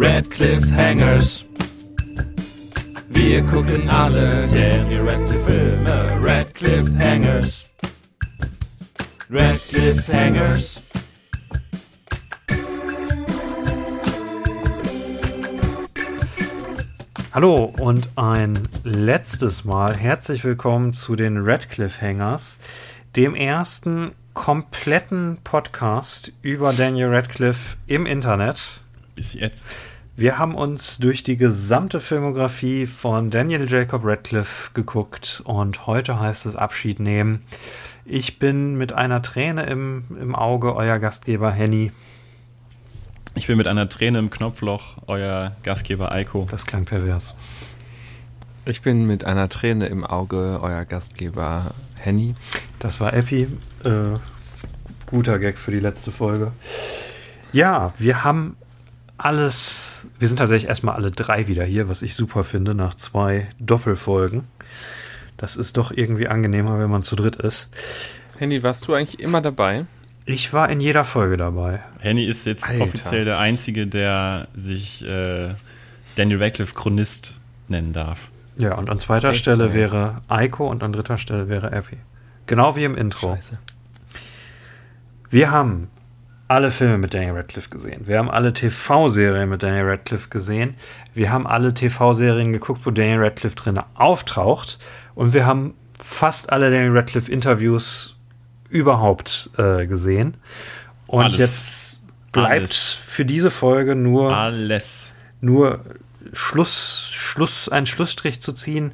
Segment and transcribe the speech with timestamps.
[0.00, 1.44] Red Cliffhangers.
[3.08, 6.20] Wir gucken alle Daniel Radcliffe Filme.
[6.22, 7.74] Red Cliffhangers.
[9.28, 10.82] Red Cliffhangers.
[17.32, 22.58] Hallo und ein letztes Mal herzlich willkommen zu den Radcliffe Hangers,
[23.16, 28.80] dem ersten kompletten Podcast über Daniel Radcliffe im Internet.
[29.16, 29.66] Bis jetzt.
[30.18, 36.44] Wir haben uns durch die gesamte Filmografie von Daniel Jacob Radcliffe geguckt und heute heißt
[36.46, 37.44] es Abschied nehmen.
[38.04, 41.92] Ich bin mit einer Träne im, im Auge euer Gastgeber Henny.
[43.36, 46.48] Ich bin mit einer Träne im Knopfloch euer Gastgeber Eiko.
[46.50, 47.36] Das klang pervers.
[48.64, 52.34] Ich bin mit einer Träne im Auge euer Gastgeber Henny.
[52.80, 53.46] Das war Epi.
[53.84, 54.18] Äh,
[55.06, 56.50] guter Gag für die letzte Folge.
[57.52, 58.56] Ja, wir haben
[59.16, 59.97] alles.
[60.18, 64.44] Wir sind tatsächlich erstmal alle drei wieder hier, was ich super finde, nach zwei Doppelfolgen.
[65.36, 67.70] Das ist doch irgendwie angenehmer, wenn man zu dritt ist.
[68.38, 69.86] Henny, warst du eigentlich immer dabei?
[70.24, 71.80] Ich war in jeder Folge dabei.
[72.00, 72.84] Henny ist jetzt Alter.
[72.84, 75.54] offiziell der Einzige, der sich äh,
[76.16, 77.36] Daniel Radcliffe Chronist
[77.68, 78.30] nennen darf.
[78.56, 79.74] Ja, und an zweiter Echt, Stelle ey.
[79.74, 81.96] wäre Eiko und an dritter Stelle wäre Epi.
[82.46, 83.36] Genau wie im Intro.
[83.36, 83.58] Scheiße.
[85.30, 85.88] Wir haben
[86.48, 88.06] alle Filme mit Daniel Radcliffe gesehen.
[88.06, 90.74] Wir haben alle TV-Serien mit Daniel Radcliffe gesehen.
[91.14, 94.78] Wir haben alle TV-Serien geguckt, wo Daniel Radcliffe drin auftaucht.
[95.14, 98.16] Und wir haben fast alle Daniel Radcliffe-Interviews
[98.70, 100.38] überhaupt äh, gesehen.
[101.06, 101.38] Und Alles.
[101.38, 102.92] jetzt bleibt Alles.
[102.92, 105.12] für diese Folge nur Alles.
[105.40, 105.80] nur
[106.32, 108.92] Schluss, Schluss, einen Schlussstrich zu ziehen,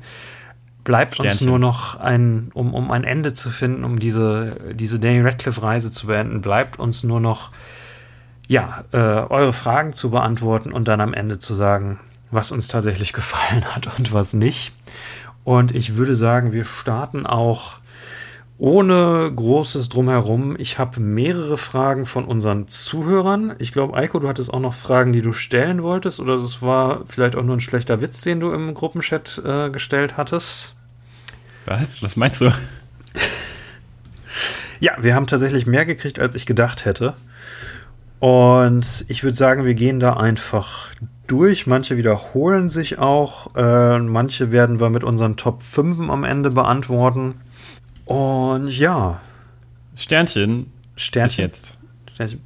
[0.84, 1.48] bleibt uns Sternchen.
[1.48, 6.06] nur noch ein, um, um ein Ende zu finden, um diese, diese Daniel Radcliffe-Reise zu
[6.06, 7.50] beenden, bleibt uns nur noch,
[8.46, 11.98] ja, äh, eure Fragen zu beantworten und dann am Ende zu sagen,
[12.30, 14.74] was uns tatsächlich gefallen hat und was nicht.
[15.44, 17.78] Und ich würde sagen, wir starten auch
[18.56, 20.56] ohne großes Drumherum.
[20.58, 23.54] Ich habe mehrere Fragen von unseren Zuhörern.
[23.58, 27.02] Ich glaube, Eiko, du hattest auch noch Fragen, die du stellen wolltest, oder das war
[27.08, 30.73] vielleicht auch nur ein schlechter Witz, den du im Gruppenchat äh, gestellt hattest.
[31.64, 32.02] Was?
[32.02, 32.50] Was meinst du?
[34.80, 37.14] Ja, wir haben tatsächlich mehr gekriegt, als ich gedacht hätte.
[38.20, 40.90] Und ich würde sagen, wir gehen da einfach
[41.26, 41.66] durch.
[41.66, 43.54] Manche wiederholen sich auch.
[43.56, 47.36] Äh, manche werden wir mit unseren Top 5 am Ende beantworten.
[48.04, 49.20] Und ja,
[49.94, 50.70] Sternchen.
[50.96, 51.44] Sternchen.
[51.44, 51.78] jetzt.
[52.12, 52.40] Sternchen.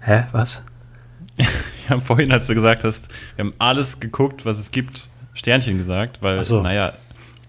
[0.00, 0.62] Hä, was?
[1.36, 5.78] Wir haben vorhin, als du gesagt hast, wir haben alles geguckt, was es gibt, Sternchen
[5.78, 6.60] gesagt, weil, so.
[6.60, 6.94] naja,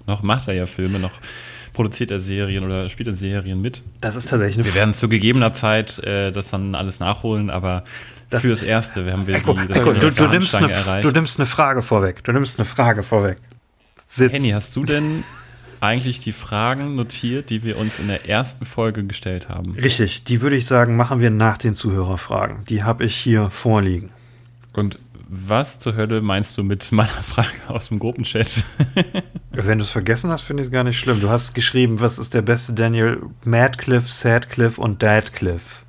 [0.07, 1.11] noch macht er ja Filme, noch
[1.73, 3.83] produziert er Serien oder spielt in Serien mit.
[4.01, 7.83] Das ist tatsächlich Wir werden zu gegebener Zeit äh, das dann alles nachholen, aber
[8.31, 11.05] Das- fürs Erste haben wir Eiko, die, Ende du, du, nimmst eine, erreicht.
[11.05, 12.23] du nimmst eine Frage vorweg.
[12.23, 13.37] Du nimmst eine Frage vorweg.
[14.07, 14.31] Sitz.
[14.33, 15.23] Henny, hast du denn
[15.79, 19.75] eigentlich die Fragen notiert, die wir uns in der ersten Folge gestellt haben?
[19.75, 22.65] Richtig, die würde ich sagen, machen wir nach den Zuhörerfragen.
[22.69, 24.09] Die habe ich hier vorliegen.
[24.73, 24.97] Und
[25.29, 28.63] was zur Hölle meinst du mit meiner Frage aus dem Gruppenchat?
[29.51, 31.19] Wenn du es vergessen hast, finde ich es gar nicht schlimm.
[31.19, 33.21] Du hast geschrieben, was ist der beste Daniel?
[33.43, 35.83] Madcliffe, Sadcliffe und Dadcliffe.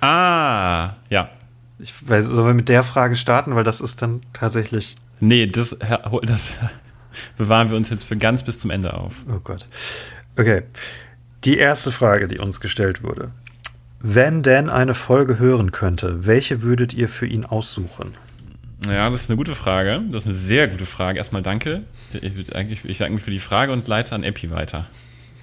[0.00, 1.30] ah, ja.
[1.78, 4.96] Ich weiß, sollen wir mit der Frage starten, weil das ist dann tatsächlich.
[5.20, 5.76] Nee, das,
[6.22, 6.52] das
[7.36, 9.14] bewahren wir uns jetzt für ganz bis zum Ende auf.
[9.28, 9.66] Oh Gott.
[10.36, 10.62] Okay.
[11.44, 13.32] Die erste Frage, die uns gestellt wurde.
[14.00, 18.12] Wenn Dan eine Folge hören könnte, welche würdet ihr für ihn aussuchen?
[18.86, 20.02] Ja, das ist eine gute Frage.
[20.10, 21.18] Das ist eine sehr gute Frage.
[21.18, 21.84] Erstmal danke.
[22.12, 24.86] Ich, eigentlich, ich danke mich für die Frage und leite an Epi weiter.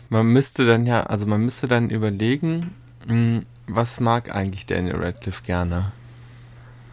[0.10, 2.72] Man müsste dann ja, also man müsste dann überlegen,
[3.08, 5.92] mh, was mag eigentlich Daniel Radcliffe gerne?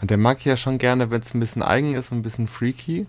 [0.00, 2.46] Und der mag ja schon gerne, wenn es ein bisschen eigen ist und ein bisschen
[2.46, 3.06] freaky.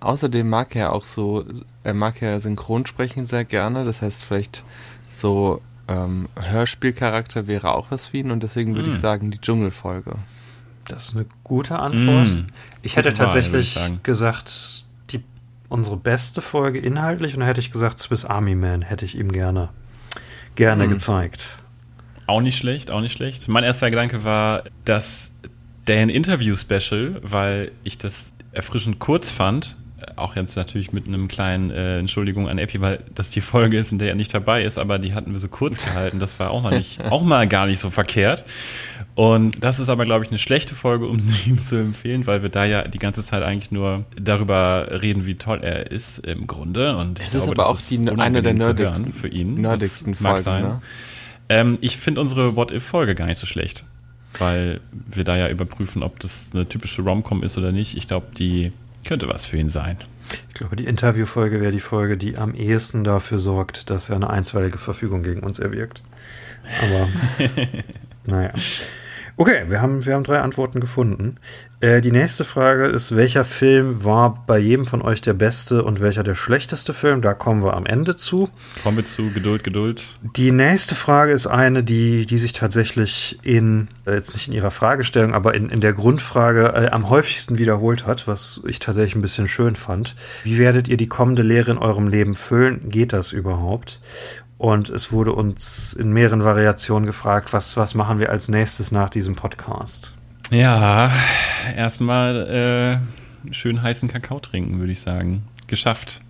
[0.00, 1.44] Außerdem mag er auch so,
[1.84, 3.84] er mag ja Synchronsprechen sehr gerne.
[3.84, 4.64] Das heißt, vielleicht
[5.08, 8.32] so ähm, Hörspielcharakter wäre auch was für ihn.
[8.32, 8.92] Und deswegen würde Mm.
[8.92, 10.16] ich sagen, die Dschungelfolge.
[10.86, 12.28] Das ist eine gute Antwort.
[12.28, 12.46] Mm.
[12.82, 14.00] Ich hätte Wahl, tatsächlich sagen.
[14.02, 15.22] gesagt, die,
[15.68, 19.30] unsere beste Folge inhaltlich und dann hätte ich gesagt, Swiss Army Man hätte ich ihm
[19.32, 19.68] gerne,
[20.56, 20.90] gerne Mm.
[20.90, 21.58] gezeigt.
[22.26, 23.48] Auch nicht schlecht, auch nicht schlecht.
[23.48, 25.32] Mein erster Gedanke war, dass
[25.86, 29.76] der Interview-Special, weil ich das erfrischend kurz fand,
[30.16, 33.92] auch jetzt natürlich mit einem kleinen äh, Entschuldigung an Epi, weil das die Folge ist,
[33.92, 36.18] in der er nicht dabei ist, aber die hatten wir so kurz gehalten.
[36.20, 38.44] Das war auch mal nicht, auch mal gar nicht so verkehrt.
[39.14, 42.42] Und das ist aber, glaube ich, eine schlechte Folge, um sie ihm zu empfehlen, weil
[42.42, 46.46] wir da ja die ganze Zeit eigentlich nur darüber reden, wie toll er ist im
[46.46, 46.96] Grunde.
[46.96, 49.60] Und ich Es ist glaube, aber das auch die, eine der nerdigsten, für ihn.
[49.60, 50.42] nerdigsten mag Folgen.
[50.42, 50.62] sein.
[50.62, 50.82] Ne?
[51.48, 53.84] Ähm, ich finde unsere What-If-Folge gar nicht so schlecht.
[54.38, 57.96] weil wir da ja überprüfen, ob das eine typische Rom-Com ist oder nicht.
[57.98, 58.72] Ich glaube, die
[59.04, 59.98] könnte was für ihn sein.
[60.48, 64.30] Ich glaube, die Interviewfolge wäre die Folge, die am ehesten dafür sorgt, dass er eine
[64.30, 66.02] einstweilige Verfügung gegen uns erwirkt.
[66.80, 67.08] Aber
[68.24, 68.52] naja.
[69.36, 71.36] Okay, wir haben, wir haben drei Antworten gefunden.
[71.80, 76.00] Äh, die nächste Frage ist, welcher Film war bei jedem von euch der beste und
[76.00, 77.22] welcher der schlechteste Film?
[77.22, 78.50] Da kommen wir am Ende zu.
[78.82, 80.16] Kommen wir zu Geduld, Geduld.
[80.36, 84.70] Die nächste Frage ist eine, die, die sich tatsächlich in, äh, jetzt nicht in ihrer
[84.70, 89.22] Fragestellung, aber in, in der Grundfrage äh, am häufigsten wiederholt hat, was ich tatsächlich ein
[89.22, 90.14] bisschen schön fand.
[90.44, 92.90] Wie werdet ihr die kommende Lehre in eurem Leben füllen?
[92.90, 94.00] Geht das überhaupt?
[94.62, 99.10] Und es wurde uns in mehreren Variationen gefragt, was, was machen wir als nächstes nach
[99.10, 100.14] diesem Podcast?
[100.52, 101.10] Ja,
[101.76, 103.00] erstmal
[103.50, 105.42] äh, schön heißen Kakao trinken, würde ich sagen.
[105.66, 106.20] Geschafft.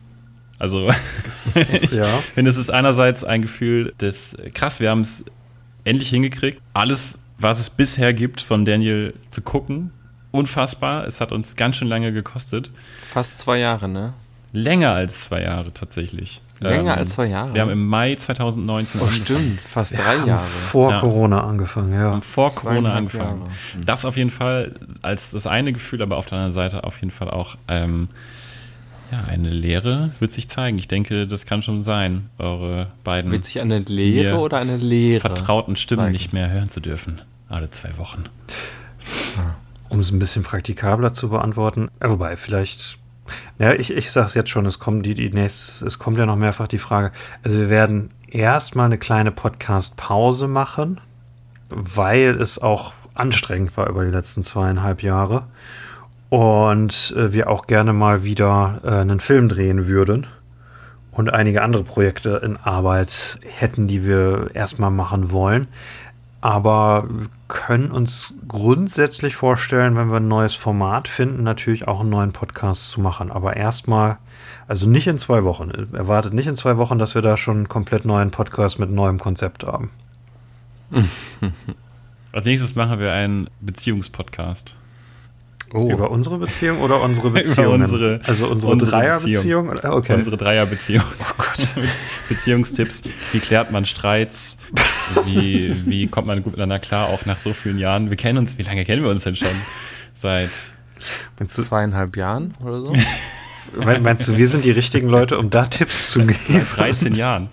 [0.59, 0.89] Also,
[1.27, 1.57] ist,
[1.93, 2.07] ja.
[2.21, 5.27] ich finde, es ist einerseits ein Gefühl des, krass, wir haben es
[5.85, 6.59] endlich hingekriegt.
[6.73, 9.91] Alles, was es bisher gibt, von Daniel zu gucken,
[10.31, 11.07] unfassbar.
[11.07, 12.71] Es hat uns ganz schön lange gekostet.
[13.03, 14.15] Fast zwei Jahre, ne?
[14.55, 16.41] Länger als zwei Jahre tatsächlich.
[16.63, 17.55] Länger ähm, als zwei Jahre.
[17.55, 20.43] Wir haben im Mai 2019 Oh, stimmt, fast drei Jahre.
[20.43, 21.01] Vor ja.
[21.01, 22.21] Corona angefangen, ja.
[22.21, 23.41] vor Corona angefangen.
[23.41, 23.51] Jahre.
[23.75, 23.87] Hm.
[23.87, 24.73] Das auf jeden Fall
[25.03, 28.09] als das eine Gefühl, aber auf der anderen Seite auf jeden Fall auch ähm,
[29.13, 30.79] ja, eine Lehre wird sich zeigen.
[30.79, 33.31] Ich denke, das kann schon sein, eure beiden.
[33.31, 35.21] Wird sich eine Lehre oder eine Lehre?
[35.21, 36.13] Vertrauten Stimmen zeigen.
[36.13, 37.21] nicht mehr hören zu dürfen.
[37.49, 38.25] Alle zwei Wochen.
[39.91, 42.97] Um es ein bisschen praktikabler zu beantworten, äh, wobei vielleicht
[43.59, 46.27] ja, ich, ich sage es jetzt schon, es kommt, die, die nächst, es kommt ja
[46.27, 47.13] noch mehrfach die Frage.
[47.43, 51.01] Also wir werden erstmal eine kleine Podcast-Pause machen,
[51.69, 55.45] weil es auch anstrengend war über die letzten zweieinhalb Jahre.
[56.29, 60.27] Und äh, wir auch gerne mal wieder äh, einen Film drehen würden
[61.13, 65.67] und einige andere Projekte in Arbeit hätten, die wir erstmal machen wollen
[66.43, 72.11] aber wir können uns grundsätzlich vorstellen, wenn wir ein neues Format finden, natürlich auch einen
[72.11, 73.31] neuen Podcast zu machen.
[73.31, 74.19] Aber erstmal,
[74.67, 75.71] also nicht in zwei Wochen.
[75.93, 79.21] Erwartet nicht in zwei Wochen, dass wir da schon einen komplett neuen Podcast mit neuem
[79.21, 79.91] Konzept haben.
[82.33, 84.75] Als nächstes machen wir einen Beziehungspodcast.
[85.75, 85.91] Oh.
[85.91, 87.81] Über unsere Beziehung oder unsere Beziehung?
[87.81, 89.71] unsere, also unsere, unsere Dreierbeziehung?
[89.71, 90.15] Okay.
[90.15, 91.05] Unsere Dreierbeziehung.
[91.21, 91.69] Oh Gott.
[92.29, 93.03] Beziehungstipps.
[93.33, 94.59] Wie klärt man Streits?
[95.25, 98.11] Wie, wie kommt man gut miteinander klar, auch nach so vielen Jahren?
[98.11, 99.49] Wir kennen uns, wie lange kennen wir uns denn schon?
[100.15, 100.51] Seit
[101.49, 102.95] zweieinhalb Jahren oder so?
[104.03, 106.39] Meinst du, wir sind die richtigen Leute, um da Tipps zu geben?
[106.49, 107.49] Seit 13 Jahren.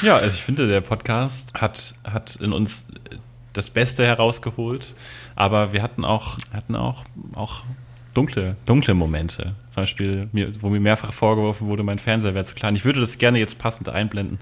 [0.00, 2.86] Ja, also ich finde, der Podcast hat, hat in uns
[3.52, 4.94] das Beste herausgeholt.
[5.38, 7.04] Aber wir hatten auch, hatten auch,
[7.36, 7.62] auch
[8.12, 9.54] dunkle, dunkle Momente.
[9.72, 12.74] Zum Beispiel, mir, wo mir mehrfach vorgeworfen wurde, mein Fernseher wäre zu klein.
[12.74, 14.40] Ich würde das gerne jetzt passend einblenden.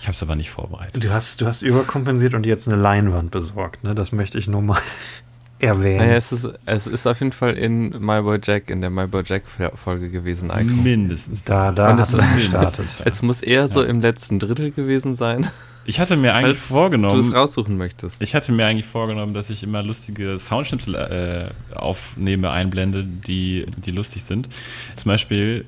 [0.00, 1.04] Ich habe es aber nicht vorbereitet.
[1.04, 3.94] Du hast, du hast überkompensiert und jetzt eine Leinwand besorgt, ne?
[3.94, 4.80] Das möchte ich nur mal
[5.60, 5.98] erwähnen.
[5.98, 9.06] Naja, es ist, es ist auf jeden Fall in My Boy Jack, in der My
[9.06, 9.44] Boy Jack
[9.76, 10.72] Folge gewesen, Eiko.
[10.72, 11.44] Mindestens.
[11.44, 12.88] Da, da hat es gestartet.
[13.04, 15.48] Es muss eher so im letzten Drittel gewesen sein.
[15.86, 17.20] Ich hatte mir eigentlich Falls vorgenommen.
[17.20, 18.22] du es raussuchen möchtest.
[18.22, 23.90] Ich hatte mir eigentlich vorgenommen, dass ich immer lustige Soundschnipsel äh, aufnehme, einblende, die, die
[23.90, 24.48] lustig sind.
[24.94, 25.66] Zum Beispiel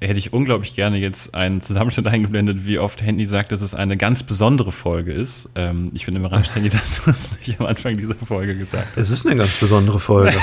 [0.00, 3.96] hätte ich unglaublich gerne jetzt einen Zusammenschnitt eingeblendet, wie oft Handy sagt, dass es eine
[3.96, 5.48] ganz besondere Folge ist.
[5.54, 8.96] Ähm, ich finde immer Handy, dass du es nicht am Anfang dieser Folge gesagt hast.
[8.96, 10.36] Es ist eine ganz besondere Folge.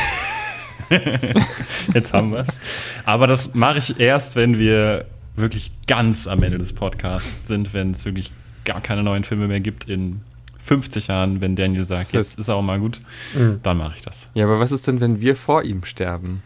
[1.94, 2.60] jetzt haben wir es.
[3.06, 7.92] Aber das mache ich erst, wenn wir wirklich ganz am Ende des Podcasts sind, wenn
[7.92, 8.32] es wirklich
[8.66, 10.22] gar keine neuen Filme mehr gibt in
[10.60, 13.02] 50 Jahren, wenn Daniel sagt, das heißt, jetzt ist er auch mal gut,
[13.34, 13.60] mhm.
[13.64, 14.28] dann mache ich das.
[14.34, 16.44] Ja, aber was ist denn, wenn wir vor ihm sterben?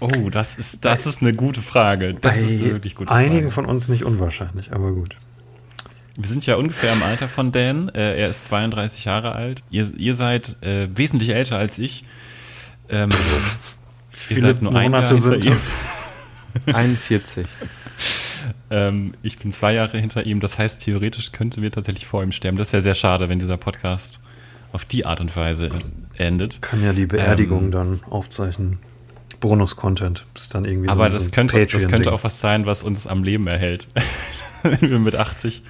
[0.00, 2.14] Oh, das ist, das ist eine gute Frage.
[2.14, 3.24] Das Bei ist eine wirklich gute Frage.
[3.24, 5.16] Einigen von uns nicht unwahrscheinlich, aber gut.
[6.18, 7.88] Wir sind ja ungefähr im Alter von Dan.
[7.90, 9.62] Äh, er ist 32 Jahre alt.
[9.70, 12.04] Ihr, ihr seid äh, wesentlich älter als ich.
[12.88, 13.10] Ähm,
[14.28, 15.56] ihr seid nur Monate ein Jahr sind ihm.
[16.66, 17.46] 41.
[18.70, 20.40] Ähm, ich bin zwei Jahre hinter ihm.
[20.40, 22.58] Das heißt, theoretisch könnten wir tatsächlich vor ihm sterben.
[22.58, 24.20] Das wäre sehr schade, wenn dieser Podcast
[24.72, 25.70] auf die Art und Weise
[26.16, 26.60] endet.
[26.62, 28.78] Kann ja die Beerdigung ähm, dann aufzeichnen.
[29.40, 31.04] Bonus-Content ist dann irgendwie aber so.
[31.04, 33.88] Aber das könnte, das könnte auch was sein, was uns am Leben erhält.
[34.62, 35.62] wenn wir mit 80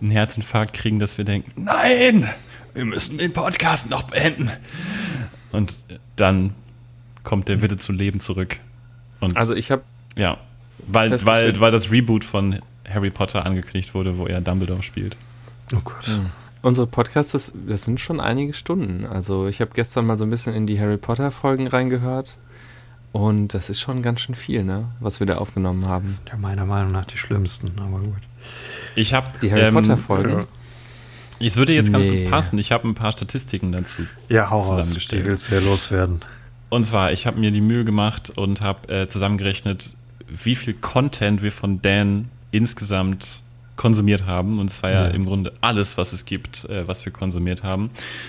[0.00, 2.28] einen Herzinfarkt kriegen, dass wir denken, nein,
[2.74, 4.50] wir müssen den Podcast noch beenden.
[5.52, 5.76] Und
[6.16, 6.54] dann
[7.22, 8.58] kommt der Wille zu Leben zurück.
[9.20, 9.82] Und also ich habe
[10.16, 10.38] ja
[10.92, 15.16] weil, weil, weil das Reboot von Harry Potter angekündigt wurde, wo er Dumbledore spielt.
[15.74, 16.08] Oh Gott.
[16.08, 16.30] Mhm.
[16.62, 19.06] Unsere Podcasts, das, das, sind schon einige Stunden.
[19.06, 22.36] Also ich habe gestern mal so ein bisschen in die Harry Potter Folgen reingehört.
[23.12, 24.88] Und das ist schon ganz schön viel, ne?
[25.00, 26.06] Was wir da aufgenommen haben.
[26.06, 28.22] Das sind ja meiner Meinung nach die schlimmsten, aber gut.
[28.94, 30.46] Ich habe die Harry ähm, Potter Folgen.
[31.40, 32.24] Es würde jetzt ganz Nee.
[32.24, 32.58] gut passen.
[32.58, 34.02] Ich habe ein paar Statistiken dazu.
[34.28, 34.94] Ja, hau raus.
[35.10, 36.20] Die willst du ja loswerden.
[36.68, 39.96] Und zwar, ich habe mir die Mühe gemacht und habe äh, zusammengerechnet,
[40.44, 43.40] wie viel Content wir von Dan insgesamt
[43.76, 44.58] konsumiert haben.
[44.58, 45.10] Und es war ja, Ja.
[45.14, 47.88] im Grunde alles, was es gibt, äh, was wir konsumiert haben.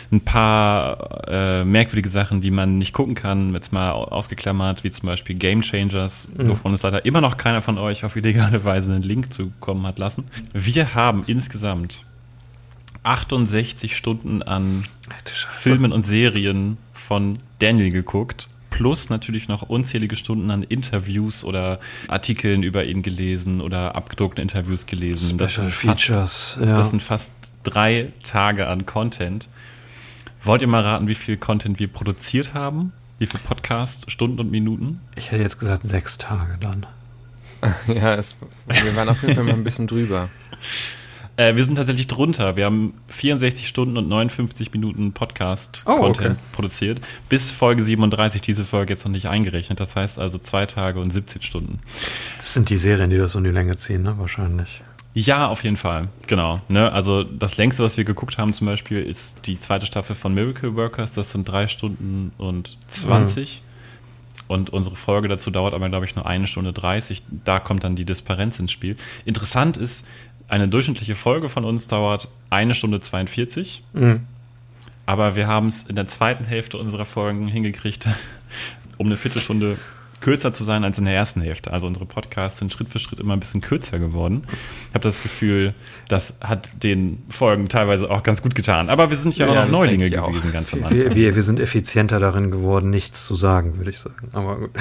[0.09, 4.91] Ein paar äh, merkwürdige Sachen, die man nicht gucken kann, jetzt mal au- ausgeklammert, wie
[4.91, 6.47] zum Beispiel Game Changers, Mhm.
[6.47, 9.99] wovon es leider immer noch keiner von euch auf illegale Weise einen Link zukommen hat
[9.99, 10.23] lassen.
[10.53, 12.05] Wir haben insgesamt
[13.03, 14.85] 68 Stunden an.
[15.59, 18.47] Filmen und Serien von Daniel geguckt.
[18.71, 24.87] Plus natürlich noch unzählige Stunden an Interviews oder Artikeln über ihn gelesen oder abgedruckte Interviews
[24.87, 25.37] gelesen.
[25.37, 26.57] Das Special sind, fast, Features.
[26.59, 26.75] Ja.
[26.75, 27.31] das sind fast
[27.63, 29.47] drei Tage an Content.
[30.43, 32.93] Wollt ihr mal raten, wie viel Content wir produziert haben?
[33.19, 34.99] Wie viel Podcast, Stunden und Minuten?
[35.15, 36.87] ich hätte jetzt gesagt sechs Tage dann.
[37.87, 38.35] Ja, es,
[38.65, 40.29] wir waren auf jeden Fall mal ein bisschen drüber.
[41.37, 42.55] Äh, wir sind tatsächlich drunter.
[42.55, 46.35] Wir haben 64 Stunden und 59 Minuten Oh, Podcast-Content okay.
[46.51, 47.01] produziert.
[47.29, 49.79] Bis Folge 37, diese Folge jetzt noch nicht eingerechnet.
[49.79, 51.79] Das heißt also zwei Tage und 17 Stunden.
[52.37, 54.17] Das sind die Serien, die das so in die Länge ziehen, ne?
[54.17, 54.81] Wahrscheinlich.
[55.13, 56.07] Ja, auf jeden Fall.
[56.27, 56.61] Genau.
[56.69, 56.91] Ne?
[56.91, 60.75] Also das längste, was wir geguckt haben zum Beispiel, ist die zweite Staffel von Miracle
[60.75, 61.13] Workers.
[61.13, 63.61] Das sind drei Stunden und 20.
[64.47, 67.23] Und unsere Folge dazu dauert aber, glaube ich, nur eine Stunde 30.
[67.45, 68.95] Da kommt dann die Disparenz ins Spiel.
[69.25, 70.05] Interessant ist,
[70.51, 73.83] eine durchschnittliche Folge von uns dauert eine Stunde 42.
[73.93, 74.19] Mhm.
[75.05, 78.05] Aber wir haben es in der zweiten Hälfte unserer Folgen hingekriegt,
[78.97, 79.77] um eine Viertelstunde
[80.19, 81.71] kürzer zu sein als in der ersten Hälfte.
[81.71, 84.43] Also unsere Podcasts sind Schritt für Schritt immer ein bisschen kürzer geworden.
[84.89, 85.73] Ich habe das Gefühl,
[86.09, 88.89] das hat den Folgen teilweise auch ganz gut getan.
[88.89, 90.27] Aber wir sind ja, Ja, auch noch Neulinge ich auch.
[90.27, 90.97] gewesen, ganz am Anfang.
[90.97, 94.27] Wir, wir, wir sind effizienter darin geworden, nichts zu sagen, würde ich sagen.
[94.33, 94.71] Aber gut.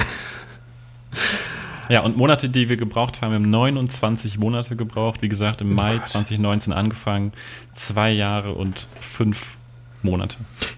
[1.89, 5.21] Ja, und Monate, die wir gebraucht haben, wir haben 29 Monate gebraucht.
[5.21, 7.33] Wie gesagt, im Mai 2019 angefangen.
[7.73, 9.57] Zwei Jahre und fünf
[10.03, 10.37] Monate.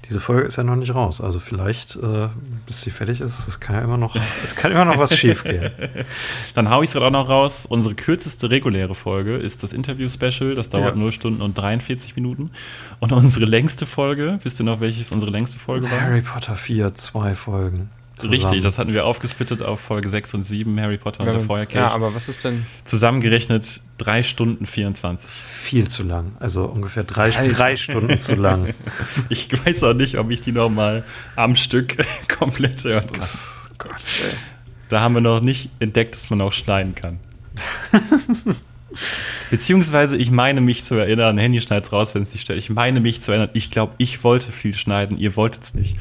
[0.10, 1.22] Diese Folge ist ja noch nicht raus.
[1.22, 2.28] Also vielleicht, äh,
[2.66, 5.72] bis sie fertig ist, es kann ja immer noch, es kann immer noch was schiefgehen.
[6.56, 7.66] Dann hau ich es gerade auch noch raus.
[7.66, 10.56] Unsere kürzeste reguläre Folge ist das Interview-Special.
[10.56, 11.00] Das dauert Ja.
[11.00, 12.52] 0 Stunden und 43 Minuten.
[13.00, 16.02] Und unsere längste Folge, wisst ihr noch, welches unsere längste Folge war?
[16.02, 17.90] Harry Potter 4, zwei Folgen.
[18.18, 18.34] Zusammen.
[18.34, 21.76] Richtig, das hatten wir aufgesplittet auf Folge 6 und 7, Harry Potter und der Feuerkelch.
[21.76, 22.66] ja, aber was ist denn?
[22.86, 25.30] Zusammengerechnet 3 Stunden 24.
[25.30, 26.34] Viel zu lang.
[26.40, 27.54] Also ungefähr drei, Alter.
[27.54, 28.74] drei Stunden zu lang.
[29.30, 31.04] Ich weiß auch nicht, ob ich die nochmal
[31.36, 33.30] am Stück komplett hören kann.
[33.78, 33.92] Gott.
[34.90, 37.20] Da haben wir noch nicht entdeckt, dass man auch schneiden kann.
[39.50, 42.60] Beziehungsweise, ich meine mich zu erinnern, Handy schneid's raus, wenn es nicht stört.
[42.60, 45.96] Ich meine mich zu erinnern, ich glaube, ich wollte viel schneiden, ihr wolltet's nicht.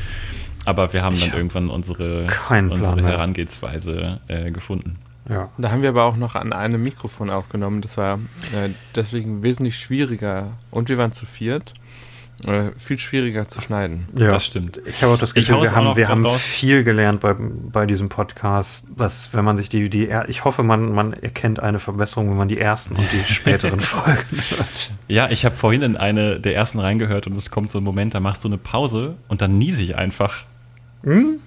[0.65, 3.03] Aber wir haben dann hab irgendwann unsere, unsere.
[3.03, 4.99] Herangehensweise äh, gefunden.
[5.29, 5.51] Ja.
[5.59, 7.81] Da haben wir aber auch noch an einem Mikrofon aufgenommen.
[7.81, 10.53] Das war äh, deswegen wesentlich schwieriger.
[10.71, 11.75] Und wir waren zu viert.
[12.47, 14.09] Äh, viel schwieriger zu schneiden.
[14.19, 14.33] ja.
[14.33, 14.81] Das stimmt.
[14.85, 16.41] Ich habe auch das Gefühl, wir haben, wir haben raus.
[16.41, 18.85] viel gelernt bei, bei diesem Podcast.
[18.89, 22.49] Was, wenn man sich die, die, ich hoffe, man, man erkennt eine Verbesserung, wenn man
[22.49, 24.91] die ersten und die späteren Folgen hört.
[25.07, 28.15] Ja, ich habe vorhin in eine der ersten reingehört und es kommt so ein Moment,
[28.15, 30.45] da machst du eine Pause und dann niese ich einfach.
[31.03, 31.39] Hm?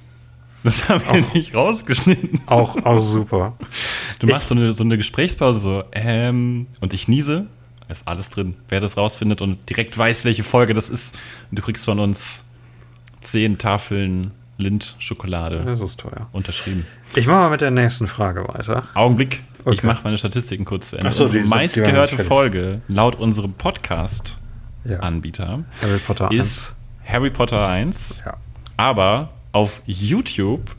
[0.64, 2.42] Das haben wir nicht rausgeschnitten.
[2.48, 3.54] Auch, auch super.
[4.20, 7.46] Du machst so eine, so eine Gesprächspause, so, ähm, und ich niese,
[7.88, 8.56] ist alles drin.
[8.70, 11.16] Wer das rausfindet und direkt weiß, welche Folge das ist,
[11.52, 12.44] du kriegst von uns
[13.22, 16.30] zehn Tafeln Lind-Schokolade Das ist teuer.
[16.32, 16.86] unterschrieben.
[17.16, 18.84] Ich mache mal mit der nächsten Frage weiter.
[18.96, 19.86] Augenblick, ich Okay.
[19.86, 21.10] mache meine Statistiken kurz zu Ende.
[21.10, 22.18] Ach so, Unsere meistgehörte.
[22.24, 25.64] Folge laut unserem Podcast-Anbieter Ja.
[25.88, 26.74] Harry Potter ist
[27.06, 28.24] Harry Potter 1, 1.
[28.26, 28.38] Ja.
[28.78, 30.76] aber auf YouTube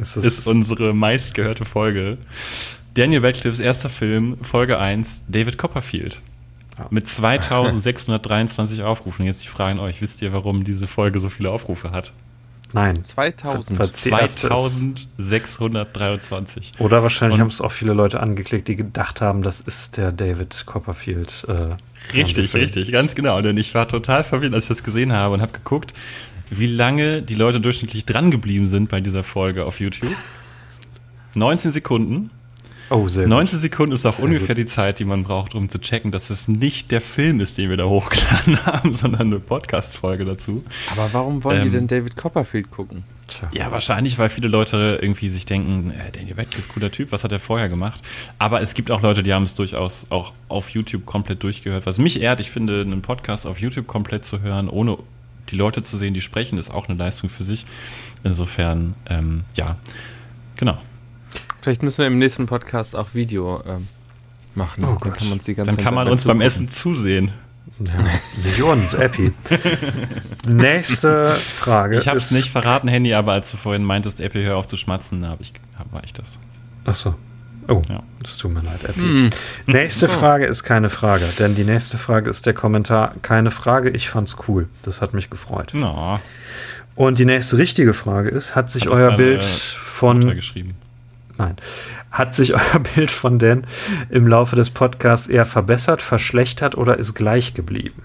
[0.00, 2.16] Es ist unsere meistgehörte Folge
[2.94, 6.20] Daniel Radcliffes erster Film, Folge 1, David Copperfield.
[6.78, 6.86] Ja.
[6.90, 9.26] Mit 2623 Aufrufen.
[9.26, 12.12] Jetzt die Frage an euch, wisst ihr, warum diese Folge so viele Aufrufe hat?
[12.72, 13.04] Nein.
[13.04, 13.76] 2000.
[13.76, 16.72] Ver- Die erste ist- 2623.
[16.78, 20.64] Oder wahrscheinlich haben es auch viele Leute angeklickt, die gedacht haben, das ist der David
[20.66, 21.44] Copperfield.
[21.48, 21.76] Äh,
[22.16, 23.40] Richtig, richtig, ganz genau.
[23.42, 25.94] Denn ich war total verwirrt, als ich das gesehen habe und habe geguckt,
[26.58, 30.14] wie lange die Leute durchschnittlich dran geblieben sind bei dieser Folge auf YouTube.
[31.34, 32.30] 19 Sekunden.
[32.90, 34.58] Oh, sehr 19 Sekunden ist auch Sehr ungefähr gut.
[34.58, 37.70] die Zeit, die man braucht, um zu checken, dass es nicht der Film ist, den
[37.70, 40.62] wir da hochgeladen haben, sondern eine Podcast-Folge dazu.
[40.92, 42.98] Aber warum wollen die Ähm, denn David Copperfield gucken?
[42.98, 43.04] gut.
[43.26, 43.48] Tja.
[43.56, 47.32] Ja, wahrscheinlich, weil viele Leute irgendwie sich denken, äh, Daniel Radcliffe, cooler Typ, was hat
[47.32, 48.02] er vorher gemacht?
[48.38, 51.86] Aber es gibt auch Leute, die haben es durchaus auch auf YouTube komplett durchgehört.
[51.86, 54.98] Was mich ehrt, ich finde, einen Podcast auf YouTube komplett zu hören, ohne
[55.50, 57.66] die Leute zu sehen, die sprechen, ist auch eine Leistung für sich.
[58.22, 59.76] Insofern, ähm, ja,
[60.56, 60.78] genau.
[61.60, 63.88] Vielleicht müssen wir im nächsten Podcast auch Video ähm,
[64.54, 64.84] machen.
[64.84, 65.14] Oh Dann Gott.
[65.14, 66.40] kann man uns die ganze Dann Zeit kann man uns beim.
[66.40, 67.32] Essen zusehen.
[67.80, 67.94] Ja,
[68.44, 69.32] Millionen, so Epi.
[70.46, 71.98] Nächste Frage.
[71.98, 74.76] Ich habe es nicht verraten, Handy, aber als du vorhin meintest, Epi, hör auf zu
[74.76, 75.52] schmatzen, hab ich,
[75.90, 76.38] war ich das.
[76.84, 77.14] Ach so.
[77.68, 78.02] Oh, Ja.
[78.22, 78.98] das tut mir leid, Epi.
[79.00, 79.30] Hm.
[79.66, 84.08] Nächste Frage ist keine Frage, denn die nächste Frage ist der Kommentar, keine Frage, ich
[84.10, 84.68] fand's cool.
[84.82, 85.72] Das hat mich gefreut.
[85.74, 86.20] No,
[86.94, 90.74] Und die nächste richtige Frage ist, hat sich Hat euer Bild von, geschrieben.
[91.38, 91.56] nein,
[92.10, 93.66] hat sich euer Bild von Dan
[94.10, 98.02] im Laufe des Podcasts eher verbessert, verschlechtert oder ist gleich geblieben?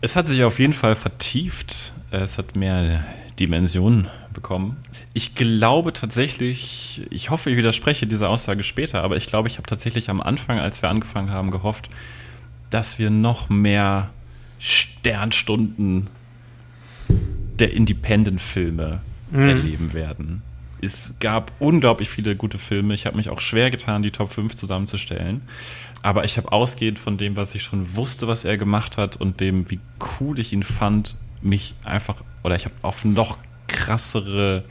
[0.00, 1.92] Es hat sich auf jeden Fall vertieft.
[2.10, 3.02] Es hat mehr
[3.40, 4.76] Dimensionen bekommen.
[5.14, 9.68] Ich glaube tatsächlich, ich hoffe, ich widerspreche dieser Aussage später, aber ich glaube, ich habe
[9.68, 11.90] tatsächlich am Anfang, als wir angefangen haben, gehofft,
[12.70, 14.10] dass wir noch mehr
[14.58, 16.08] Sternstunden
[17.58, 19.00] der Independent-Filme
[19.30, 19.48] Mhm.
[19.48, 20.42] erleben werden.
[20.80, 22.94] Es gab unglaublich viele gute Filme.
[22.94, 25.40] Ich habe mich auch schwer getan, die Top 5 zusammenzustellen.
[26.02, 29.40] Aber ich habe ausgehend von dem, was ich schon wusste, was er gemacht hat und
[29.40, 29.80] dem, wie
[30.20, 33.38] cool ich ihn fand, mich einfach, oder ich habe auf noch
[33.76, 34.64] krassere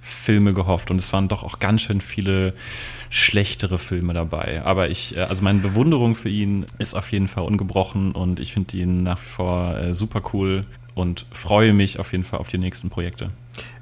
[0.00, 0.90] Filme gehofft.
[0.90, 2.54] Und es waren doch auch ganz schön viele
[3.10, 4.62] schlechtere Filme dabei.
[4.64, 8.52] Aber ich, äh, also meine Bewunderung für ihn ist auf jeden Fall ungebrochen und ich
[8.52, 12.48] finde ihn nach wie vor äh, super cool und freue mich auf jeden Fall auf
[12.48, 13.30] die nächsten Projekte.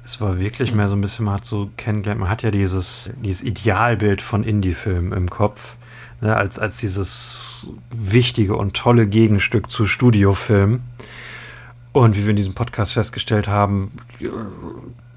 [0.03, 3.09] Es war wirklich mehr so ein bisschen, man hat so kennengelernt, man hat ja dieses,
[3.23, 5.75] dieses Idealbild von Indie-Filmen im Kopf,
[6.21, 10.81] ne, als, als dieses wichtige und tolle Gegenstück zu Studiofilmen.
[11.95, 13.89] Und wie wir in diesem Podcast festgestellt haben,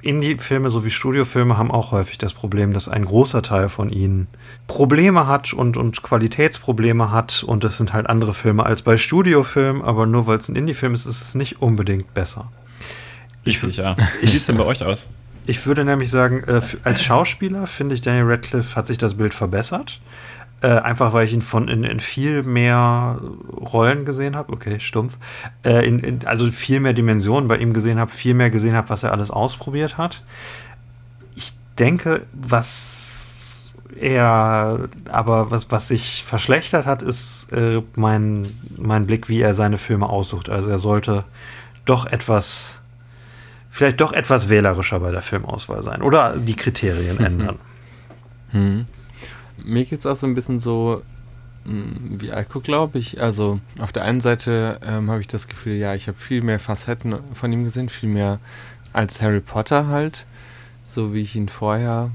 [0.00, 4.28] Indie-Filme sowie Studiofilme haben auch häufig das Problem, dass ein großer Teil von ihnen
[4.68, 7.42] Probleme hat und, und Qualitätsprobleme hat.
[7.42, 10.94] Und das sind halt andere Filme als bei Studiofilmen, aber nur weil es ein Indie-Film
[10.94, 12.52] ist, ist es nicht unbedingt besser.
[13.44, 13.96] Richtig, ja.
[14.20, 15.10] Wie sieht's denn bei euch aus?
[15.48, 19.34] Ich würde nämlich sagen, äh, als Schauspieler finde ich, Daniel Radcliffe hat sich das Bild
[19.34, 20.00] verbessert.
[20.60, 23.20] Äh, einfach weil ich ihn von in, in viel mehr
[23.52, 24.52] Rollen gesehen habe.
[24.52, 25.16] Okay, stumpf.
[25.64, 28.88] Äh, in, in, also viel mehr Dimensionen bei ihm gesehen habe, viel mehr gesehen habe,
[28.88, 30.24] was er alles ausprobiert hat.
[31.36, 39.28] Ich denke, was er, aber was, was sich verschlechtert hat, ist äh, mein, mein Blick,
[39.28, 40.48] wie er seine Filme aussucht.
[40.48, 41.24] Also er sollte
[41.84, 42.80] doch etwas
[43.70, 47.58] vielleicht doch etwas wählerischer bei der Filmauswahl sein oder die Kriterien ändern.
[48.50, 48.86] Hm.
[49.64, 51.02] Mir geht es auch so ein bisschen so
[51.64, 53.20] mh, wie Alko, glaube ich.
[53.20, 56.60] Also auf der einen Seite ähm, habe ich das Gefühl, ja, ich habe viel mehr
[56.60, 58.40] Facetten von ihm gesehen, viel mehr
[58.92, 60.24] als Harry Potter halt,
[60.84, 62.10] so wie ich ihn vorher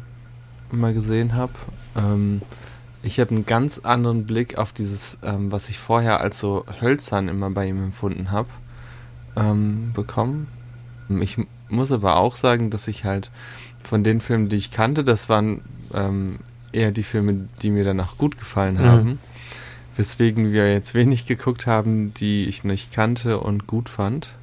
[0.71, 1.53] immer gesehen habe.
[1.95, 2.41] Ähm,
[3.03, 7.27] ich habe einen ganz anderen Blick auf dieses, ähm, was ich vorher als so hölzern
[7.27, 8.49] immer bei ihm empfunden habe,
[9.35, 10.47] ähm, bekommen.
[11.19, 11.37] Ich
[11.69, 13.29] muss aber auch sagen, dass ich halt
[13.83, 15.61] von den Filmen, die ich kannte, das waren
[15.93, 16.39] ähm,
[16.73, 18.79] eher die Filme, die mir danach gut gefallen Mhm.
[18.83, 19.19] haben.
[19.95, 24.33] Weswegen wir jetzt wenig geguckt haben, die ich nicht kannte und gut fand.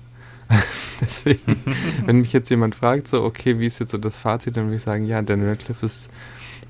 [1.01, 1.57] Deswegen,
[2.07, 4.77] wenn mich jetzt jemand fragt, so, okay, wie ist jetzt so das Fazit, dann würde
[4.77, 6.09] ich sagen, ja, Daniel Radcliffe ist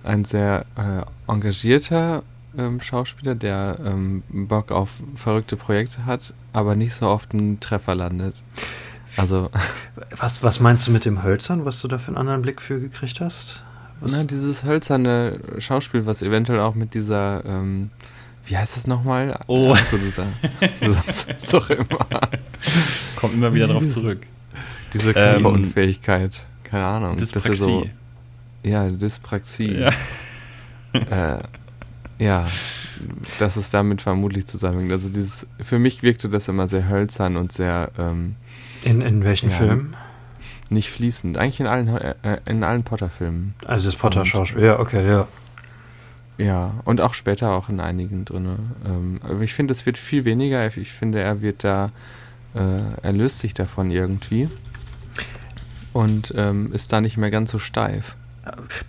[0.02, 2.22] ein sehr äh, engagierter
[2.56, 7.94] ähm, Schauspieler, der ähm, Bock auf verrückte Projekte hat, aber nicht so oft einen Treffer
[7.94, 8.34] landet.
[9.16, 9.50] Also,
[10.16, 12.80] Was, was meinst du mit dem Hölzern, was du da für einen anderen Blick für
[12.80, 13.62] gekriegt hast?
[14.02, 17.90] Na, dieses hölzerne Schauspiel, was eventuell auch mit dieser, ähm,
[18.46, 19.38] wie heißt das nochmal?
[19.46, 19.74] Oh.
[19.76, 22.06] Ach, Du, sag- du sagst es doch immer.
[23.16, 24.26] Kommt immer wieder drauf zurück.
[24.92, 26.44] Diese Ähm, Körperunfähigkeit.
[26.64, 27.16] Keine Ahnung.
[27.16, 27.54] Dyspraxie.
[27.54, 27.86] so,
[28.62, 29.76] ja, Dyspraxie.
[29.78, 31.36] Ja.
[31.38, 31.42] äh,
[32.18, 32.46] ja,
[33.38, 34.92] dass es damit vermutlich zusammenhängt.
[34.92, 38.36] Also dieses, für mich wirkte das immer sehr hölzern und sehr ähm,
[38.82, 39.56] In, in welchen Ja.
[39.56, 39.96] Filmen?
[40.70, 41.38] Nicht fließend.
[41.38, 43.54] Eigentlich in allen äh, in allen Potter-Filmen.
[43.64, 44.62] Also das Potter-Schauspiel.
[44.62, 45.26] Ja, okay, ja.
[46.38, 48.56] Ja, und auch später auch in einigen drin.
[48.86, 50.66] Ähm, aber ich finde, es wird viel weniger.
[50.74, 51.90] Ich finde, er wird da,
[52.54, 52.60] äh,
[53.02, 54.48] er löst sich davon irgendwie
[55.92, 58.16] und ähm, ist da nicht mehr ganz so steif.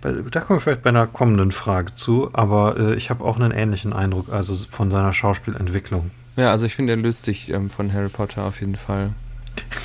[0.00, 3.52] Da kommen wir vielleicht bei einer kommenden Frage zu, aber äh, ich habe auch einen
[3.52, 6.10] ähnlichen Eindruck, also von seiner Schauspielentwicklung.
[6.36, 9.10] Ja, also ich finde, er löst sich ähm, von Harry Potter auf jeden Fall.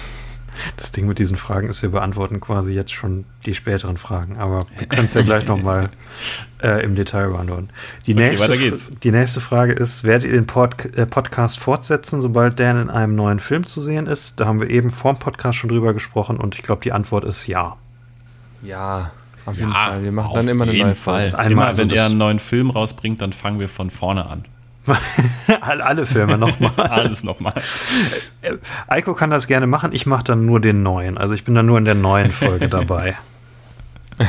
[0.77, 4.67] Das Ding mit diesen Fragen ist, wir beantworten quasi jetzt schon die späteren Fragen, aber
[4.77, 5.89] wir können es ja gleich nochmal
[6.61, 7.69] äh, im Detail beantworten.
[8.05, 8.91] Die, Okay, nächste, weiter geht's.
[9.03, 13.15] die nächste Frage ist, werdet ihr den Pod äh, Podcast fortsetzen, sobald Dan in einem
[13.15, 14.39] neuen Film zu sehen ist?
[14.39, 17.47] Da haben wir eben vorm Podcast schon drüber gesprochen und ich glaube, die Antwort ist
[17.47, 17.75] ja.
[18.61, 19.11] Ja,
[19.45, 20.03] auf jeden Ja, Fall.
[20.03, 21.31] Wir machen dann immer eine neue Fall.
[21.31, 21.39] Folge.
[21.39, 24.45] Einmal, immer, also wenn er einen neuen Film rausbringt, dann fangen wir von vorne an.
[25.61, 26.71] All- Alle Filme nochmal.
[26.77, 27.53] Alles nochmal.
[28.87, 31.17] Eiko kann das gerne machen, ich mache dann nur den neuen.
[31.17, 33.15] Also ich bin dann nur in der neuen Folge dabei.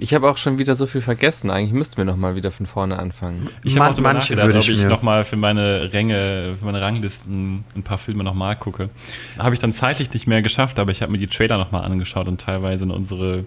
[0.00, 1.50] Ich habe auch schon wieder so viel vergessen.
[1.50, 3.48] Eigentlich müssten wir noch mal wieder von vorne anfangen.
[3.64, 6.80] Ich habe auch darüber manche nachgedacht, würde ob ich nochmal für meine Ränge, für meine
[6.82, 8.90] Ranglisten ein paar Filme nochmal gucke.
[9.38, 12.28] Habe ich dann zeitlich nicht mehr geschafft, aber ich habe mir die Trailer nochmal angeschaut
[12.28, 13.44] und teilweise in unsere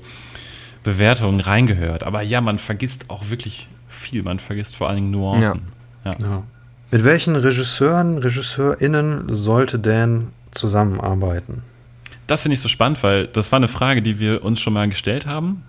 [0.84, 2.04] Bewertungen reingehört.
[2.04, 4.23] Aber ja, man vergisst auch wirklich viel.
[4.23, 5.62] Man vergisst vor allen Dingen Nuancen.
[6.06, 6.15] Ja.
[6.19, 6.43] Ja.
[6.91, 11.62] Mit welchen Regisseuren, RegisseurInnen sollte Dan zusammenarbeiten?
[12.27, 14.88] Das finde ich so spannend, weil das war eine Frage, die wir uns schon mal
[14.89, 15.63] gestellt haben.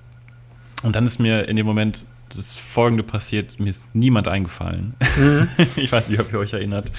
[0.82, 4.94] Und dann ist mir in dem Moment das Folgende passiert, mir ist niemand eingefallen.
[5.76, 6.90] ich weiß nicht, ob ihr euch erinnert.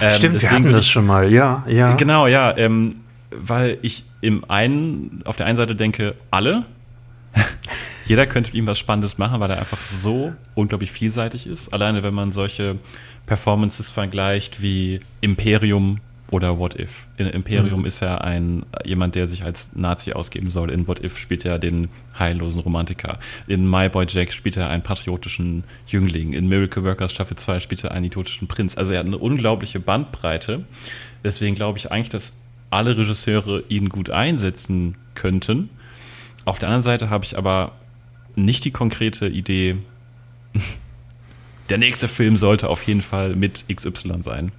[0.00, 1.32] Ähm, Stimmt, wir hatten das schon mal.
[1.32, 1.94] Ja, ja.
[1.94, 6.64] Genau, ja, ähm, weil ich im einen, auf der einen Seite denke, alle,
[8.08, 11.72] jeder könnte mit ihm was Spannendes machen, weil er einfach so unglaublich vielseitig ist.
[11.72, 12.78] Alleine wenn man solche
[13.26, 17.06] Performances vergleicht wie Imperium oder What If.
[17.16, 17.86] In Imperium Mhm.
[17.86, 20.70] ist er ein jemand, der sich als Nazi ausgeben soll.
[20.70, 23.18] In What If spielt er den heillosen Romantiker.
[23.46, 26.34] In My Boy Jack spielt er einen patriotischen Jüngling.
[26.34, 28.76] In Miracle Workers Staffel 2 spielt er einen idiotischen Prinz.
[28.76, 30.64] Also er hat eine unglaubliche Bandbreite.
[31.24, 32.34] Deswegen glaube ich eigentlich, dass
[32.70, 35.70] alle Regisseure ihn gut einsetzen könnten.
[36.44, 37.72] Auf der anderen Seite habe ich aber
[38.44, 39.76] nicht die konkrete Idee,
[41.68, 44.52] der nächste Film sollte auf jeden Fall mit XY sein.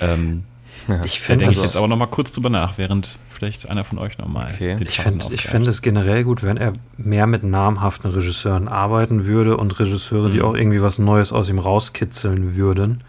[0.00, 0.44] Ähm,
[0.88, 1.02] Ja.
[1.02, 3.82] Ich da finde denke ich das- jetzt aber nochmal kurz drüber nach, während vielleicht einer
[3.82, 4.52] von euch nochmal.
[4.54, 4.76] Okay.
[4.86, 9.56] Ich fände ich fänd es generell gut, wenn er mehr mit namhaften Regisseuren arbeiten würde
[9.56, 10.44] und Regisseure, die Mhm.
[10.44, 13.02] auch irgendwie was Neues aus ihm rauskitzeln würden.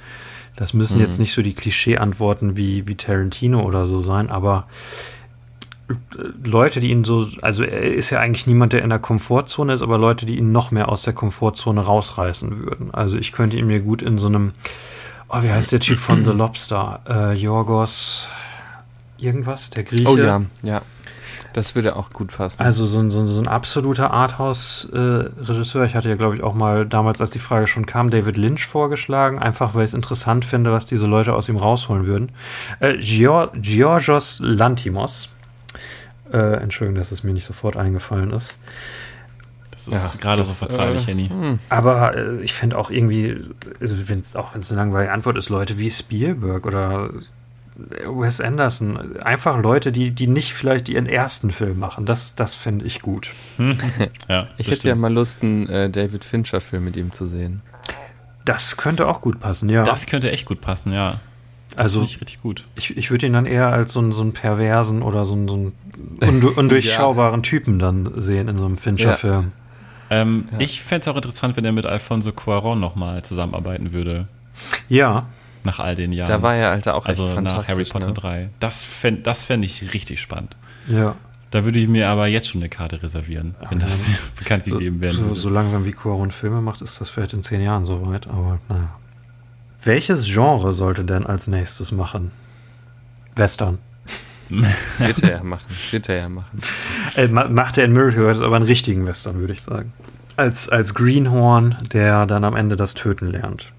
[0.55, 1.03] Das müssen Mhm.
[1.03, 5.16] jetzt nicht so die Klischee-Antworten wie, wie Tarantino oder so sein, aber äh,
[6.43, 9.81] Leute, die ihn so, also er ist ja eigentlich niemand, der in der Komfortzone ist,
[9.81, 12.93] aber Leute, die ihn noch mehr aus der Komfortzone rausreißen würden.
[12.93, 14.51] Also ich könnte ihn mir gut in so einem,
[15.29, 16.99] oh, wie heißt der Typ von The Lobster?
[17.07, 18.27] Äh, Yorgos
[19.17, 20.09] irgendwas, der Grieche.
[20.09, 20.81] Oh ja, ja.
[21.53, 22.61] Das würde auch gut passen.
[22.61, 25.85] Also so ein, so ein, so ein absoluter Arthouse-Regisseur.
[25.85, 28.67] ich hatte ja, glaube ich, auch mal damals, als die Frage schon kam, David Lynch
[28.67, 32.31] vorgeschlagen, einfach weil ich es interessant finde, was diese Leute aus ihm rausholen würden.
[32.79, 35.29] Äh, Gior Georgios Lantimos.
[36.31, 38.57] Äh, Entschuldigung, dass es mir nicht sofort eingefallen ist.
[39.71, 41.29] Das ist Ja, gerade so das, verzeihlich, äh, Henny.
[41.29, 41.59] hm.
[41.69, 43.37] Aber äh, ich finde auch irgendwie,
[43.79, 47.11] also wenn's, auch wenn es eine langweilige Antwort ist, Leute wie Spielberg oder
[48.05, 52.85] Wes Anderson, einfach Leute, die, die nicht vielleicht ihren ersten Film machen, das, das finde
[52.85, 53.29] ich gut.
[54.27, 55.01] Ja, Ich hätte ja stimmt.
[55.01, 57.61] mal Lust, einen äh, David Fincher-Film mit ihm zu sehen.
[58.45, 59.83] Das könnte auch gut passen, ja.
[59.83, 61.19] Das könnte echt gut passen, ja.
[61.77, 62.63] Das Also- finde ich richtig gut.
[62.75, 65.47] Ich, ich würde ihn dann eher als so einen, so einen perversen oder so einen,
[65.47, 65.73] so einen
[66.21, 69.51] undu undurchschaubaren Typen dann sehen in so einem Fincher-Film.
[70.09, 70.59] Ähm, Ja.
[70.59, 74.27] Ich fände es auch interessant, wenn er mit Alfonso Cuaron nochmal zusammenarbeiten würde,
[74.89, 75.25] Ja.
[75.63, 76.29] nach all den Jahren.
[76.29, 77.61] Da war er, Alter, auch also echt fantastisch.
[77.61, 78.13] nach Harry Potter ne?
[78.13, 78.49] 3.
[78.59, 80.55] Das fände das fänd ich richtig spannend.
[80.87, 81.15] ja.
[81.49, 83.85] Da würde ich mir aber jetzt schon eine Karte reservieren, wenn Ja.
[83.85, 85.39] das bekannt So, gegeben werden so, würde.
[85.39, 88.89] so langsam wie Cuaron Filme macht, ist das vielleicht in zehn Jahren soweit, aber naja.
[89.87, 92.31] Welches Genre sollte denn als nächstes machen?
[93.35, 93.77] Western.
[94.49, 95.65] Wird er ja machen.
[95.91, 96.59] Wird er ja machen.
[97.15, 99.93] Äh, ma- macht er in Miracle Workers aber einen richtigen Western, würde ich sagen.
[100.35, 103.71] Als, als Greenhorn, der dann am Ende das Töten lernt.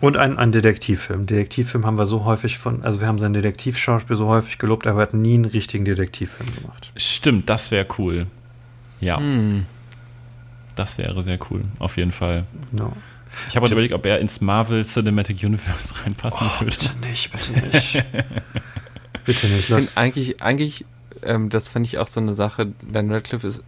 [0.00, 1.26] Und ein, ein Detektivfilm.
[1.26, 5.00] Detektivfilm haben wir so häufig von, also wir haben sein Detektivschauspiel so häufig gelobt, aber
[5.00, 6.90] er hat nie einen richtigen Detektivfilm gemacht.
[6.96, 8.26] Stimmt, das wäre cool.
[9.00, 9.66] Ja, Hm.
[10.74, 12.44] das wäre sehr cool, auf jeden Fall.
[12.72, 12.92] No.
[13.48, 16.76] Ich habe heute überlegt, ob er ins Marvel Cinematic Universe reinpassen Oh, würde.
[16.76, 17.92] bitte nicht, bitte nicht.
[19.24, 19.58] bitte nicht.
[19.70, 20.84] Ich finde eigentlich, eigentlich,
[21.22, 23.62] ähm, das fand ich auch so eine Sache, Dan Radcliffe ist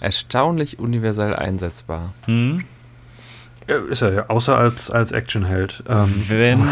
[0.00, 2.14] erstaunlich universell einsetzbar.
[2.26, 2.64] Hm?
[3.68, 5.82] Ja, ist er ja, außer als, als Actionheld.
[5.86, 6.66] Ähm, Wenn,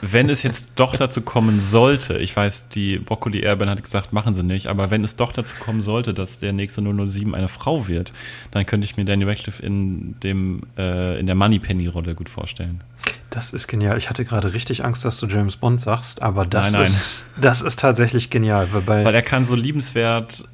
[0.00, 4.34] wenn es jetzt doch dazu kommen sollte, ich weiß, die Broccoli Airband hat gesagt, machen
[4.34, 7.88] sie nicht, aber wenn es doch dazu kommen sollte, dass der nächste 007 eine Frau
[7.88, 8.14] wird,
[8.52, 12.82] dann könnte ich mir Danny Radcliffe in dem äh, in der Moneypenny-Rolle gut vorstellen.
[13.28, 13.98] Das ist genial.
[13.98, 16.90] Ich hatte gerade richtig Angst, dass du James Bond sagst, aber das, Nein, nein.
[16.90, 18.72] Ist, das ist tatsächlich genial.
[18.72, 20.44] Wobei, Weil er kann so liebenswert,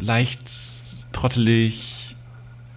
[0.00, 0.40] leicht
[1.12, 2.16] trottelig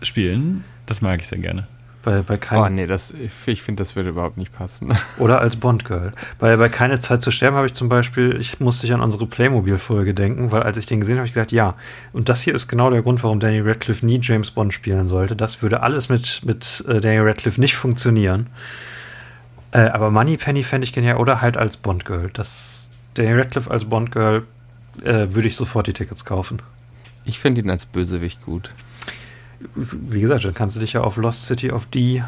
[0.01, 0.65] spielen.
[0.87, 1.67] Das mag ich sehr gerne.
[2.05, 4.93] Bei, bei Oh kein, nee, das, ich, ich finde, das würde überhaupt nicht passen.
[5.17, 6.13] Oder als Bond-Girl.
[6.39, 9.25] Bei, bei Keine Zeit zu sterben habe ich zum Beispiel, ich musste ich an unsere
[9.25, 11.73] Playmobil-Folge denken, weil als ich den gesehen habe, habe ich gedacht, ja,
[12.13, 15.35] und das hier ist genau der Grund, warum Danny Radcliffe nie James Bond spielen sollte.
[15.35, 18.47] Das würde alles mit, mit äh, Danny Radcliffe nicht funktionieren.
[19.71, 21.17] Äh, aber Moneypenny fände ich genial.
[21.17, 22.29] Oder halt als Bond-Girl.
[22.31, 24.43] Das, Danny Radcliffe als Bond-Girl
[25.03, 26.61] äh, würde ich sofort die Tickets kaufen.
[27.25, 28.69] Ich finde ihn als Bösewicht gut.
[29.75, 32.23] Wie gesagt, dann kannst du dich ja auf Lost City of D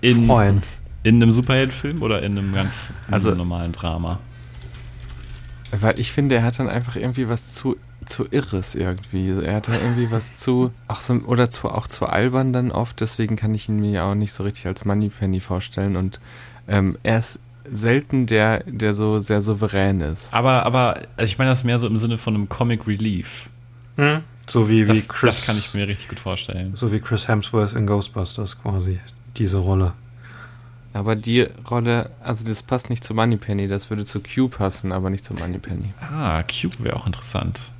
[0.00, 0.62] In, freuen.
[1.02, 4.18] in einem Superheldenfilm oder in einem ganz Also- normalen Drama?
[5.70, 7.76] Weil ich finde, er hat dann einfach irgendwie was zu
[8.06, 9.28] zu irres irgendwie.
[9.44, 13.02] Er hat ja irgendwie was zu, auch so, oder zu, auch zu albern dann oft,
[13.02, 16.18] deswegen kann ich ihn mir auch nicht so richtig als Moneypenny vorstellen und
[16.68, 17.38] ähm, er ist
[17.70, 20.32] selten der, der so sehr souverän ist.
[20.32, 23.50] Aber, aber, also ich meine das mehr so im Sinne von einem Comic Relief.
[23.96, 24.20] Hm?
[24.48, 25.36] So wie, Das, wie Chris.
[25.36, 26.72] das kann ich mir richtig gut vorstellen.
[26.74, 28.98] So wie Chris Hemsworth in Ghostbusters quasi.
[29.36, 29.92] Diese Rolle.
[30.94, 35.10] Aber die Rolle, also das passt nicht zu Moneypenny, das würde zu Q passen, aber
[35.10, 35.92] nicht zu Moneypenny.
[36.00, 37.70] Ah, Cube wäre auch interessant.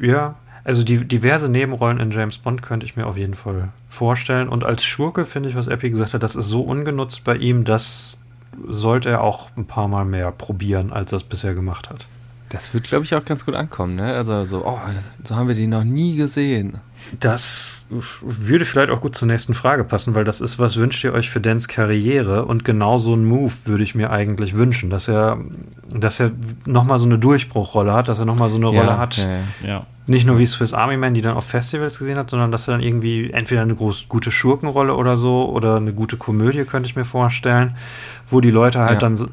[0.00, 4.48] Ja, also die diverse Nebenrollen in James Bond könnte ich mir auf jeden Fall vorstellen.
[4.48, 7.64] Und als Schurke finde ich, was Epi gesagt hat, das ist so ungenutzt bei ihm,
[7.64, 8.20] das
[8.68, 12.06] sollte er auch ein paar Mal mehr probieren, als er es bisher gemacht hat.
[12.52, 14.12] Das wird, glaube ich, auch ganz gut ankommen, ne?
[14.12, 14.78] Also so, oh,
[15.24, 16.80] so haben wir die noch nie gesehen.
[17.18, 17.86] Das
[18.20, 21.30] würde vielleicht auch gut zur nächsten Frage passen, weil das ist, was wünscht ihr euch
[21.30, 22.44] für Dans Karriere?
[22.44, 25.38] Und genau so einen Move würde ich mir eigentlich wünschen, dass er,
[25.88, 26.30] dass er
[26.66, 29.16] nochmal so eine Durchbruchrolle hat, dass er nochmal so eine Rolle hat.
[29.16, 29.26] Ja,
[29.66, 29.86] ja.
[30.06, 32.72] Nicht nur wie Swiss Army Man, die dann auf Festivals gesehen hat, sondern dass er
[32.72, 36.96] dann irgendwie entweder eine groß, gute Schurkenrolle oder so oder eine gute Komödie, könnte ich
[36.96, 37.76] mir vorstellen,
[38.28, 39.08] wo die Leute halt Ja.
[39.08, 39.28] dann,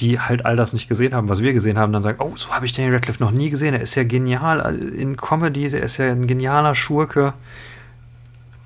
[0.00, 2.50] die halt all das nicht gesehen haben, was wir gesehen haben, dann sagen, oh, so
[2.50, 5.96] habe ich Daniel Radcliffe noch nie gesehen, er ist ja genial in Comedy, er ist
[5.96, 7.32] ja ein genialer Schurke.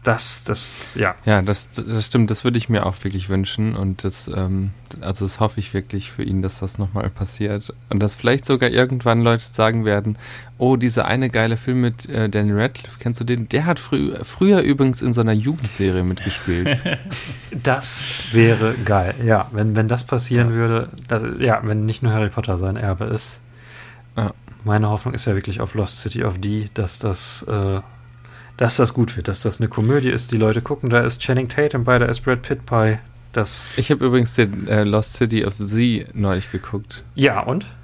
[0.04, 1.14] Das, das, ja.
[1.24, 5.24] Ja, das, das stimmt, das würde ich mir auch wirklich wünschen und das, ähm, also
[5.24, 9.22] das hoffe ich wirklich für ihn, dass das nochmal passiert und dass vielleicht sogar irgendwann
[9.22, 10.18] Leute sagen werden,
[10.58, 13.48] oh, dieser eine geile Film mit äh, Daniel Radcliffe, kennst du den?
[13.48, 16.78] Der hat frü früher übrigens in so einer Jugendserie mitgespielt.
[17.62, 19.46] Das wäre geil, ja.
[19.52, 23.38] Wenn, wenn das passieren würde, da, ja, wenn nicht nur Harry Potter sein Erbe ist.
[24.16, 24.32] Ja.
[24.64, 27.80] Meine Hoffnung ist ja wirklich auf Lost City of D, dass das, äh,
[28.56, 30.90] dass das gut wird, dass das eine Komödie ist, die Leute gucken.
[30.90, 33.00] Da ist Channing Tatum bei, da ist Brad Pitt bei.
[33.32, 37.04] Das, Ich habe übrigens den äh, Lost City of Z neulich geguckt.
[37.14, 37.66] ja, und?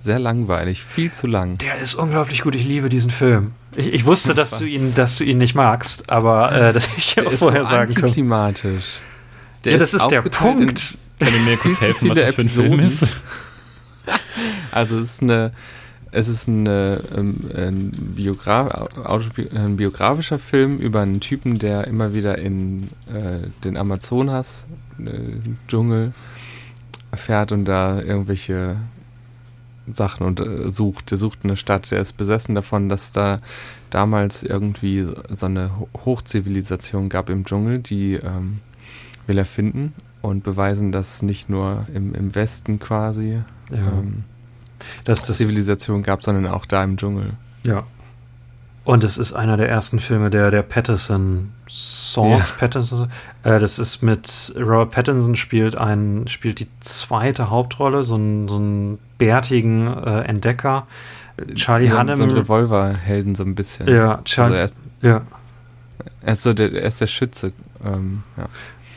[0.00, 1.58] Sehr langweilig, viel zu lang.
[1.58, 2.54] Der ist unglaublich gut.
[2.54, 3.52] Ich liebe diesen Film.
[3.76, 4.58] Ich, ich wusste, dass Was?
[4.60, 7.64] du ihn, dass du ihn nicht magst, aber äh, das hätte ich auch ist vorher
[7.64, 8.54] so sagen können.
[9.64, 10.98] Der Ja, das ist der aufgeteilt in- Punkt.
[11.18, 13.06] Kann du mir kurz helfen, was das für ein Film ist?
[14.70, 15.52] Also es ist eine,
[16.10, 18.88] es ist eine, ähm, ein, Biogra
[19.54, 24.64] ein biografischer Film über einen Typen, der immer wieder in äh, den Amazonas
[24.98, 25.10] äh,
[25.68, 26.12] Dschungel
[27.14, 28.76] fährt und da irgendwelche
[29.92, 31.10] Sachen und äh, sucht.
[31.10, 31.90] Der sucht eine Stadt.
[31.90, 33.40] Der ist besessen davon, dass da
[33.90, 38.60] damals irgendwie so eine Ho- Hochzivilisation gab im Dschungel, die ähm,
[39.26, 44.24] will er finden und beweisen, dass nicht nur im, im Westen quasi Ja, ähm,
[45.04, 47.32] das, das, Zivilisation gab, sondern auch da im Dschungel.
[47.64, 47.84] Ja.
[48.84, 52.54] Und es ist einer der ersten Filme der, der Patterson Source Ja.
[52.58, 53.10] Patterson.
[53.42, 58.56] Äh, das ist mit Robert Pattinson spielt ein, spielt die zweite Hauptrolle, so einen, so
[58.56, 60.86] einen bärtigen äh, Entdecker.
[61.54, 62.16] Charlie so, Hunnam.
[62.16, 63.88] so ein Revolverhelden so ein bisschen.
[63.88, 65.20] ja, Also Charlie, er ist, ja,
[66.22, 67.52] er ist so der, er ist der Schütze.
[67.84, 68.46] Ähm, ja.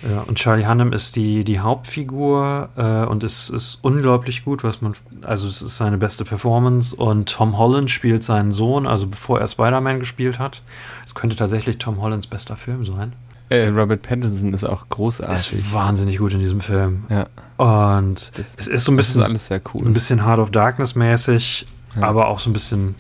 [0.10, 4.82] Ja, und Charlie Hunnam ist die, die Hauptfigur äh, und es ist unglaublich gut, was
[4.82, 9.40] man, also es ist seine beste Performance und Tom Holland spielt seinen Sohn, also bevor
[9.40, 10.62] er Spider-Man gespielt hat.
[11.06, 13.14] Es könnte tatsächlich Tom Hollands bester Film sein.
[13.50, 15.54] Äh, Robert Pattinson ist auch großartig.
[15.54, 17.04] ist wahnsinnig gut in diesem Film.
[17.10, 17.26] ja,
[17.58, 19.86] Und Das- es ist so ein bisschen, alles sehr cool.
[19.86, 22.04] ein bisschen Heart of Darkness mäßig, Ja.
[22.08, 22.96] aber auch so ein bisschen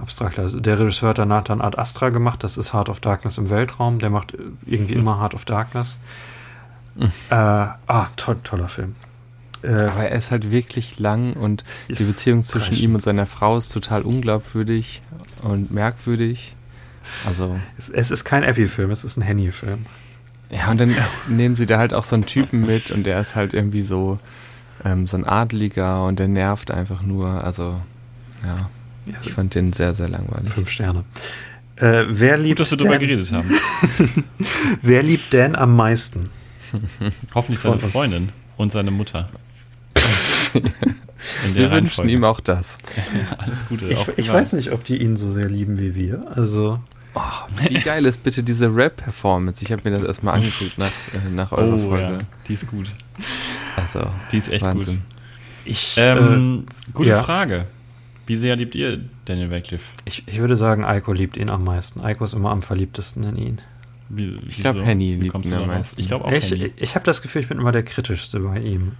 [0.00, 0.38] abstrakt.
[0.38, 3.50] Also der Regisseur hat danach dann Ad Astra gemacht, das ist Heart of Darkness im
[3.50, 4.34] Weltraum, der macht
[4.66, 5.00] irgendwie Mhm.
[5.00, 5.98] immer Heart of Darkness.
[6.94, 7.12] Mhm.
[7.30, 8.94] Äh, ah, toll, toller Film.
[9.62, 13.56] Äh, Aber er ist halt wirklich lang und die Beziehung zwischen ihm und seiner Frau
[13.56, 15.02] ist total unglaubwürdig
[15.42, 16.54] und merkwürdig.
[17.26, 19.86] Also, es, es ist kein Epi-Film, es ist ein Henny-Film.
[20.50, 20.94] ja, und dann
[21.28, 24.18] nehmen sie da halt auch so einen Typen mit und der ist halt irgendwie so,
[24.84, 27.42] ähm, so ein Adeliger und der nervt einfach nur.
[27.42, 27.80] Also,
[28.44, 28.68] ja,
[29.12, 30.50] Ja, ich fand den sehr, sehr langweilig.
[30.50, 31.04] fünf Sterne.
[31.76, 33.50] Äh, wer Gut, liebt dass wir drüber Dan, geredet haben.
[34.82, 36.30] Wer liebt Dan am meisten?
[37.34, 37.78] Hoffentlich seine.
[37.78, 39.28] Freundin und seine Mutter.
[41.54, 42.78] Wir wünschen ihm auch das.
[43.38, 43.86] alles Gute.
[43.86, 46.20] Ich, auch ich weiß nicht, ob die ihn so sehr lieben wie wir.
[46.36, 46.80] Also,
[47.14, 47.20] Oh,
[47.68, 49.64] wie geil ist bitte diese Rap-Performance?
[49.64, 52.06] Ich habe mir das erstmal angeguckt nach, äh, nach eurer Oh, Folge.
[52.12, 52.92] ja, die ist gut.
[53.76, 54.94] Also, Die ist echt Wahnsinn.
[54.94, 55.02] gut.
[55.64, 57.22] ich, Ähm, gute ja.
[57.22, 57.66] Frage.
[58.28, 59.84] Wie sehr liebt ihr Daniel Radcliffe?
[60.04, 62.00] Ich, ich würde sagen, Eiko liebt ihn am meisten.
[62.00, 63.60] Eiko ist immer am verliebtesten in ihn.
[64.10, 64.84] Wie, Ich glaub, wieso?
[64.84, 66.00] Henny Wie liebt ihn am meisten.
[66.00, 66.72] Ich glaube auch ich Henny.
[66.76, 68.92] ich habe das Gefühl, ich bin immer der kritischste bei ihm.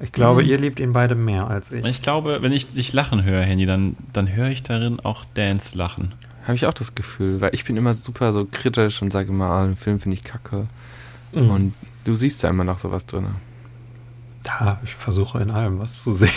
[0.00, 0.48] Ich glaube, Mhm.
[0.48, 1.84] ihr liebt ihn beide mehr als ich.
[1.84, 5.76] Ich glaube, wenn ich dich lachen höre, Henny, dann, dann höre ich darin auch Dance
[5.76, 6.12] lachen.
[6.44, 9.46] habe ich auch das Gefühl, weil ich bin immer super so kritisch und sage immer,
[9.46, 10.68] ah, den Film finde ich kacke.
[11.32, 11.50] Mhm.
[11.50, 13.26] Und du siehst da immer noch sowas drin.
[14.46, 16.30] Ja, ich versuche in allem was zu sehen.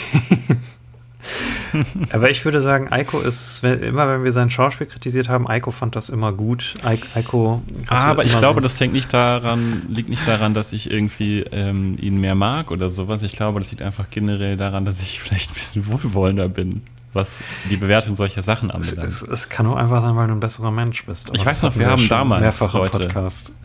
[2.11, 5.71] Aber ich würde sagen, Eiko ist, wenn, immer wenn wir sein Schauspiel kritisiert haben, Eiko
[5.71, 6.73] fand das immer gut.
[6.83, 7.61] Eiko.
[7.87, 11.97] Aber ich glaube, so das hängt nicht daran, liegt nicht daran, dass ich irgendwie ähm,
[11.99, 13.23] ihn mehr mag oder sowas.
[13.23, 16.81] Ich glaube, das liegt einfach generell daran, dass ich vielleicht ein bisschen wohlwollender bin
[17.13, 19.09] was die Bewertung solcher Sachen anbelangt.
[19.09, 21.31] Es, es, kann auch einfach sein, weil du ein besserer Mensch bist.
[21.33, 23.07] ich weiß noch, wir haben damals heute,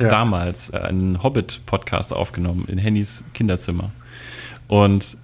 [0.00, 0.08] ja.
[0.08, 3.90] damals äh, einen Hobbit-Podcast aufgenommen in Hennys Kinderzimmer.
[4.66, 5.18] Und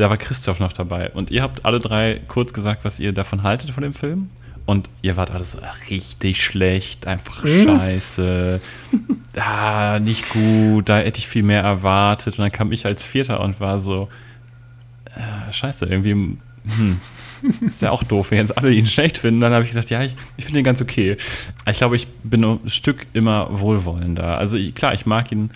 [0.00, 1.10] da war Christoph noch dabei.
[1.10, 4.30] Und ihr habt alle drei kurz gesagt, was ihr davon haltet von dem Film.
[4.66, 5.58] Und ihr wart alles so
[5.88, 7.64] richtig schlecht, einfach mhm.
[7.64, 8.60] scheiße,
[9.36, 12.38] ah, nicht gut, da hätte ich viel mehr erwartet.
[12.38, 14.08] Und dann kam ich als Vierter und war so,
[15.06, 17.00] äh, scheiße, irgendwie, hm,
[17.66, 19.40] ist ja auch doof, wenn jetzt alle ihn schlecht finden.
[19.40, 21.16] Dann habe ich gesagt, ja, ich, ich finde ihn ganz okay.
[21.68, 24.38] Ich glaube, ich bin ein Stück immer wohlwollender.
[24.38, 25.50] Also klar, ich mag ihn,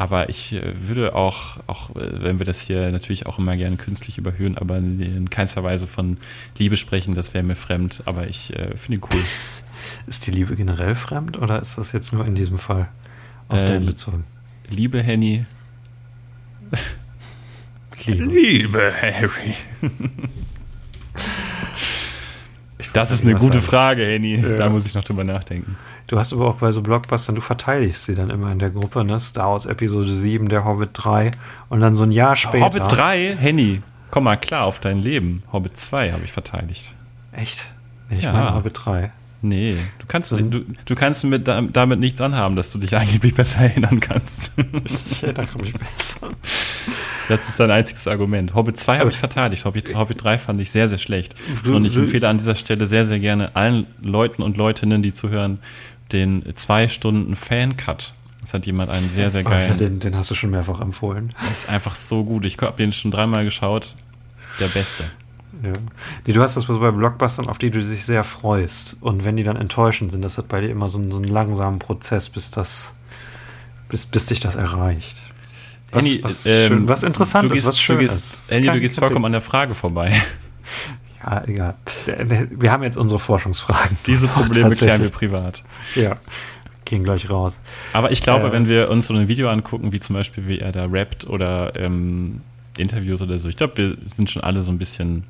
[0.00, 3.76] aber ich äh, würde auch, auch äh, wenn wir das hier natürlich auch immer gerne
[3.76, 6.16] künstlich überhöhen, aber in keinster Weise von
[6.56, 8.02] Liebe sprechen, das wäre mir fremd.
[8.06, 9.20] Aber ich äh, finde ihn cool.
[10.06, 12.88] Ist die Liebe generell fremd oder ist das jetzt nur in diesem Fall
[13.48, 14.24] auf äh, den bezogen?
[14.70, 15.44] Liebe Henny.
[18.06, 18.24] Liebe.
[18.24, 19.54] Liebe Harry.
[22.92, 24.36] Das ist eine gute Frage, Henny.
[24.36, 24.56] Ja.
[24.56, 25.76] Da muss ich noch drüber nachdenken.
[26.10, 29.04] Du hast aber auch bei so Blockbustern, du verteidigst sie dann immer in der Gruppe,
[29.04, 29.20] ne?
[29.20, 31.30] Star Wars Episode 7, der Hobbit 3
[31.68, 32.64] und dann so ein Jahr später.
[32.64, 33.36] Hobbit 3?
[33.38, 35.44] Henny, komm mal klar auf dein Leben.
[35.52, 36.90] Hobbit 2 habe ich verteidigt.
[37.30, 37.64] Echt?
[38.08, 38.32] Ich ja.
[38.32, 39.12] meine Hobbit 3.
[39.42, 43.60] Nee, du kannst, du, du kannst mit, damit nichts anhaben, dass du dich angeblich besser
[43.60, 44.52] erinnern kannst.
[45.12, 46.30] ich erinnere mich besser.
[47.28, 48.54] Das ist dein einziges Argument.
[48.54, 49.64] Hobbit 2 habe ich verteidigt.
[49.64, 51.36] Hobbit, Hobbit 3 fand ich sehr, sehr schlecht.
[51.64, 55.60] Und ich empfehle an dieser Stelle sehr, sehr gerne allen Leuten und Leutinnen, die zuhören,
[56.12, 58.14] den zwei Stunden Fan-Cut.
[58.40, 59.72] Das hat jemand einen sehr, sehr geilen.
[59.74, 61.34] Oh, den, den hast du schon mehrfach empfohlen.
[61.48, 62.44] Das ist einfach so gut.
[62.44, 63.96] Ich habe den schon dreimal geschaut.
[64.58, 65.04] Der Beste.
[65.62, 65.72] Ja.
[66.26, 68.96] Nee, du hast das bei Blockbustern, auf die du dich sehr freust.
[69.00, 71.28] Und wenn die dann enttäuschend sind, das hat bei dir immer so einen, so einen
[71.28, 72.94] langsamen Prozess, bis das,
[73.88, 75.18] bis, bis dich das erreicht.
[75.92, 78.50] Was, Henny, was, ähm, schön, was interessant ist, was schön du gehst, ist.
[78.50, 80.12] Henny, du gehst vollkommen an der Frage vorbei.
[81.22, 81.74] Ja, egal.
[82.50, 83.96] Wir haben jetzt unsere Forschungsfragen.
[84.06, 85.62] Diese Probleme klären wir privat.
[85.94, 86.16] Ja,
[86.84, 87.60] gehen gleich raus.
[87.92, 90.58] Aber ich glaube, äh, wenn wir uns so ein Video angucken, wie zum Beispiel, wie
[90.58, 92.40] er da rappt oder ähm,
[92.76, 95.24] Interviews oder so, ich glaube, wir sind schon alle so ein bisschen,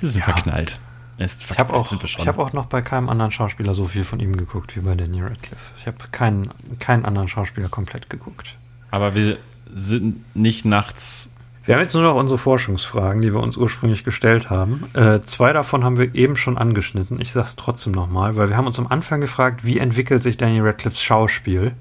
[0.00, 0.24] bisschen ja.
[0.24, 0.78] verknallt.
[1.18, 4.34] Ist ich habe auch, hab auch noch bei keinem anderen Schauspieler so viel von ihm
[4.34, 5.72] geguckt wie bei Daniel Radcliffe.
[5.78, 8.56] Ich habe keinen, keinen anderen Schauspieler komplett geguckt.
[8.90, 9.38] Aber wir
[9.72, 11.31] sind nicht nachts.
[11.64, 14.84] Wir haben jetzt nur noch unsere Forschungsfragen, die wir uns ursprünglich gestellt haben.
[14.94, 17.20] Äh, zwei davon haben wir eben schon angeschnitten.
[17.20, 20.36] Ich sage es trotzdem nochmal, weil wir haben uns am Anfang gefragt, wie entwickelt sich
[20.36, 21.72] Daniel Radcliffes Schauspiel?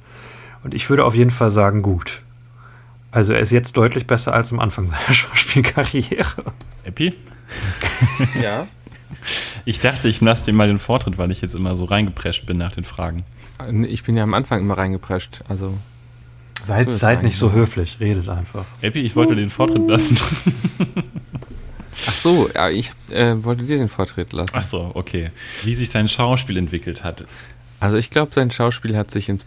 [0.63, 2.21] Und ich würde auf jeden Fall sagen, gut.
[3.09, 6.43] Also er ist jetzt deutlich besser als am Anfang seiner Schauspielkarriere.
[6.83, 7.15] Epi?
[8.41, 8.67] ja.
[9.65, 12.57] Ich dachte, ich lasse dir mal den Vortritt, weil ich jetzt immer so reingeprescht bin
[12.57, 13.23] nach den Fragen.
[13.87, 15.73] Ich bin ja am Anfang immer reingeprescht, also
[16.65, 18.65] Seid, so seid nicht so höflich, redet einfach.
[18.81, 20.17] Epi, ich wollte uh, den Vortritt lassen.
[22.07, 24.53] Ach so, ja, ich äh, wollte dir den Vortritt lassen.
[24.53, 25.29] Ach so, okay.
[25.63, 27.25] Wie sich sein Schauspiel entwickelt hat.
[27.79, 29.43] Also ich glaube, sein Schauspiel hat sich ins...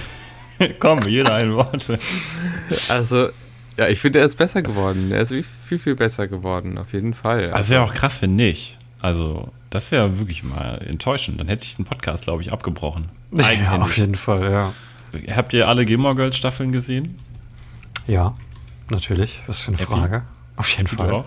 [0.78, 1.98] Komm, jeder ein Wort.
[2.88, 3.30] Also,
[3.78, 5.10] ja, ich finde, er ist besser geworden.
[5.10, 5.34] Er ist
[5.66, 7.46] viel, viel besser geworden, auf jeden Fall.
[7.46, 8.78] Also, also wäre auch krass, wenn nicht.
[9.00, 11.40] Also, das wäre wirklich mal enttäuschend.
[11.40, 13.08] Dann hätte ich den Podcast, glaube ich, abgebrochen.
[13.32, 14.72] Ja, auf jeden Fall, ja.
[15.34, 17.18] Habt ihr alle Gilmore Girls Staffeln gesehen?
[18.06, 18.34] Ja,
[18.90, 19.40] natürlich.
[19.46, 19.92] Was für eine Happy?
[19.92, 20.22] Frage.
[20.56, 21.10] Auf jeden du Fall.
[21.10, 21.26] Auch?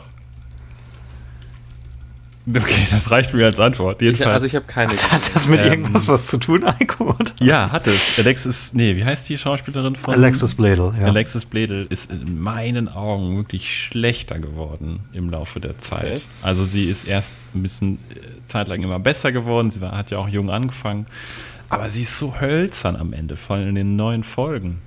[2.48, 4.02] Okay, das reicht mir als Antwort.
[4.04, 4.28] Jedenfalls.
[4.30, 4.94] Ich, also ich habe keine.
[4.94, 7.16] Hat, hat das mit ähm, irgendwas was zu tun, Eiko?
[7.42, 8.20] Ja, hat es.
[8.20, 10.14] Alexis, nee, wie heißt die Schauspielerin von?
[10.14, 11.08] Alexis Bledel, ja.
[11.08, 16.12] Alexis Bledel ist in meinen Augen wirklich schlechter geworden im Laufe der Zeit.
[16.12, 16.30] Echt?
[16.44, 19.72] Also sie ist erst ein bisschen äh, zeitlang immer besser geworden.
[19.72, 21.08] Sie war, hat ja auch jung angefangen.
[21.76, 24.80] Aber sie ist so hölzern am Ende, vor allem in den neuen Folgen.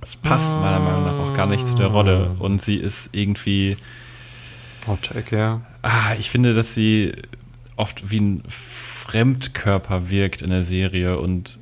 [0.00, 2.34] Es passt meiner Meinung nach auch gar nicht zu der Rolle.
[2.40, 3.76] Und sie ist irgendwie.
[4.88, 5.60] Hot take, ja.
[5.82, 7.12] Ah, ich finde, dass sie
[7.76, 11.60] oft wie ein Fremdkörper wirkt in der Serie und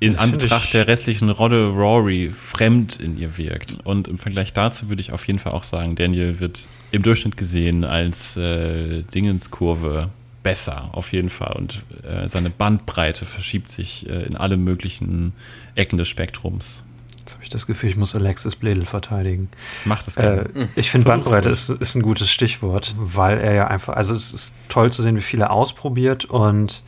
[0.00, 3.78] in das Anbetracht der restlichen Rolle Rory fremd in ihr wirkt.
[3.84, 7.36] Und im Vergleich dazu würde ich auf jeden Fall auch sagen, Daniel wird im Durchschnitt
[7.36, 10.10] gesehen als äh, Dingenskurve
[10.42, 11.54] besser, auf jeden Fall.
[11.56, 15.32] Und äh, seine Bandbreite verschiebt sich äh, in alle möglichen
[15.74, 16.84] Ecken des Spektrums.
[17.18, 19.50] Jetzt habe ich das Gefühl, ich muss Alexis Bledel verteidigen.
[19.84, 20.48] Macht das gerne.
[20.54, 24.32] Äh, ich finde Bandbreite ist, ist ein gutes Stichwort, weil er ja einfach, also es
[24.32, 26.82] ist toll zu sehen, wie viel er ausprobiert und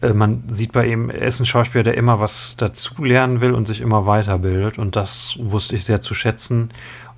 [0.00, 3.52] äh, man sieht bei ihm, er ist ein Schauspieler, der immer was dazu lernen will
[3.52, 6.70] und sich immer weiterbildet und das wusste ich sehr zu schätzen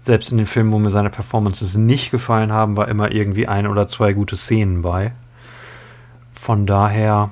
[0.03, 3.66] selbst in den Filmen, wo mir seine Performances nicht gefallen haben, war immer irgendwie ein
[3.66, 5.12] oder zwei gute Szenen bei.
[6.41, 7.30] Von daher,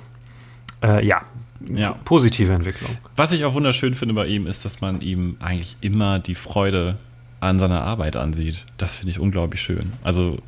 [0.82, 1.22] äh, ja,
[1.68, 1.92] Ja.
[2.04, 2.90] positive Entwicklung.
[3.16, 6.96] Was ich auch wunderschön finde bei ihm, ist, dass man ihm eigentlich immer die Freude
[7.40, 8.66] an seiner Arbeit ansieht.
[8.78, 9.92] Das finde ich unglaublich schön.
[10.02, 10.38] Also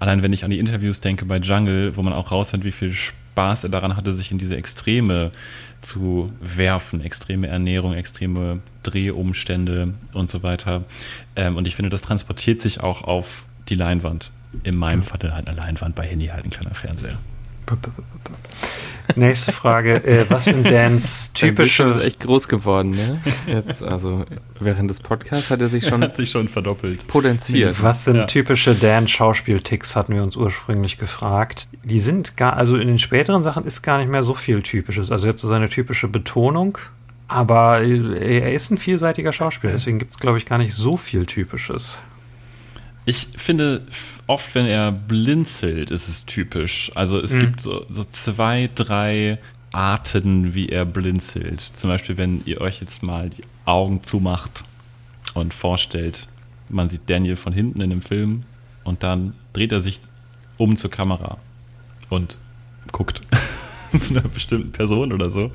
[0.00, 2.92] allein wenn ich an die Interviews denke bei Jungle, wo man auch raushört, wie viel
[2.92, 5.30] Spaß er daran hatte, sich in diese Extreme
[5.80, 10.84] zu werfen, extreme Ernährung, extreme Drehumstände und so weiter.
[11.36, 14.30] Ähm, und ich finde, das transportiert sich auch auf die Leinwand.
[14.64, 17.18] In meinem Falle halt eine Leinwand, bei Handy halt ein kleiner Fernseher.
[19.16, 20.04] Nächste Frage.
[20.06, 22.06] Äh, was sind Dans Dein Bildschirm ist typische.
[22.06, 23.20] echt groß geworden, ne?
[23.46, 24.26] Jetzt, also
[24.60, 27.06] während des Podcasts hat er sich schon Hat sich schon verdoppelt.
[27.08, 27.82] potenziert.
[27.82, 28.26] Was sind Ja.
[28.26, 31.68] typische Dan-Schauspielticks, hatten wir uns ursprünglich gefragt.
[31.84, 35.10] Die sind gar, also in den späteren Sachen ist gar nicht mehr so viel Typisches.
[35.10, 36.76] Also jetzt so seine typische Betonung.
[37.30, 41.26] Aber er ist ein vielseitiger Schauspieler, deswegen gibt es, glaube ich, gar nicht so viel
[41.26, 41.98] Typisches.
[43.08, 43.86] Ich finde,
[44.26, 46.92] oft, wenn er blinzelt, ist es typisch.
[46.94, 47.40] Also es Mhm.
[47.40, 49.38] gibt so, so zwei, drei
[49.72, 51.62] Arten, wie er blinzelt.
[51.62, 54.62] Zum Beispiel, wenn ihr euch jetzt mal die Augen zumacht
[55.32, 56.28] und vorstellt,
[56.68, 58.42] man sieht Daniel von hinten in dem Film
[58.84, 60.02] und dann dreht er sich
[60.58, 61.38] um zur Kamera
[62.10, 62.36] und
[62.92, 63.22] guckt
[64.00, 65.50] zu einer bestimmten Person oder so.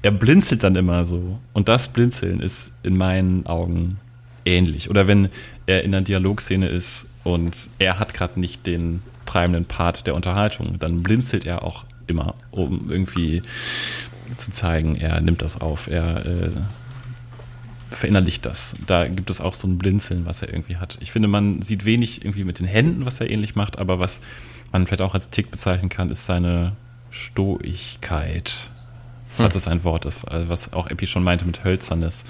[0.00, 1.38] Er blinzelt dann immer so.
[1.52, 3.98] Und das Blinzeln ist in meinen Augen
[4.46, 4.88] ähnlich.
[4.88, 5.28] Oder wenn
[5.70, 10.78] er in einer Dialogszene ist und er hat gerade nicht den treibenden Part der Unterhaltung,
[10.78, 13.42] dann blinzelt er auch immer, um irgendwie
[14.36, 16.50] zu zeigen, er nimmt das auf, er äh,
[17.90, 18.76] verinnerlicht das.
[18.86, 20.98] Da gibt es auch so ein Blinzeln, was er irgendwie hat.
[21.00, 24.20] Ich finde, man sieht wenig irgendwie mit den Händen, was er ähnlich macht, aber was
[24.72, 26.72] man vielleicht auch als Tick bezeichnen kann, ist seine
[27.10, 28.70] Stoigkeit.
[29.36, 32.24] Falls es ein Wort ist, also was auch Epi schon meinte mit Hölzernes,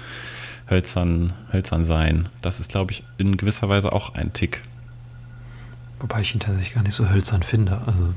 [0.71, 2.29] Hölzern, Hölzern sein.
[2.41, 4.63] Das ist, glaube ich, in gewisser Weise auch ein Tick.
[5.99, 7.81] Wobei ich ihn tatsächlich gar nicht so hölzern finde.
[7.85, 8.13] Also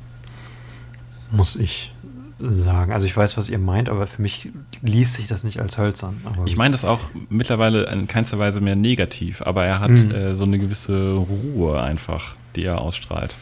[1.30, 1.92] muss ich
[2.40, 2.92] sagen.
[2.92, 4.48] Also ich weiß, was ihr meint, aber für mich
[4.82, 6.22] liest sich das nicht als hölzern.
[6.46, 10.10] Ich meine das auch mittlerweile in keinster Weise mehr negativ, aber er hat Mhm.
[10.12, 13.36] äh, so eine gewisse Ruhe einfach, die er ausstrahlt.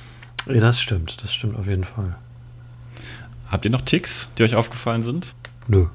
[0.46, 2.16] Ja, das stimmt, das stimmt auf jeden Fall.
[3.50, 5.34] Habt ihr noch Ticks, die euch aufgefallen sind?
[5.68, 5.86] Nö.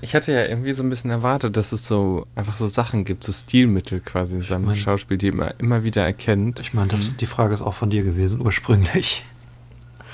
[0.00, 3.24] Ich hatte ja irgendwie so ein bisschen erwartet, dass es so einfach so Sachen gibt,
[3.24, 6.60] so Stilmittel quasi in seinem mein- Schauspiel, die man immer wieder erkennt.
[6.60, 9.24] Ich meine, das- die Frage ist auch von dir gewesen, ursprünglich.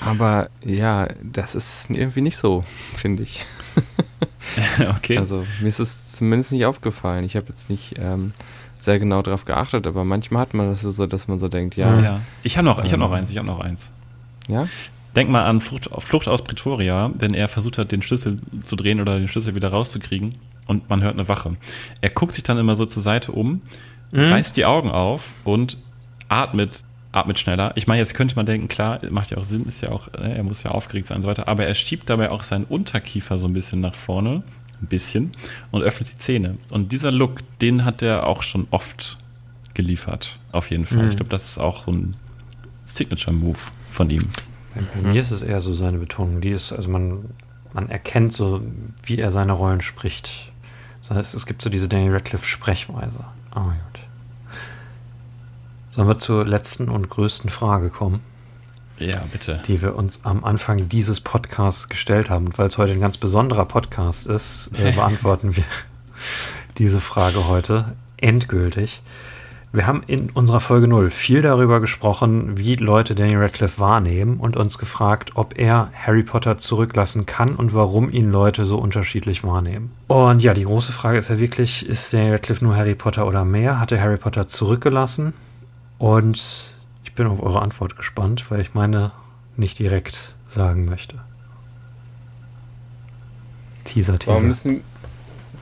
[0.05, 2.63] Aber ja, das ist irgendwie nicht so,
[2.95, 3.45] finde ich.
[4.97, 5.17] okay.
[5.17, 7.23] Also mir ist es zumindest nicht aufgefallen.
[7.25, 8.33] Ich habe jetzt nicht ähm,
[8.79, 11.99] sehr genau darauf geachtet, aber manchmal hat man das so, dass man so denkt, ja,
[12.01, 12.21] ja.
[12.43, 13.13] Ich habe noch, ich hab noch Ähm.
[13.15, 13.89] eins, ich habe noch eins.
[14.47, 14.67] ja,
[15.15, 18.99] Denk mal an Flucht, Flucht aus Pretoria, wenn er versucht hat, den Schlüssel zu drehen
[18.99, 20.33] oder den Schlüssel wieder rauszukriegen
[20.65, 21.55] und man hört eine Wache.
[22.01, 23.61] Er guckt sich dann immer so zur Seite um,
[24.11, 24.19] Mhm.
[24.31, 25.77] reißt die Augen auf und
[26.29, 27.71] atmet, atmet schneller.
[27.75, 30.35] Ich meine, jetzt könnte man denken, klar, macht ja auch Sinn, ist ja auch, äh,
[30.35, 33.39] er muss ja aufgeregt sein und so weiter, aber er schiebt dabei auch seinen Unterkiefer
[33.39, 34.43] so ein bisschen nach vorne,
[34.81, 35.31] ein bisschen,
[35.71, 36.57] und öffnet die Zähne.
[36.69, 39.17] Und dieser Look, den hat er auch schon oft
[39.73, 41.03] geliefert, auf jeden Fall.
[41.03, 41.09] Mhm.
[41.09, 42.15] Ich glaube, das ist auch so ein
[42.83, 43.57] Signature-Move
[43.89, 44.29] von ihm.
[44.75, 46.41] Bei, bei mir ist es eher so seine Betonung.
[46.41, 47.25] Die ist, also man,
[47.73, 48.61] man erkennt so,
[49.03, 50.51] wie er seine Rollen spricht.
[51.01, 53.19] Das heißt, es gibt so diese Daniel Radcliffe-Sprechweise.
[53.51, 54.01] Ah, gut.
[55.91, 58.21] Sollen wir zur letzten und größten Frage kommen,
[58.97, 59.61] Ja, bitte.
[59.67, 62.47] die wir uns am Anfang dieses Podcasts gestellt haben.
[62.47, 65.65] Und weil es heute ein ganz besonderer Podcast ist, äh, beantworten wir
[66.79, 69.01] diese Frage heute endgültig.
[69.75, 74.55] Wir haben in unserer Folge 0 viel darüber gesprochen, wie Leute Daniel Radcliffe wahrnehmen und
[74.55, 79.91] uns gefragt, ob er Harry Potter zurücklassen kann und warum ihn Leute so unterschiedlich wahrnehmen.
[80.09, 83.45] Und ja, die große Frage ist ja wirklich, ist Daniel Radcliffe nur Harry Potter oder
[83.45, 83.79] mehr?
[83.79, 85.33] Hat er Harry Potter zurückgelassen?
[85.97, 89.11] Und ich bin auf eure Antwort gespannt, weil ich meine
[89.57, 91.17] nicht direkt sagen möchte.
[93.85, 94.33] Teaser, Teaser.
[94.33, 94.81] warum müssen,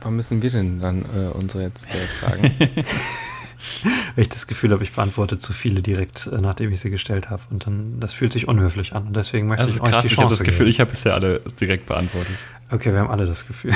[0.02, 2.50] warum müssen wir denn dann äh, unsere jetzt direkt sagen?
[4.14, 7.30] Weil ich das Gefühl habe, ich beantworte zu viele direkt, äh, nachdem ich sie gestellt
[7.30, 7.42] habe.
[7.50, 9.06] Und dann, das fühlt sich unhöflich an.
[9.08, 10.70] Und deswegen möchte Das ich euch krass, die ich habe Chance das Gefühl, geben.
[10.70, 12.34] ich habe bisher alle direkt beantwortet.
[12.70, 13.72] Okay, wir haben alle das Gefühl.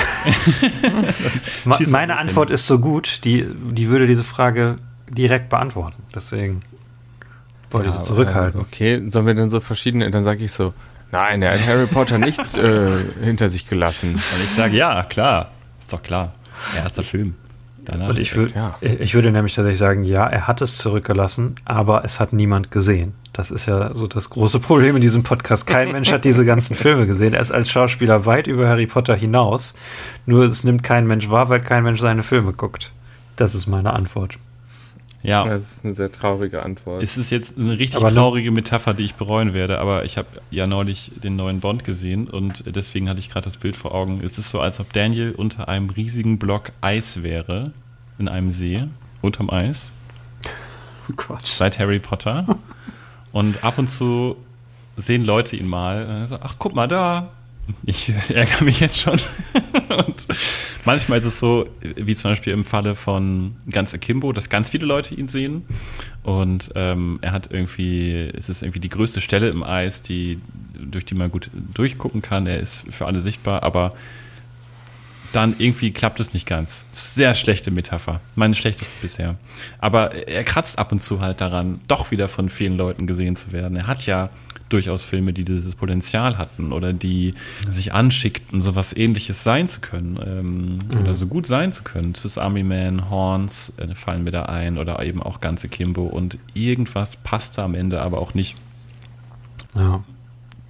[1.87, 4.77] Meine Antwort ist so gut, die, die würde diese Frage
[5.09, 6.01] direkt beantworten.
[6.15, 6.61] Deswegen
[7.71, 8.59] wollte ich sie Ja, zurückhalten.
[8.61, 10.73] Okay, sollen wir dann so verschiedene, dann sage ich so,
[11.11, 12.89] nein, er hat Harry Potter nicht äh,
[13.23, 14.15] hinter sich gelassen.
[14.15, 15.51] Und ich sage, ja, klar.
[15.79, 16.33] Ist doch klar.
[16.75, 17.35] Erster Film.
[17.87, 18.53] Danach Und ich, direkt.
[18.53, 18.75] würd, ja.
[18.81, 23.13] ich würde nämlich tatsächlich sagen, ja, er hat es zurückgelassen, aber es hat niemand gesehen.
[23.31, 25.65] Das ist ja so das große Problem in diesem Podcast.
[25.65, 27.33] Kein Mensch hat diese ganzen Filme gesehen.
[27.33, 29.73] Er ist als Schauspieler weit über Harry Potter hinaus.
[30.25, 32.91] Nur es nimmt kein Mensch wahr, weil kein Mensch seine Filme guckt.
[33.37, 34.37] Das ist meine Antwort.
[35.27, 35.43] Ja.
[35.43, 37.03] Das ist eine sehr traurige Antwort.
[37.03, 40.27] Es ist jetzt eine richtig Aber traurige Metapher, die ich bereuen werde, aber ich habe
[40.51, 44.21] ja neulich den neuen Bond gesehen und deswegen hatte ich gerade das Bild vor Augen.
[44.23, 47.73] Es ist so, als ob Daniel unter einem riesigen Block Eis wäre,
[48.17, 48.85] in einem See,
[49.21, 49.91] unterm Eis,
[51.09, 51.45] Oh Gott.
[51.45, 52.57] seit Harry Potter.
[53.33, 54.37] Und ab und zu
[54.95, 57.29] sehen Leute ihn mal, so, ach guck mal da.
[57.85, 59.19] Ich ärgere mich jetzt schon.
[59.97, 60.27] und
[60.85, 64.85] manchmal ist es so, wie zum Beispiel im Falle von ganz Akimbo, dass ganz viele
[64.85, 65.65] Leute ihn sehen.
[66.23, 70.39] Und ähm, er hat irgendwie, es ist irgendwie die größte Stelle im Eis, die,
[70.73, 72.47] durch die man gut durchgucken kann.
[72.47, 73.93] Er ist für alle sichtbar, aber
[75.33, 76.85] dann irgendwie klappt es nicht ganz.
[76.91, 78.21] Sehr schlechte Metapher.
[78.35, 79.35] Meine schlechteste bisher.
[79.79, 83.51] Aber er kratzt ab und zu halt daran, doch wieder von vielen Leuten gesehen zu
[83.51, 83.77] werden.
[83.77, 84.29] Er hat ja
[84.69, 87.33] durchaus Filme, die dieses Potenzial hatten oder die
[87.69, 92.15] sich anschickten, sowas ähnliches sein zu können ähm, oder so gut sein zu können.
[92.15, 96.37] Swiss Army Man, Horns äh, fallen mir da ein oder eben auch ganze Kimbo und
[96.53, 98.55] irgendwas passte am Ende aber auch nicht.
[99.75, 100.03] Ja.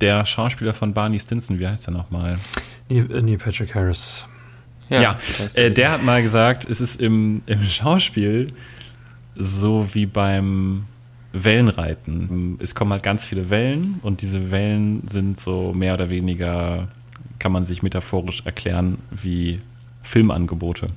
[0.02, 2.40] Der Schauspieler von Barney Stinson, wie heißt der nochmal?
[2.90, 4.28] Neil, äh, Patrick Harris.
[4.90, 8.54] Ja, das äh, der hat mal gesagt, es ist im, im Schauspiel
[9.36, 10.86] so wie beim
[11.44, 12.58] Wellenreiten.
[12.62, 16.88] Es kommen halt ganz viele Wellen und diese Wellen sind so mehr oder weniger,
[17.40, 19.60] kann man sich metaphorisch erklären, wie
[20.02, 20.88] Filmangebote.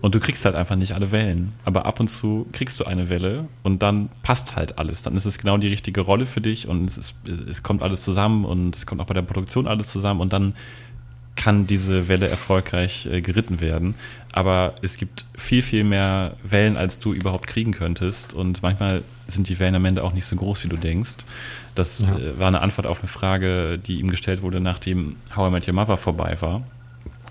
[0.00, 1.52] Und du kriegst halt einfach nicht alle Wellen.
[1.64, 5.02] Aber ab und zu kriegst du eine Welle und dann passt halt alles.
[5.02, 7.14] Dann ist es genau die richtige Rolle für dich und es, ist,
[7.50, 10.54] es kommt alles zusammen und es kommt auch bei der Produktion alles zusammen und dann
[11.38, 13.94] kann diese Welle erfolgreich äh, geritten werden.
[14.32, 18.34] Aber es gibt viel, viel mehr Wellen, als du überhaupt kriegen könntest.
[18.34, 21.18] Und manchmal sind die Wellen am Ende auch nicht so groß, wie du denkst.
[21.74, 22.08] Das Ja.
[22.18, 25.68] äh, war eine Antwort auf eine Frage, die ihm gestellt wurde, nachdem How I Met
[25.68, 26.62] Your Mother vorbei war.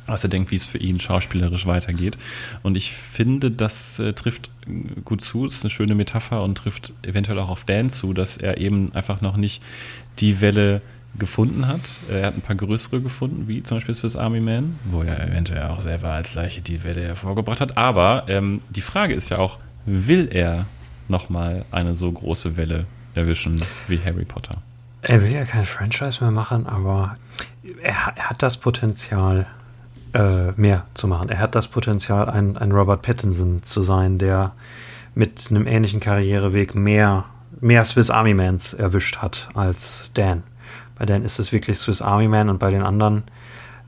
[0.05, 2.18] Was er denkt, wie es für ihn schauspielerisch weitergeht.
[2.64, 5.45] Und ich finde, das äh, trifft äh, gut zu.
[5.45, 8.93] Das ist eine schöne Metapher und trifft eventuell auch auf Dan zu, dass er eben
[8.93, 9.62] einfach noch nicht
[10.20, 10.82] die Welle
[11.18, 11.99] gefunden hat.
[12.10, 15.64] Er hat ein paar größere gefunden, wie zum Beispiel Swiss Army Man, wo er eventuell
[15.64, 17.78] auch selber als Leiche die Welle hervorgebracht hat.
[17.78, 20.66] Aber ähm, die Frage ist ja auch, will er
[21.08, 22.86] nochmal eine so große Welle
[23.16, 24.62] erwischen wie Harry Potter?
[25.01, 27.18] Er will ja kein Franchise mehr machen, aber
[27.82, 29.45] er, er hat das Potenzial,
[30.14, 31.30] äh, mehr zu machen.
[31.30, 34.53] Er hat das Potenzial, ein, ein Robert Pattinson zu sein, der
[35.16, 37.26] mit einem ähnlichen Karriereweg mehr,
[37.60, 40.43] mehr Swiss Army Mans erwischt hat als Dan.
[40.98, 43.24] Bei Dan ist es wirklich Swiss Army Man und bei den anderen,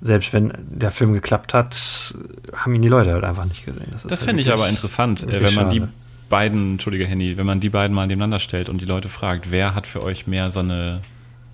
[0.02, 2.14] selbst wenn der Film geklappt hat,
[2.56, 3.92] haben ihn die Leute halt einfach nicht gesehen.
[3.96, 5.84] ist Das ja fände ich aber interessant, äh, wenn man die
[6.30, 9.74] beiden, entschuldige Henny, wenn man die beiden mal nebeneinander stellt und die Leute fragt, wer
[9.76, 11.02] hat für euch mehr so eine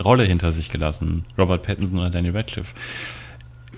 [0.04, 1.26] Rolle hinter sich gelassen?
[1.38, 2.76] Robert Pattinson oder Daniel Radcliffe?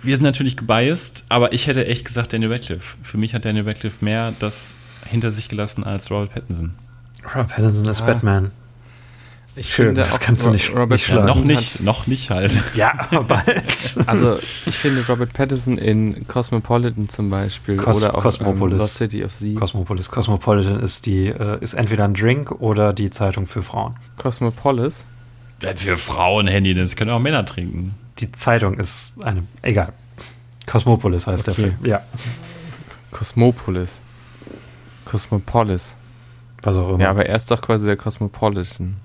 [0.02, 2.98] Wir sind natürlich gebiased, aber ich hätte echt gesagt Daniel Radcliffe.
[3.02, 4.76] Für mich hat Daniel Radcliffe mehr das
[5.10, 6.74] hinter sich gelassen als Robert Pattinson.
[7.34, 8.06] Robert Pattinson ist Ah.
[8.06, 8.52] Batman.
[9.60, 12.30] Ich Schön, finde das auch kannst du nicht- Robert nicht Ja, noch nicht, noch nicht
[12.30, 12.56] halt.
[12.76, 13.98] Ja, aber bald.
[14.06, 14.38] Also
[14.68, 18.74] ich finde Robert Pattinson in Cosmopolitan zum Beispiel Cos- oder auch Cosmopolis.
[18.74, 19.56] ähm, Lost City of Z.
[19.56, 20.12] Cosmopolis.
[20.12, 23.96] Cosmopolitan ist die, äh, ist entweder ein Drink oder die Zeitung für Frauen.
[24.18, 25.04] Cosmopolis.
[25.76, 27.96] Für Frauen, Henny, das können auch Männer trinken.
[28.20, 29.92] Die Zeitung ist eine, egal.
[30.68, 31.62] Cosmopolis heißt Okay.
[31.62, 31.86] der Film.
[31.86, 32.02] Ja,
[33.12, 34.02] Cosmopolis.
[35.06, 35.96] Cosmopolis.
[36.62, 37.00] was auch immer.
[37.00, 38.98] Ja, aber er ist doch quasi der Cosmopolitan.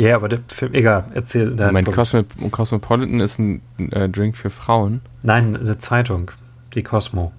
[0.00, 1.92] Ja, aber der Film, egal, erzähl deinen Moment.
[1.92, 5.00] Cosmo Cosmopolitan ist ein äh, Drink für Frauen.
[5.22, 6.30] Nein, eine Zeitung.
[6.74, 7.32] Die Cosmo.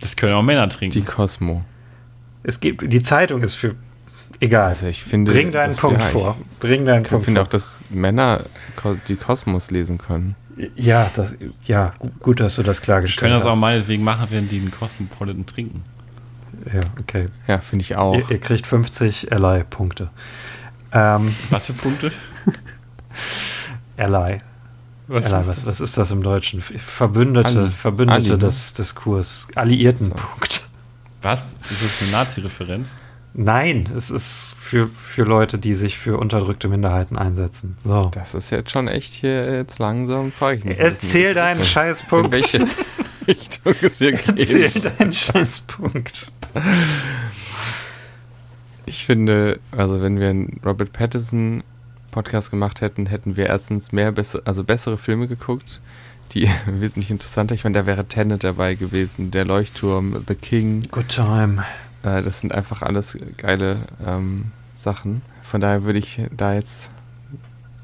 [0.00, 0.92] Das können auch Männer trinken.
[0.94, 1.64] Die Cosmo.
[2.42, 3.74] Es gibt, die Zeitung ist für,
[4.40, 4.68] egal.
[4.70, 6.36] Also ich finde, Bring deinen Punkt wir- vor.
[6.60, 7.46] Bring deinen Ich Punkt finde vor.
[7.46, 8.44] auch, dass Männer
[9.08, 10.34] die Kosmos lesen können.
[10.76, 11.34] ja, das,
[11.64, 13.50] ja, gu- gut, dass du das Die klargestellt können das hast.
[13.52, 15.84] auch meinetwegen machen, wenn die einen Cosmopolitan trinken.
[16.72, 17.26] Ja, okay.
[17.48, 18.14] Ja, finde ich auch.
[18.16, 20.10] Ihr, ihr kriegt 50 Ally-Punkte.
[20.92, 22.12] Ähm, Was für Punkte?
[23.96, 24.38] Ally.
[25.08, 25.66] Was Ally, ist was, das?
[25.66, 26.62] was ist das im Deutschen?
[26.62, 27.70] Verbündete, Ali.
[27.70, 28.38] Verbündete Ali, ne?
[28.38, 29.48] des, des Kurs.
[29.54, 30.14] Alliierten So.
[30.14, 30.68] Punkt.
[31.22, 31.56] Was?
[31.70, 32.94] Ist das eine Nazi-Referenz?
[33.34, 37.76] Nein, es ist für, für Leute, die sich für unterdrückte Minderheiten einsetzen.
[37.84, 38.10] So.
[38.12, 40.78] Das ist jetzt schon echt hier jetzt langsam, frage ich mich.
[40.78, 42.30] Erzähl deinen in Scheißpunkt.
[42.30, 42.66] welche
[43.26, 44.84] Richtung es hier Erzähl geht.
[44.98, 46.30] deinen Scheißpunkt.
[48.86, 51.62] Ich finde, also wenn wir einen Robert Pattinson
[52.10, 55.80] Podcast gemacht hätten, hätten wir erstens mehr bessere, also bessere Filme geguckt,
[56.32, 57.54] die wesentlich interessanter.
[57.54, 60.88] Ich meine, da wäre Tenet dabei gewesen, Der Leuchtturm, The King.
[60.90, 61.64] Good time.
[62.02, 65.22] Äh, das sind einfach alles geile ähm, Sachen.
[65.42, 66.90] Von daher würde ich da jetzt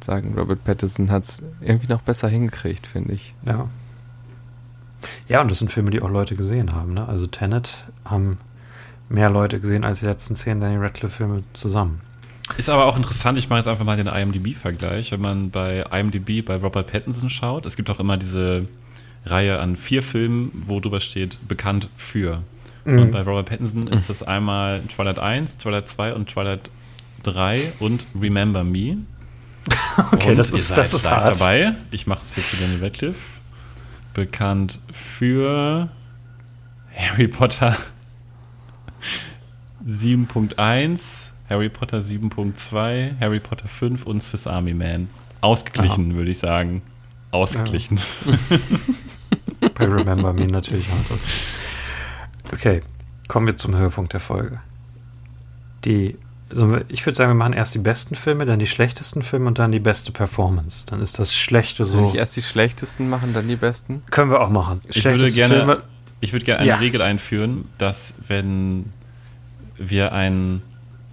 [0.00, 3.34] sagen, Robert Pattinson hat es irgendwie noch besser hingekriegt, finde ich.
[3.44, 3.68] Ja.
[5.28, 6.94] Ja, und das sind Filme, die auch Leute gesehen haben.
[6.94, 7.06] Ne?
[7.06, 8.38] Also Tenet haben
[9.08, 12.00] mehr Leute gesehen als die letzten zehn Daniel Radcliffe-Filme zusammen.
[12.56, 15.12] Ist aber auch interessant, ich mache jetzt einfach mal den IMDb-Vergleich.
[15.12, 18.66] Wenn man bei IMDb bei Robert Pattinson schaut, es gibt auch immer diese
[19.26, 22.42] Reihe an vier Filmen, wo drüber steht, bekannt für.
[22.84, 22.98] Mhm.
[22.98, 26.70] Und bei Robert Pattinson ist das einmal Twilight 1, Twilight 2 und Twilight
[27.24, 28.98] 3 und Remember Me.
[30.12, 31.40] Okay, und das ist, das ist hart.
[31.40, 31.74] dabei.
[31.90, 33.18] Ich mache es jetzt für Daniel Radcliffe.
[34.14, 35.88] Bekannt für
[36.94, 37.76] Harry Potter
[39.86, 45.08] 7.1, Harry Potter 7.2, Harry Potter 5 und Swiss Army Man.
[45.40, 46.82] Ausgeglichen, würde ich sagen.
[47.30, 48.00] Ausgeglichen.
[49.74, 51.20] Bei Remember Me natürlich hart.
[52.52, 52.82] Okay,
[53.28, 54.60] kommen wir zum Höhepunkt der Folge.
[55.84, 56.16] Die,
[56.50, 59.58] also ich würde sagen, wir machen erst die besten Filme, dann die schlechtesten Filme und
[59.58, 60.86] dann die beste Performance.
[60.86, 62.02] Dann ist das Schlechte so.
[62.02, 64.02] ich erst die schlechtesten machen, dann die besten?
[64.10, 64.80] Können wir auch machen.
[64.88, 65.82] Ich würde gerne- Filme,
[66.20, 66.76] Ich würde gerne eine Ja.
[66.76, 68.86] Regel einführen, dass wenn
[69.78, 70.62] wir einen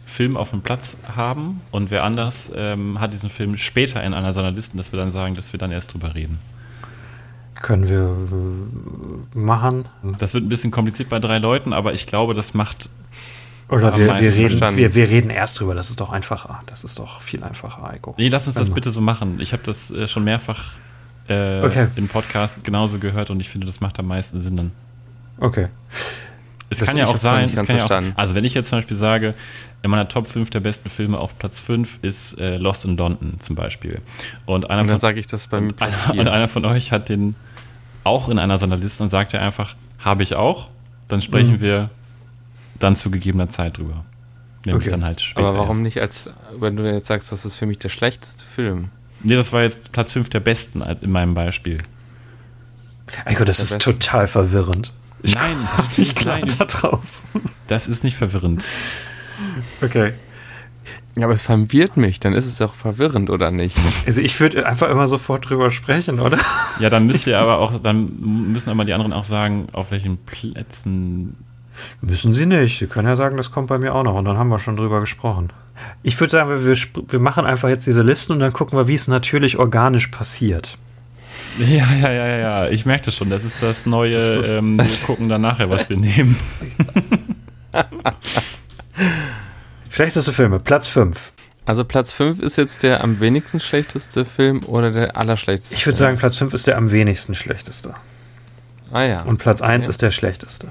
[0.05, 4.33] Film auf dem Platz haben und wer anders ähm, hat diesen Film später in einer
[4.33, 6.39] seiner Listen, dass wir dann sagen, dass wir dann erst drüber reden.
[7.61, 8.15] können wir
[9.33, 9.85] äh, machen.
[10.19, 12.89] Das wird ein bisschen kompliziert bei drei Leuten, aber ich glaube, das macht.
[13.67, 15.73] Oder wir, wir, reden, wir, wir reden erst drüber.
[15.73, 16.61] Das ist doch einfacher.
[16.67, 18.13] Das ist doch viel einfacher, Eiko.
[18.17, 19.39] Nee, lass uns das bitte so machen.
[19.39, 20.73] Ich habe das äh, schon mehrfach
[21.27, 21.87] äh, Okay.
[21.95, 24.71] in Podcasts genauso gehört und ich finde, das macht am meisten Sinn dann.
[25.39, 25.69] Okay.
[26.69, 28.79] Es Das- kann ja auch sein, es kann ja auch, also wenn ich jetzt zum
[28.79, 29.35] Beispiel sage,
[29.83, 33.35] in meiner Top 5 der besten Filme auf Platz 5 ist äh, Lost in London
[33.39, 34.01] zum Beispiel.
[34.47, 36.65] Und einer Und dann von, sage ich das beim und Platz einer, und einer von
[36.65, 37.35] euch hat den
[38.03, 40.69] auch in einer seiner Listen und sagt ja einfach, habe ich auch.
[41.07, 41.61] Dann sprechen Mhm.
[41.61, 41.89] wir
[42.79, 44.03] dann zu gegebener Zeit drüber.
[44.65, 44.91] Nämlich Okay.
[44.91, 45.47] dann halt später.
[45.49, 45.83] Aber warum erst.
[45.83, 48.89] nicht als, wenn du jetzt sagst, das ist für mich der schlechteste Film?
[49.21, 51.77] Nee, das war jetzt Platz 5 der besten in meinem Beispiel.
[53.25, 53.91] Eiko, das Der ist Beste.
[53.99, 54.91] total verwirrend.
[55.33, 57.29] Nein, das Ich ist, klar nein, da draußen.
[57.67, 58.65] das ist nicht verwirrend.
[59.81, 60.13] Okay.
[61.17, 63.77] Ja, aber es verwirrt mich, dann ist es doch verwirrend, oder nicht?
[64.05, 66.37] Also ich würde einfach immer sofort drüber sprechen, oder?
[66.79, 70.17] Ja, dann müsst ihr aber auch, dann müssen aber die anderen auch sagen, auf welchen
[70.17, 71.37] Plätzen.
[72.01, 72.79] Müssen sie nicht.
[72.79, 74.77] Sie können ja sagen, das kommt bei mir auch noch und dann haben wir schon
[74.77, 75.51] drüber gesprochen.
[76.03, 78.93] Ich würde sagen, wir, wir machen einfach jetzt diese Listen und dann gucken wir, wie
[78.93, 80.77] es natürlich organisch passiert.
[81.59, 81.67] Ja,
[82.01, 82.67] ja, ja, ja, ja.
[82.69, 83.29] Ich merke das schon.
[83.29, 84.17] Das ist das neue.
[84.35, 86.35] Das ist- ähm, wir gucken dann nachher, was wir nehmen.
[89.89, 91.31] Schlechteste Filme, Platz 5.
[91.65, 95.73] Also Platz 5 ist jetzt der am wenigsten schlechteste Film oder der allerschlechteste?
[95.75, 97.93] Ich würde sagen, Platz 5 ist der am wenigsten schlechteste.
[98.91, 99.21] Ah ja.
[99.23, 99.89] Und Platz 1 Okay.
[99.89, 100.67] ist der schlechteste.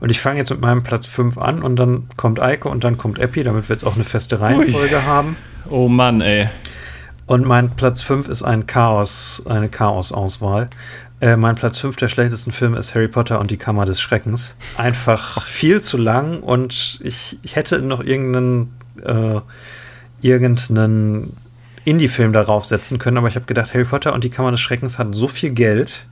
[0.00, 2.96] Und ich fange jetzt mit meinem Platz 5 an und dann kommt Eike und dann
[2.96, 5.36] kommt Epi, damit wir jetzt auch eine feste Reihenfolge haben.
[5.68, 6.48] Oh Mann, ey.
[7.28, 10.70] Und mein Platz 5 ist ein Chaos, eine Chaos-Auswahl.
[11.20, 14.56] Äh, mein Platz 5 der schlechtesten Filme ist Harry Potter und die Kammer des Schreckens.
[14.78, 18.74] Einfach viel zu lang und ich, ich hätte noch irgendeinen,
[19.04, 19.40] äh,
[20.22, 21.36] irgendeinen
[21.84, 24.98] Indie-Film darauf setzen können, aber ich habe gedacht, Harry Potter und die Kammer des Schreckens
[24.98, 26.06] hat so viel Geld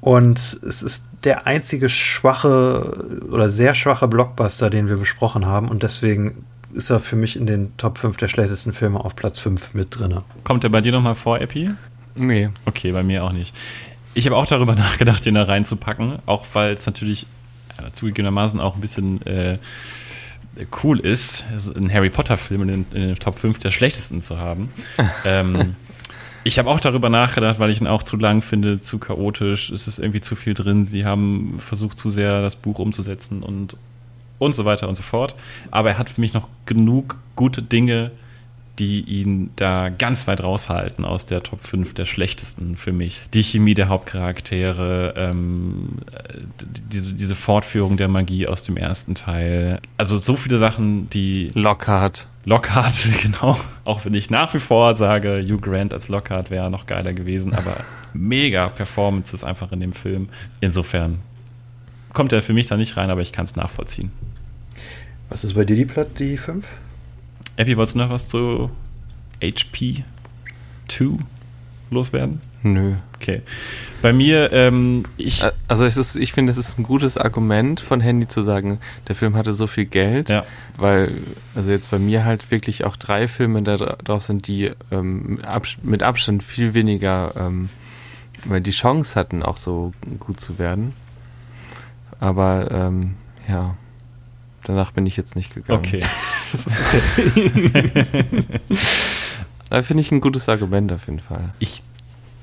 [0.00, 5.84] und es ist der einzige schwache oder sehr schwache Blockbuster, den wir besprochen haben und
[5.84, 6.44] deswegen
[6.76, 9.98] ist er für mich in den Top 5 der schlechtesten Filme auf Platz 5 mit
[9.98, 10.14] drin.
[10.44, 11.70] Kommt der bei dir nochmal vor, Epi?
[12.14, 12.50] Nee.
[12.66, 13.54] Okay, bei mir auch nicht.
[14.14, 17.26] Ich habe auch darüber nachgedacht, den da reinzupacken, auch weil es natürlich
[17.78, 19.58] äh, zugegebenermaßen auch ein bisschen äh,
[20.82, 21.44] cool ist,
[21.76, 24.70] einen Harry Potter-Film in, den- in den Top 5 der schlechtesten zu haben.
[25.24, 25.76] ähm,
[26.44, 29.88] ich habe auch darüber nachgedacht, weil ich ihn auch zu lang finde, zu chaotisch, es
[29.88, 30.84] ist irgendwie zu viel drin.
[30.84, 33.76] Sie haben versucht, zu sehr das Buch umzusetzen und,
[34.38, 35.34] und so weiter und so fort.
[35.70, 38.10] Aber er hat für mich noch genug gute Dinge,
[38.78, 43.20] die ihn da ganz weit raushalten aus der Top 5 der schlechtesten für mich.
[43.32, 46.40] Die Chemie der Hauptcharaktere, ähm, äh,
[46.92, 49.78] diese, diese Fortführung der Magie aus dem ersten Teil.
[49.96, 52.26] Also so viele Sachen, die Lockhart.
[52.44, 53.58] Lockhart, genau.
[53.84, 57.54] Auch wenn ich nach wie vor sage, Hugh Grant als Lockhart wäre noch geiler gewesen,
[57.54, 57.76] aber
[58.12, 60.28] mega Performances einfach in dem Film.
[60.60, 61.20] Insofern
[62.12, 64.10] kommt er für mich da nicht rein, aber ich kann es nachvollziehen.
[65.28, 66.66] Was ist bei dir die Platte, die 5?
[67.58, 68.70] Abby, wolltest du noch was zu
[69.42, 70.04] HP
[70.88, 71.18] 2
[71.90, 72.40] loswerden?
[72.62, 72.94] Nö.
[73.16, 73.42] Okay.
[74.02, 75.42] Bei mir, ähm, ich.
[75.68, 79.14] Also es ist, ich finde, es ist ein gutes Argument von Handy zu sagen, der
[79.14, 80.44] Film hatte so viel Geld, Ja.
[80.76, 81.12] weil,
[81.54, 85.40] also jetzt bei mir halt wirklich auch drei Filme da dra- drauf sind, die ähm,
[85.82, 87.68] mit Abstand viel weniger ähm,
[88.44, 90.92] weil die Chance hatten, auch so gut zu werden.
[92.20, 93.14] Aber ähm,
[93.48, 93.76] ja,
[94.68, 95.78] danach bin ich jetzt nicht gegangen.
[95.78, 96.00] Okay.
[99.68, 101.52] Da finde ich ein gutes Argument auf jeden Fall.
[101.58, 101.82] Ich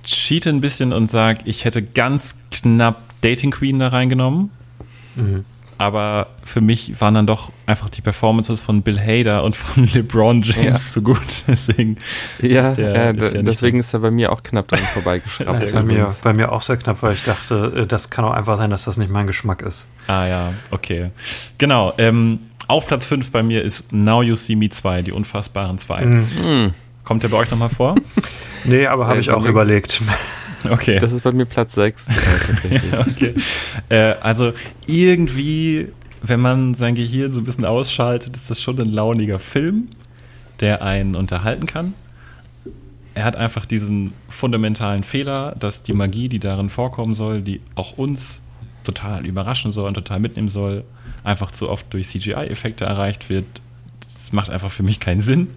[0.04, 4.52] cheate ein bisschen und sage, ich hätte ganz knapp Dating Queen da reingenommen.
[5.16, 5.46] Mhm.
[5.78, 10.42] Aber für mich waren dann doch einfach die Performances von Bill Hader und von LeBron
[10.42, 10.78] James Ja.
[10.78, 11.44] so gut.
[11.48, 11.98] Deswegen
[12.42, 15.72] Ja, ist der- äh, ist der deswegen ist er bei mir auch knapp dran vorbeigeschraubt.
[15.74, 18.58] bei, mir, bei mir auch sehr knapp, weil ich dachte, äh, das kann auch einfach
[18.58, 19.86] sein, dass das nicht mein Geschmack ist.
[20.08, 21.12] Ah ja, okay.
[21.58, 21.94] Genau.
[21.98, 26.06] Ähm, auf Platz 5 bei mir ist Now You See Me 2, die unfassbaren zwei.
[26.06, 26.28] Mhm.
[26.42, 27.96] Hm, Kommt der bei euch nochmal vor?
[28.64, 30.02] Nee, aber habe Äh, ich auch überlegt.
[30.70, 30.99] Okay.
[30.99, 32.11] das ist bei mir Platz 6 äh,
[32.47, 32.93] tatsächlich.
[32.99, 33.36] okay.
[33.89, 34.53] Äh, also
[34.88, 35.89] irgendwie,
[36.22, 39.89] wenn man sein Gehirn so ein bisschen ausschaltet, ist das schon ein launiger Film,
[40.59, 41.93] der einen unterhalten kann.
[43.16, 47.97] Er hat einfach diesen fundamentalen Fehler, dass die Magie, die darin vorkommen soll, die auch
[47.97, 48.41] uns
[48.84, 50.84] total überraschen soll und total mitnehmen soll,
[51.24, 53.45] einfach zu oft durch CGI-Effekte erreicht wird.
[54.01, 55.49] Das macht einfach für mich keinen Sinn.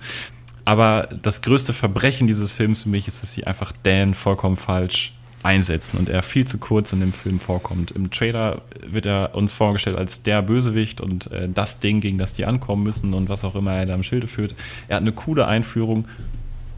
[0.66, 5.14] Aber das größte Verbrechen dieses Films für mich ist, dass sie einfach Dan vollkommen falsch
[5.44, 7.92] einsetzen und er viel zu kurz in dem Film vorkommt.
[7.92, 12.32] Im Trailer wird er uns vorgestellt als der Bösewicht und äh, das Ding, gegen das
[12.32, 14.56] die ankommen müssen und was auch immer er da im Schilde führt.
[14.88, 16.08] Er hat eine coole Einführung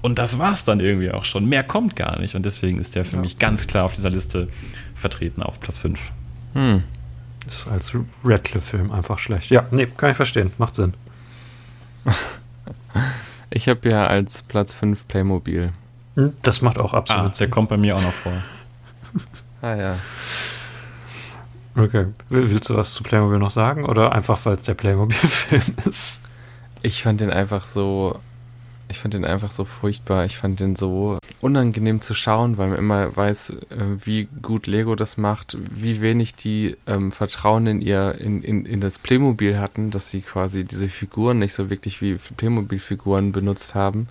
[0.03, 1.47] und das war's dann irgendwie auch schon.
[1.47, 4.49] Mehr kommt gar nicht und deswegen ist der für mich ganz klar auf dieser Liste
[4.95, 6.13] vertreten auf Platz 5.
[6.53, 6.83] Hm.
[7.47, 9.51] Ist als Radcliffe-Film einfach schlecht.
[9.51, 10.53] Ja, nee, kann ich verstehen.
[10.59, 10.93] Macht Sinn.
[13.51, 15.73] Ich habe ja als Platz 5 Playmobil.
[16.17, 17.51] Hm, Das macht auch Ah, absolut der Sinn.
[17.51, 18.33] kommt bei mir auch noch vor.
[19.63, 19.99] Ah ja.
[21.77, 22.07] Okay.
[22.29, 23.85] Will- Willst du was zu Playmobil noch sagen?
[23.87, 26.23] Oder einfach, weil es der Playmobil-Film ist?
[26.83, 28.21] Ich fand den einfach so.
[28.91, 30.25] Ich fand den einfach so furchtbar.
[30.25, 33.57] Ich fand den so unangenehm zu schauen, weil man immer weiß, äh,
[34.05, 38.81] wie gut Lego das macht, wie wenig die ähm, Vertrauen in ihr, in, in, in
[38.81, 44.09] das Playmobil hatten, dass sie quasi diese Figuren nicht so wirklich wie Playmobil-Figuren benutzt haben.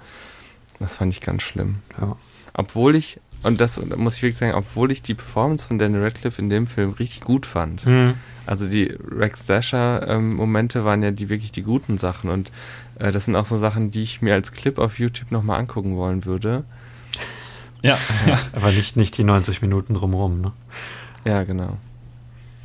[0.80, 1.78] Das fand ich ganz schlimm.
[2.00, 2.16] Ja.
[2.54, 6.42] Obwohl ich, und das muss ich wirklich sagen, obwohl ich die Performance von Daniel Radcliffe
[6.42, 7.86] in dem Film richtig gut fand.
[7.86, 8.16] Hm.
[8.48, 12.52] Also die Rex Dasher-Momente waren ja die wirklich die guten Sachen und
[12.98, 15.96] äh, das sind auch so Sachen, die ich mir als Clip auf YouTube nochmal angucken
[15.98, 16.64] wollen würde.
[17.82, 17.98] Ja,
[18.54, 20.52] Aber nicht, nicht die 90 Minuten drumherum, ne?
[21.26, 21.78] Ja, genau.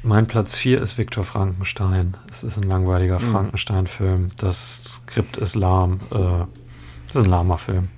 [0.05, 2.17] Mein Platz 4 ist Viktor Frankenstein.
[2.31, 3.31] Es ist ein langweiliger Mhm.
[3.31, 4.31] Frankenstein-Film.
[4.37, 6.01] Das Skript ist lahm.
[6.11, 6.17] Äh,
[7.07, 7.89] das ist ein lahmer Film.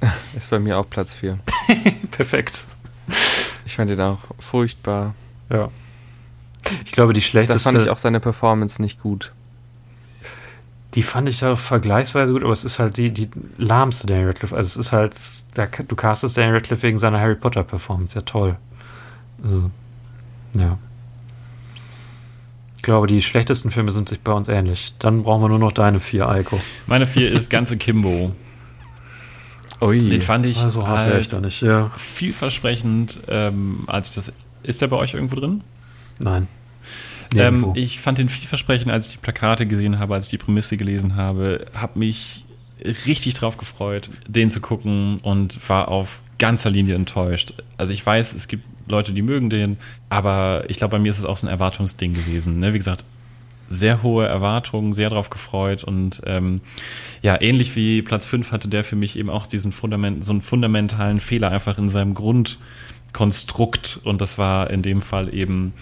[0.36, 1.40] Ist bei mir auch Platz 4.
[2.12, 2.64] Perfekt.
[3.66, 5.14] Ich fand den auch furchtbar.
[5.50, 5.70] Ja.
[6.84, 7.60] Ich glaube, die Da schlechteste.
[7.60, 9.32] fand ich auch seine Performance nicht gut.
[10.94, 14.56] Die fand ich auch vergleichsweise gut, aber es ist halt die, die lahmste Daniel Radcliffe.
[14.56, 15.14] Also es ist halt,
[15.54, 18.14] da, du castest Daniel Radcliffe wegen seiner Harry Potter Performance.
[18.14, 18.56] Ja, toll.
[19.42, 19.70] Also,
[20.54, 20.78] ja.
[22.76, 24.94] Ich glaube, die schlechtesten Filme sind sich bei uns ähnlich.
[24.98, 26.58] Dann brauchen wir nur noch deine vier, Eiko.
[26.86, 28.32] meine 4 ist ganze Kimbo.
[29.80, 29.98] Ui.
[30.08, 31.90] Den fand ich Also hart wäre ich halt da nicht, ja.
[31.96, 34.32] vielversprechend, ähm, als ich das.
[34.62, 35.62] Ist der bei euch irgendwo drin?
[36.18, 36.48] Nein.
[37.34, 40.76] Ähm, ich fand den vielversprechend, als ich die Plakate gesehen habe, als ich die Prämisse
[40.76, 42.44] gelesen habe, habe mich
[43.06, 47.54] richtig drauf gefreut, den zu gucken und war auf ganzer Linie enttäuscht.
[47.76, 49.76] Also ich weiß, es gibt Leute, die mögen den,
[50.08, 52.60] aber ich glaube, bei mir ist es auch so ein Erwartungsding gewesen.
[52.60, 52.72] Ne?
[52.72, 53.04] Wie gesagt,
[53.68, 56.62] sehr hohe Erwartungen, sehr drauf gefreut und ähm,
[57.20, 60.40] ja, ähnlich wie Platz 5 hatte der für mich eben auch diesen Fundament, so einen
[60.40, 65.74] fundamentalen Fehler einfach in seinem Grundkonstrukt und das war in dem Fall eben,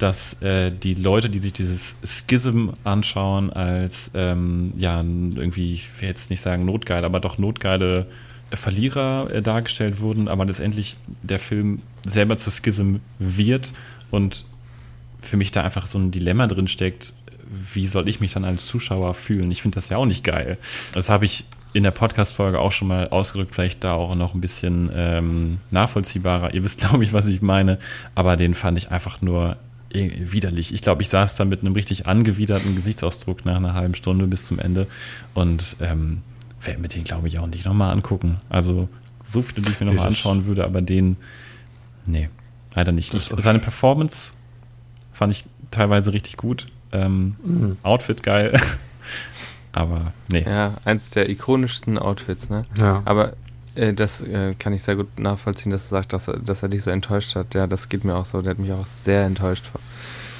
[0.00, 6.08] dass äh, die Leute, die sich dieses Schism anschauen, als ähm, ja, irgendwie, ich will
[6.08, 8.06] jetzt nicht sagen notgeil, aber doch notgeile
[8.50, 13.72] Verlierer äh, dargestellt wurden, aber letztendlich der Film selber zu Schism wird
[14.10, 14.46] und
[15.20, 17.12] für mich da einfach so ein Dilemma drin steckt,
[17.74, 19.50] wie soll ich mich dann als Zuschauer fühlen?
[19.50, 20.56] Ich finde das ja auch nicht geil.
[20.92, 24.40] Das habe ich in der Podcast-Folge auch schon mal ausgedrückt, vielleicht da auch noch ein
[24.40, 26.54] bisschen ähm, nachvollziehbarer.
[26.54, 27.78] Ihr wisst, glaube ich, was ich meine,
[28.14, 29.56] aber den fand ich einfach nur
[29.92, 30.72] widerlich.
[30.74, 34.46] Ich glaube, ich saß da mit einem richtig angewiderten Gesichtsausdruck nach einer halben Stunde bis
[34.46, 34.86] zum Ende
[35.34, 36.22] und ähm,
[36.60, 38.40] werde mir den, glaube ich, auch nicht nochmal angucken.
[38.48, 38.88] Also
[39.26, 41.16] so viele, die ich mir nochmal anschauen würde, aber den,
[42.06, 42.28] nee,
[42.74, 43.14] leider nicht.
[43.14, 44.32] Ich, seine Performance
[45.12, 46.66] fand ich teilweise richtig gut.
[46.92, 47.76] Ähm, Mhm.
[47.82, 48.60] Outfit geil.
[49.72, 50.44] Aber nee.
[50.44, 52.64] Ja, eins der ikonischsten Outfits, ne?
[52.76, 53.02] Ja.
[53.04, 53.34] Aber
[53.92, 56.82] das äh, kann ich sehr gut nachvollziehen, dass du sagst, dass er, dass er dich
[56.82, 57.54] so enttäuscht hat.
[57.54, 58.42] Ja, das geht mir auch so.
[58.42, 59.64] Der hat mich auch sehr enttäuscht.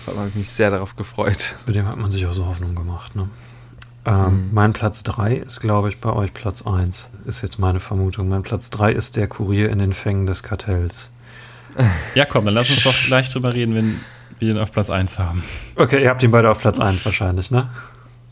[0.07, 1.57] Da habe ich mich sehr darauf gefreut.
[1.67, 3.15] Mit dem hat man sich auch so Hoffnung gemacht.
[3.17, 3.29] Ne?
[4.05, 4.49] Ähm, Mhm.
[4.53, 7.09] Mein Platz 3 ist, glaube ich, bei euch Platz 1.
[7.27, 8.29] Ist jetzt meine Vermutung.
[8.29, 11.11] Mein Platz 3 ist der Kurier in den Fängen des Kartells.
[12.15, 14.01] Ja, komm, dann lass uns doch gleich drüber reden, wenn
[14.41, 15.45] wir den auf Platz 1 haben.
[15.77, 17.69] Okay, ihr habt ihn beide auf Platz 1 wahrscheinlich, ne?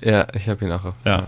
[0.01, 0.85] Ja, ich habe ihn auch.
[0.85, 1.19] Auf, Ja.
[1.19, 1.27] Ja,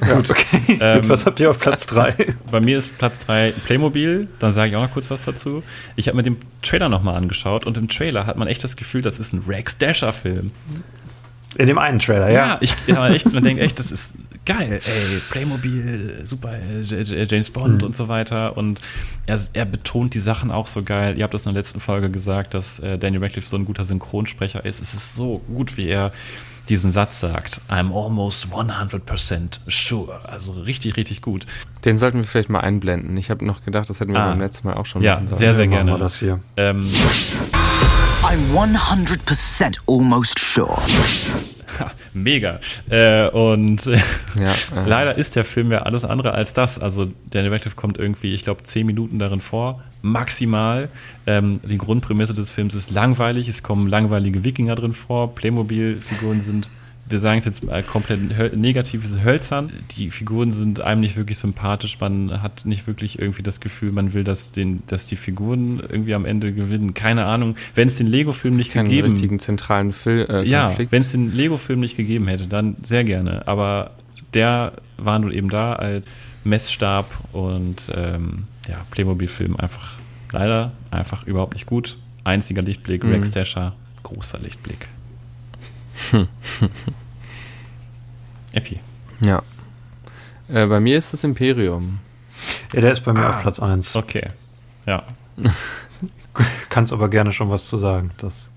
[0.00, 0.44] Gut, okay.
[0.80, 2.14] Ähm, Gut, was habt ihr auf Platz 3?
[2.50, 5.62] Bei mir ist Platz 3 Playmobil, dann sage ich auch noch kurz was dazu.
[5.96, 9.02] Ich habe mir den Trailer nochmal angeschaut und im Trailer hat man echt das Gefühl,
[9.02, 10.50] das ist ein Rex Dasher-Film.
[11.56, 12.46] In dem einen Trailer, ja.
[12.46, 14.14] Ja, ich, ja echt, man denkt echt, das ist
[14.46, 17.88] geil, ey, Playmobil, super, James Bond Mhm.
[17.88, 18.56] und so weiter.
[18.56, 18.80] Und
[19.26, 21.16] er, er betont die Sachen auch so geil.
[21.16, 23.84] Ihr habt das in der letzten Folge gesagt, dass äh, Daniel Radcliffe so ein guter
[23.84, 24.80] Synchronsprecher ist.
[24.82, 26.12] Es ist so gut, wie er
[26.70, 27.60] diesen Satz sagt.
[27.68, 30.20] I'm almost 100% sure.
[30.26, 31.44] Also richtig, richtig gut.
[31.84, 33.16] Den sollten wir vielleicht mal einblenden.
[33.18, 34.30] Ich habe noch gedacht, das hätten wir Ah.
[34.30, 35.38] beim letzten Mal auch schon Ja, machen sollen.
[35.40, 35.92] sehr, sehr Machen gerne.
[35.92, 36.40] wir das hier.
[36.56, 36.88] Ähm,
[38.22, 40.80] I'm 100% almost sure.
[42.14, 42.60] mega.
[42.88, 43.84] Äh, und
[44.38, 44.54] Ja,
[44.86, 46.78] Leider ist der Film ja alles andere als das.
[46.78, 50.88] Also Daniel Radcliffe kommt irgendwie, ich glaube, zehn Minuten darin vor, maximal.
[51.26, 53.48] Ähm, die Grundprämisse des Films ist langweilig.
[53.48, 55.34] Es kommen langweilige Wikinger drin vor.
[55.34, 56.68] Playmobil-Figuren sind,
[57.06, 59.70] wir sagen es jetzt mal komplett höl- negativ, sind hölzern.
[59.92, 62.00] Die Figuren sind einem nicht wirklich sympathisch.
[62.00, 66.14] Man hat nicht wirklich irgendwie das Gefühl, man will, dass, den, dass die Figuren irgendwie
[66.14, 66.94] am Ende gewinnen.
[66.94, 67.56] Keine Ahnung.
[67.74, 71.80] Wenn es den Lego-Film nicht gegeben richtigen zentralen Fil äh, ja, wenn es den Lego-Film
[71.80, 73.46] nicht gegeben hätte, dann sehr gerne.
[73.46, 73.90] Aber
[74.32, 76.06] der war nun eben da als
[76.44, 79.98] Messstab und ähm, ja, Playmobil-Film einfach
[80.32, 81.98] leider einfach überhaupt nicht gut.
[82.24, 83.12] Einziger Lichtblick, Mhm.
[83.12, 84.88] Rex Dasher, großer Lichtblick.
[88.52, 88.80] Epi.
[89.20, 89.42] Ja.
[90.48, 91.98] Äh, bei mir ist das Imperium.
[92.72, 93.30] Ja, der ist bei mir Ah.
[93.30, 93.96] auf Platz 1.
[93.96, 94.28] Okay.
[94.86, 95.04] Ja.
[96.68, 98.10] Kannst aber gerne schon was zu sagen.
[98.18, 98.50] Das,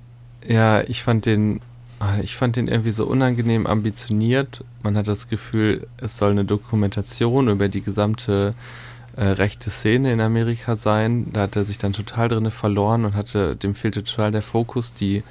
[0.48, 1.62] Ja, ich fand den,
[2.00, 4.64] ah, ich fand den irgendwie so unangenehm ambitioniert.
[4.84, 8.56] Man hat das Gefühl, es soll eine Dokumentation über die gesamte
[9.16, 11.32] äh, rechte Szene in Amerika sein.
[11.34, 14.94] Da hat er sich dann total drinne verloren und hatte, dem fehlte total der Fokus.
[14.94, 15.24] Die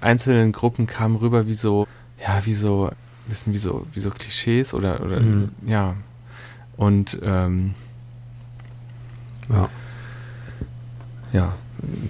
[0.00, 1.86] einzelnen Gruppen kamen rüber wie so,
[2.20, 5.50] ja, wie so, ein bisschen wie so, wie so Klischees oder, oder Mhm.
[5.66, 5.94] ja.
[6.76, 7.74] Und ähm,
[9.48, 9.68] ja.
[11.32, 11.54] ja,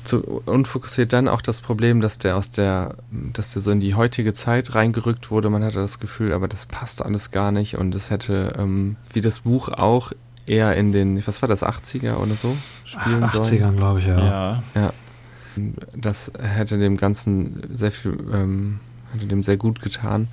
[0.05, 3.81] zu, und fokussiert dann auch das Problem, dass der aus der, dass der so in
[3.81, 5.51] die heutige Zeit reingerückt wurde.
[5.51, 9.21] Man hatte das Gefühl, aber das passt alles gar nicht und es hätte, ähm, wie
[9.21, 10.13] das Buch auch,
[10.47, 13.63] eher in den, was war das, 80er oder so spielen Ach, sollen.
[13.63, 14.63] 80ern, glaube ich, ja.
[14.75, 14.93] Ja.
[15.95, 18.81] Das hätte dem Ganzen sehr viel, ähm,
[19.13, 20.29] hätte dem sehr gut getan,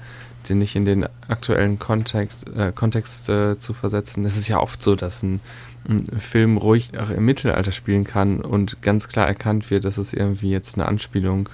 [0.50, 4.26] den nicht in den aktuellen Kontext, äh, Kontext äh, zu versetzen.
[4.26, 5.40] Es ist ja oft so, dass ein,
[5.88, 10.14] ein Film ruhig auch im Mittelalter spielen kann und ganz klar erkannt wird, dass es
[10.14, 11.50] irgendwie jetzt eine Anspielung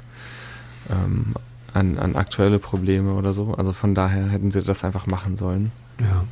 [0.90, 1.36] ähm,
[1.74, 3.54] an, an aktuelle Probleme oder so.
[3.54, 5.72] Also von daher hätten sie das einfach machen sollen.
[6.00, 6.26] Ja.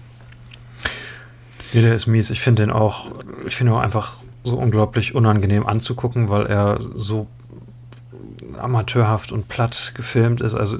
[1.73, 2.29] Nee, der ist mies.
[2.29, 3.11] Ich finde den auch,
[3.45, 7.27] ich finde auch einfach so unglaublich unangenehm anzugucken, weil er so
[8.59, 10.53] amateurhaft und platt gefilmt ist.
[10.55, 10.77] Also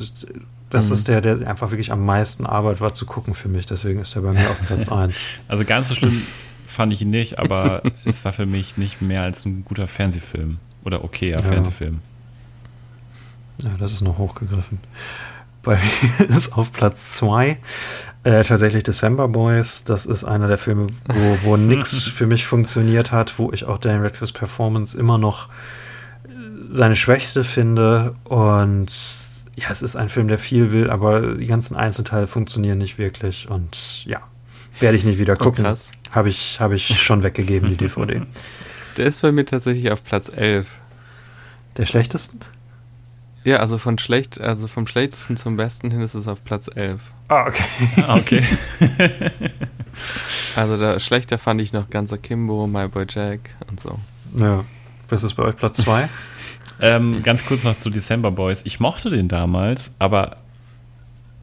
[0.70, 0.93] das Mhm.
[0.93, 3.66] ist der, der einfach wirklich am meisten Arbeit war zu gucken für mich.
[3.66, 5.20] Deswegen ist er bei mir auf Platz 1.
[5.47, 6.22] Also ganz so schlimm
[6.66, 10.60] fand ich ihn nicht, aber es war für mich nicht mehr als ein guter Fernsehfilm.
[10.86, 11.41] Oder okayer Ja.
[11.43, 11.99] Fernsehfilm.
[13.64, 14.80] Ja, das ist noch hochgegriffen.
[15.64, 15.78] Bei
[16.20, 17.57] mir ist auf Platz 2
[18.24, 19.84] äh, tatsächlich December Boys.
[19.86, 23.78] Das ist einer der Filme, wo, wo nix für mich funktioniert hat, wo ich auch
[23.78, 25.48] Daniel Radcliffe's Performance immer noch
[26.72, 28.16] seine Schwächste finde.
[28.26, 28.88] Und
[29.56, 33.50] ja, es ist ein Film, der viel will, aber die ganzen Einzelteile funktionieren nicht wirklich.
[33.50, 34.20] Und ja,
[34.80, 35.64] werde ich nicht wieder Oh, gucken.
[35.66, 35.92] krass.
[36.12, 38.22] Habe ich, hab ich schon weggegeben, die DVD.
[38.98, 40.70] Der ist bei mir tatsächlich auf Platz 11.
[41.78, 42.40] Der schlechtesten?
[43.44, 47.02] Ja, also von schlecht, also vom schlechtesten zum besten hin ist es auf Platz 11.
[47.30, 47.64] Ah, okay.
[48.08, 48.44] Ah, okay.
[50.56, 54.00] Also da schlechter fand ich noch Ganz Akimbo, My Boy Jack und so.
[54.38, 54.66] Ja.
[55.10, 56.10] Was ist bei euch Platz 2?
[56.82, 58.62] Ähm, ganz kurz noch zu December Boys.
[58.64, 60.38] Ich mochte den damals, aber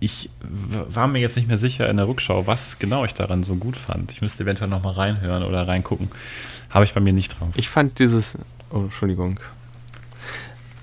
[0.00, 3.56] ich war mir jetzt nicht mehr sicher in der Rückschau, was genau ich daran so
[3.56, 4.12] gut fand.
[4.12, 6.08] Ich müsste eventuell noch mal reinhören oder reingucken.
[6.70, 7.48] Habe ich bei mir nicht drauf.
[7.54, 8.38] Ich fand dieses,
[8.70, 9.38] oh, Entschuldigung.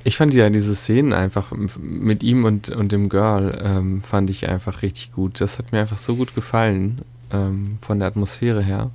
[0.06, 4.50] Ich fand ja diese Szenen einfach mit ihm und, und dem Girl ähm, fand ich
[4.50, 5.40] einfach richtig gut.
[5.40, 7.02] Das hat mir einfach so gut gefallen
[7.32, 8.92] ähm, von der Atmosphäre her,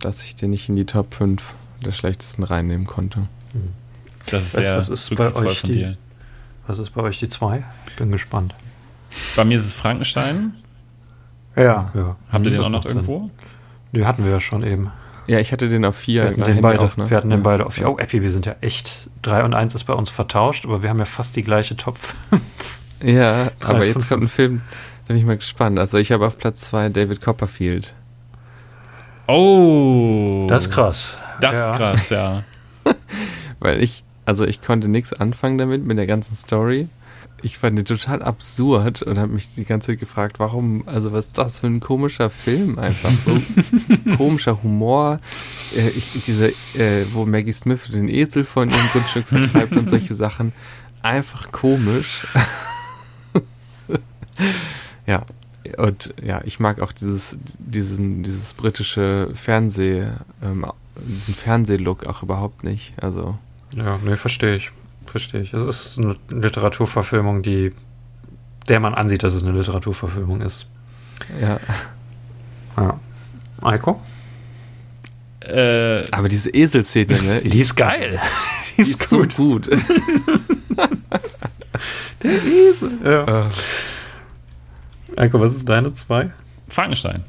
[0.00, 1.54] dass ich den nicht in die Top 5
[1.84, 3.26] der schlechtesten reinnehmen konnte.
[4.26, 5.96] das ist sehr was ist bei euch von die- dir.
[6.66, 7.62] Was ist bei euch die 2?
[7.88, 8.54] Ich bin gespannt.
[9.36, 10.54] Bei mir ist es Frankenstein.
[11.56, 11.90] Ja.
[11.94, 12.16] ja.
[12.30, 13.30] Habt ihr Hm, den auch noch irgendwo?
[13.92, 14.90] Die hatten wir ja schon eben.
[15.26, 16.22] Ja, ich hatte den auf 4.
[16.22, 17.78] Wir hatten, den beide, wir hatten den beide auf.
[17.80, 19.08] Oh, Epi, wir sind ja echt.
[19.22, 21.96] 3 und 1 ist bei uns vertauscht, aber wir haben ja fast die gleiche Top.
[23.02, 24.60] Ja, Drei aber jetzt kommt ein Film,
[25.06, 25.78] da bin ich mal gespannt.
[25.78, 27.94] Also ich habe auf Platz 2 David Copperfield.
[29.26, 30.46] Oh!
[30.48, 31.18] Das ist krass.
[31.40, 31.70] Das Ja.
[31.70, 32.42] ist krass, ja.
[33.60, 36.88] Weil ich, also ich konnte nichts anfangen damit, mit der ganzen Story.
[37.44, 41.26] Ich fand den total absurd und habe mich die ganze Zeit gefragt, warum, also was
[41.26, 43.38] ist das für ein komischer Film einfach, so
[44.16, 45.20] komischer Humor.
[45.76, 50.14] Äh, ich, diese, äh, wo Maggie Smith den Esel von ihrem Grundstück vertreibt und solche
[50.14, 50.54] Sachen.
[51.02, 52.26] Einfach komisch.
[55.06, 55.26] Ja,
[55.76, 60.08] und ja, ich mag auch dieses, diesen, dieses britische Fernseh,
[60.42, 60.64] ähm,
[60.96, 62.94] diesen Fernsehlook auch überhaupt nicht.
[63.02, 63.38] Also.
[63.76, 64.72] Ja, nee, verstehe ich.
[65.14, 65.54] Verstehe ich.
[65.54, 67.72] Es ist eine Literaturverfilmung, die,
[68.66, 70.66] der man ansieht, dass es eine Literaturverfilmung ist.
[71.40, 71.60] Ja.
[72.76, 72.98] Ja.
[73.62, 74.00] Eiko?
[75.38, 77.40] Äh, Aber diese Eselszene, ne?
[77.42, 78.18] Die ist geil.
[78.76, 79.70] Die Die ist so gut.
[82.24, 82.90] Der Esel.
[83.04, 83.46] Ja.
[83.46, 83.50] Äh,
[85.16, 86.32] Eiko, was ist deine zwei?
[86.68, 87.22] Frankenstein.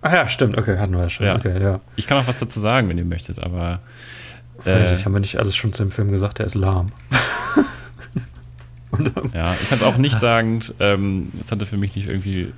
[0.00, 0.56] Ach ja, stimmt.
[0.56, 1.26] Okay, hatten wir ja schon.
[1.26, 1.36] Ja.
[1.36, 1.80] Okay, ja.
[1.96, 3.80] Ich kann auch was dazu sagen, wenn ihr möchtet, aber
[4.64, 5.04] Vielleicht Äh.
[5.04, 6.92] haben wir nicht alles schon zu dem Film gesagt, der ist lahm.
[8.90, 10.74] Und, ja, ich kann es auch nicht sagend.
[10.78, 12.52] Ähm, es hatte für mich nicht irgendwie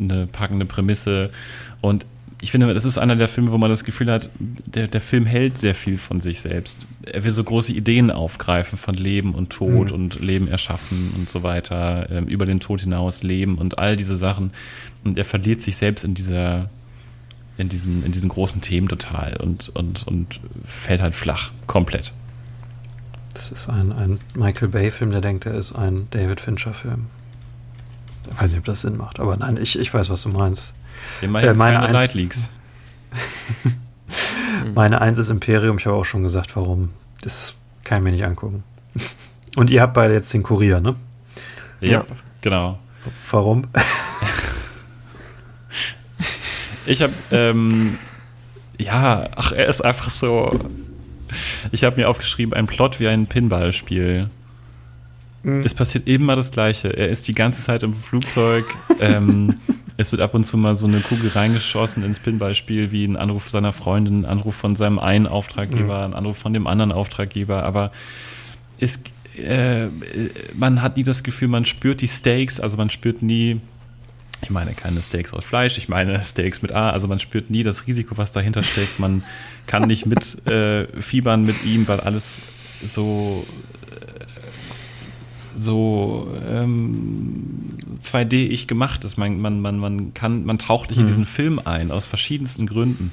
[0.00, 1.30] eine packende Prämisse.
[1.80, 2.04] Und
[2.40, 5.24] ich finde, das ist einer der Filme, wo man das Gefühl hat, der, der Film
[5.26, 6.78] hält sehr viel von sich selbst.
[7.02, 9.94] Er will so große Ideen aufgreifen von Leben und Tod Mhm.
[9.94, 14.16] und Leben erschaffen und so weiter, ähm, über den Tod hinaus leben und all diese
[14.16, 14.52] Sachen.
[15.04, 16.70] Und er verliert sich selbst in dieser,
[17.58, 22.12] in diesen, in diesen großen Themen total und, und, und fällt halt flach, komplett.
[23.34, 27.06] Das ist ein, ein Michael Bay-Film, der denkt, er ist ein David Fincher-Film.
[28.30, 30.72] Ich weiß nicht, ob das Sinn macht, aber nein, ich, ich weiß, was du meinst.
[31.22, 32.48] Äh, meine keine Eins- Light Leaks.
[34.74, 36.90] Meine Eins ist Imperium, ich habe auch schon gesagt, warum.
[37.22, 37.54] Das
[37.84, 38.62] kann ich mir nicht angucken.
[39.56, 40.94] Und ihr habt beide jetzt den Kurier, ne?
[41.80, 42.04] Ja.
[42.40, 42.78] Genau.
[43.30, 43.66] Warum?
[46.88, 47.98] Ich habe, ähm,
[48.78, 50.58] ja, ach, er ist einfach so.
[51.70, 54.30] Ich habe mir aufgeschrieben, ein Plot wie ein Pinballspiel.
[55.42, 55.62] Mhm.
[55.64, 56.88] Es passiert immer das Gleiche.
[56.88, 58.64] Er ist die ganze Zeit im Flugzeug.
[59.00, 59.56] ähm,
[59.98, 63.50] es wird ab und zu mal so eine Kugel reingeschossen ins Pinballspiel, wie ein Anruf
[63.50, 67.64] seiner Freundin, ein Anruf von seinem einen Auftraggeber, ein Anruf von dem anderen Auftraggeber.
[67.64, 67.92] Aber
[68.80, 69.00] es,
[69.36, 69.88] äh,
[70.54, 73.60] man hat nie das Gefühl, man spürt die Stakes, also man spürt nie,
[74.42, 77.62] ich meine keine Steaks aus Fleisch, ich meine Steaks mit A, also man spürt nie
[77.62, 78.98] das Risiko, was dahinter steckt.
[78.98, 79.22] Man
[79.66, 82.40] kann nicht mit äh, fiebern mit ihm, weil alles
[82.84, 83.44] so
[83.90, 84.24] äh,
[85.56, 89.16] so ähm, 2D-ich gemacht ist.
[89.16, 91.08] Man, man, man, man kann, man taucht nicht in Mhm.
[91.08, 93.10] diesen Film ein, aus verschiedensten Gründen.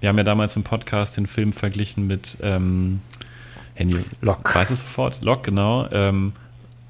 [0.00, 3.00] Wir haben ja damals im Podcast den Film verglichen mit ähm,
[3.74, 3.96] Handy.
[4.20, 4.54] Lock.
[4.54, 5.22] Weiß es sofort?
[5.24, 5.88] Lock, genau.
[5.90, 6.32] Ähm,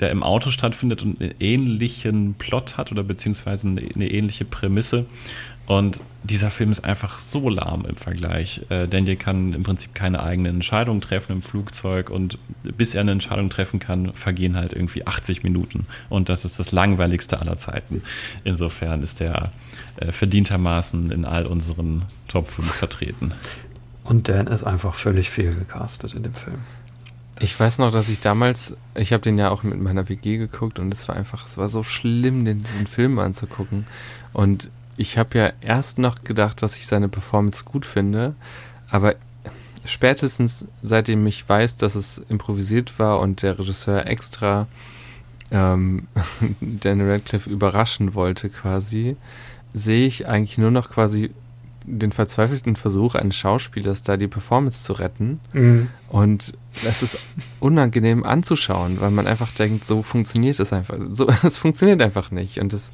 [0.01, 5.07] der im Auto stattfindet und einen ähnlichen Plot hat oder beziehungsweise eine, eine ähnliche Prämisse.
[5.67, 8.61] Und dieser Film ist einfach so lahm im Vergleich.
[8.69, 12.39] Äh, Daniel kann im Prinzip keine eigenen Entscheidungen treffen im Flugzeug und
[12.77, 15.87] bis er eine Entscheidung treffen kann, vergehen halt irgendwie 80 Minuten.
[16.09, 18.03] Und das ist das langweiligste aller Zeiten.
[18.45, 19.51] Insofern ist er
[19.97, 23.35] äh, verdientermaßen in all unseren Top 5 vertreten.
[24.05, 26.59] Und Dan ist einfach völlig fehlgecastet in dem Film.
[27.39, 30.79] Ich weiß noch, dass ich damals, ich habe den ja auch mit meiner WG geguckt
[30.79, 33.87] und es war einfach, es war so schlimm, den, diesen Film anzugucken.
[34.33, 38.35] Und ich habe ja erst noch gedacht, dass ich seine Performance gut finde,
[38.89, 39.17] aber
[39.85, 44.67] spätestens seitdem ich weiß, dass es improvisiert war und der Regisseur extra
[45.51, 46.09] ähm,
[46.61, 49.17] Daniel Radcliffe überraschen wollte quasi,
[49.75, 51.31] sehe ich eigentlich nur noch quasi
[51.85, 55.41] den verzweifelten Versuch eines Schauspielers, da die Performance zu retten.
[56.09, 57.19] Und es ist
[57.61, 60.97] unangenehm anzuschauen, weil man einfach denkt, so funktioniert es einfach.
[61.13, 62.59] So, es funktioniert einfach nicht.
[62.59, 62.91] Und es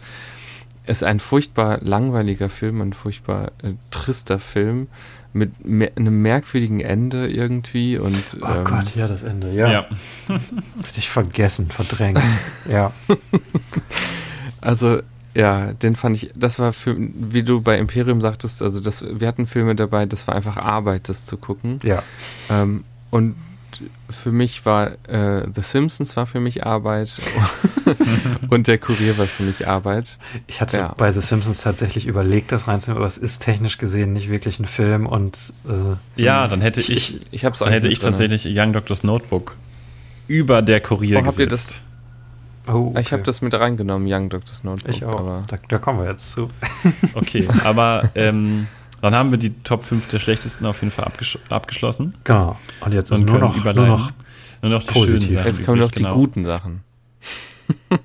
[0.87, 4.89] ist ein furchtbar langweiliger Film, ein furchtbar äh, trister Film
[5.33, 7.99] mit mer einem merkwürdigen Ende irgendwie.
[7.99, 9.71] Und Oh ähm, Gott, ja, das Ende, ja.
[9.71, 9.87] Ja.
[10.29, 12.21] Hätte ich vergessen, verdrängt.
[12.69, 12.93] ja.
[14.65, 15.01] Also,
[15.35, 19.27] ja, den fand ich, das war für, wie du bei Imperium sagtest, also das, wir
[19.27, 21.81] hatten Filme dabei, das war einfach Arbeit, das zu gucken.
[21.83, 22.05] Ja.
[22.49, 23.35] Ähm, und
[24.11, 27.21] für mich war äh, The Simpsons war für mich Arbeit
[28.49, 30.19] und der Kurier war für mich Arbeit.
[30.47, 30.95] Ich hatte Ja.
[30.97, 34.67] bei The Simpsons tatsächlich überlegt, das reinzunehmen, aber es ist technisch gesehen nicht wirklich ein
[34.67, 38.11] Film und äh, Ja, dann hätte ich, Ich hab's dann hätte ich drin.
[38.11, 39.57] tatsächlich Young Doctor's Notebook
[40.29, 41.83] über der Kurier Oh, habt ihr gesetzt.
[42.69, 43.01] oh, okay.
[43.01, 44.95] Ich habe das mit reingenommen, Young Doctor's Notebook.
[44.95, 45.19] Ich auch.
[45.21, 46.49] Aber Da, da kommen wir jetzt zu.
[47.15, 48.67] Okay, aber ähm,
[49.03, 52.15] dann haben wir die Top 5 der schlechtesten auf jeden Fall abgesch abgeschlossen.
[52.25, 52.57] Genau.
[52.81, 54.13] Und jetzt Und nur können noch, nur noch
[54.63, 55.23] nur noch die positiv.
[55.23, 56.15] schönen Sachen jetzt kommen noch die genau.
[56.15, 56.81] guten Sachen.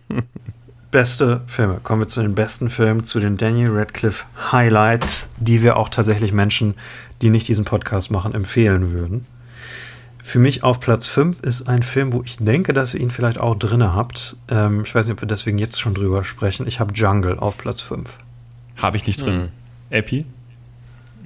[0.92, 1.80] beste Filme.
[1.84, 6.32] Kommen wir zu den besten Filmen, zu den Daniel Radcliffe Highlights, die wir auch tatsächlich
[6.32, 6.76] Menschen,
[7.22, 9.26] die nicht diesen Podcast machen, empfehlen würden.
[10.24, 13.40] Für mich auf Platz 5 ist ein Film, wo ich denke, dass ihr ihn vielleicht
[13.40, 14.36] auch drinne habt.
[14.50, 16.68] Ähm, ich weiß nicht, ob wir deswegen jetzt schon drüber sprechen.
[16.68, 18.10] Ich habe Jungle auf Platz 5.
[18.78, 19.34] Habe ich nicht drin.
[19.34, 19.50] Hm.
[19.90, 20.26] Epi?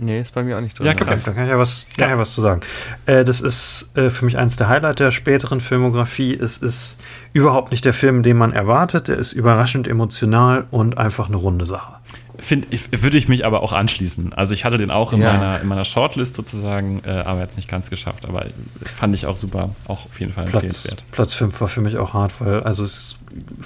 [0.04, 0.88] Nee, ist bei mir auch nicht drin.
[0.88, 2.16] Ja, Okay, da kann ich ja was, kann Ja.
[2.16, 2.20] ja.
[2.20, 2.62] was zu sagen.
[3.06, 6.34] Äh, das ist äh, für mich eins der Highlights der späteren Filmografie.
[6.34, 6.98] Es ist
[7.34, 9.08] überhaupt nicht der Film, den man erwartet.
[9.10, 11.94] Er ist überraschend emotional und einfach eine runde Sache.
[12.40, 14.34] Find, ich, würde ich mich aber auch anschließen.
[14.34, 15.34] Also ich hatte den auch in, Ja.
[15.34, 18.26] meiner, in meiner Shortlist sozusagen, äh, aber jetzt nicht ganz geschafft.
[18.28, 18.48] Aber
[18.82, 21.06] fand ich auch super, auch auf jeden Fall Platz, empfehlenswert.
[21.12, 23.20] Platz 5 war für mich auch hart, weil also es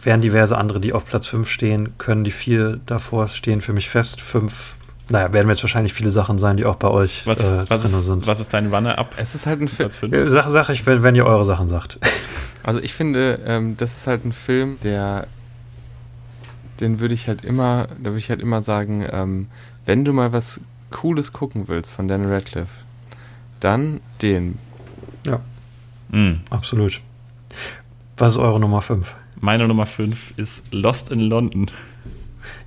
[0.04, 3.88] wären diverse andere, die auf Platz 5 stehen, können die vier davor stehen für mich
[3.88, 4.20] fest.
[4.20, 4.76] Fünf,
[5.10, 7.82] naja, werden jetzt wahrscheinlich viele Sachen sein, die auch bei euch Was, äh, ist, was,
[7.82, 8.28] drin ist, sind.
[8.28, 9.16] was ist dein Runner-up?
[9.18, 10.14] Es ist halt ein Film.
[10.14, 12.00] Äh, Sag, sag ich, wenn, wenn ihr eure Sachen sagt.
[12.64, 15.28] Also ich finde, ähm, das ist halt ein Film, der,
[16.80, 19.50] den würde ich halt immer, da würde ich halt immer sagen, ähm,
[19.86, 22.72] wenn du mal was Cooles gucken willst von Daniel Radcliffe,
[23.60, 24.58] dann den.
[25.28, 25.42] ja,
[26.10, 26.42] Mm.
[26.50, 27.02] absolut.
[28.18, 29.14] Was ist eure Nummer 5?
[29.40, 31.70] Meine Nummer 5 ist Lost in London.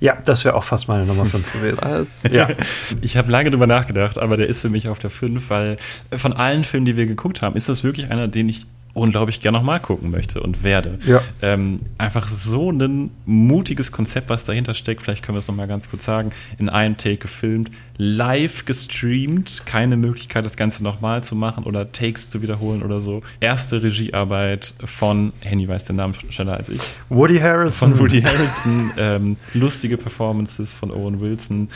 [0.01, 1.79] Ja, das wäre auch fast meine Nummer 5 gewesen.
[1.81, 2.07] Was?
[2.31, 2.47] Ja,
[3.01, 5.77] Ich habe lange drüber nachgedacht, aber der ist für mich auf der 5, weil
[6.17, 9.57] von allen Filmen, die wir geguckt haben, ist das wirklich einer, den ich unglaublich gerne
[9.57, 10.99] nochmal gucken möchte und werde.
[11.05, 11.21] Ja.
[11.41, 15.01] Ähm, einfach so ein mutiges Konzept, was dahinter steckt.
[15.03, 16.31] Vielleicht können wir es nochmal ganz kurz sagen.
[16.57, 22.29] In einem Take gefilmt, live gestreamt, keine Möglichkeit, das Ganze nochmal zu machen oder Takes
[22.29, 23.21] zu wiederholen oder so.
[23.39, 27.91] Erste Regiearbeit von, Henny weiß den Namen schneller als ich, Woody Harrelson.
[27.91, 31.69] von Woody Harrelson, ähm, lustige Performances von Owen Wilson.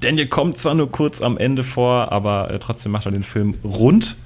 [0.00, 3.54] Daniel kommt zwar nur kurz am Ende vor, aber äh, trotzdem macht er den Film
[3.62, 4.16] rund,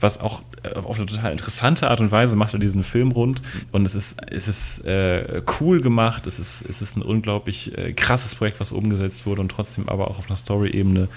[0.00, 0.42] was auch
[0.74, 3.42] auf eine total interessante Art und Weise macht er diesen Film rund.
[3.72, 7.92] Und es ist, es ist äh, cool gemacht, es ist, es ist ein unglaublich äh,
[7.92, 11.08] krasses Projekt, was umgesetzt wurde und trotzdem aber auch auf einer Story-Ebene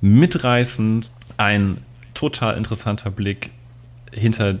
[0.00, 1.12] mitreißend.
[1.36, 1.78] Ein
[2.14, 3.50] total interessanter Blick
[4.12, 4.56] hinter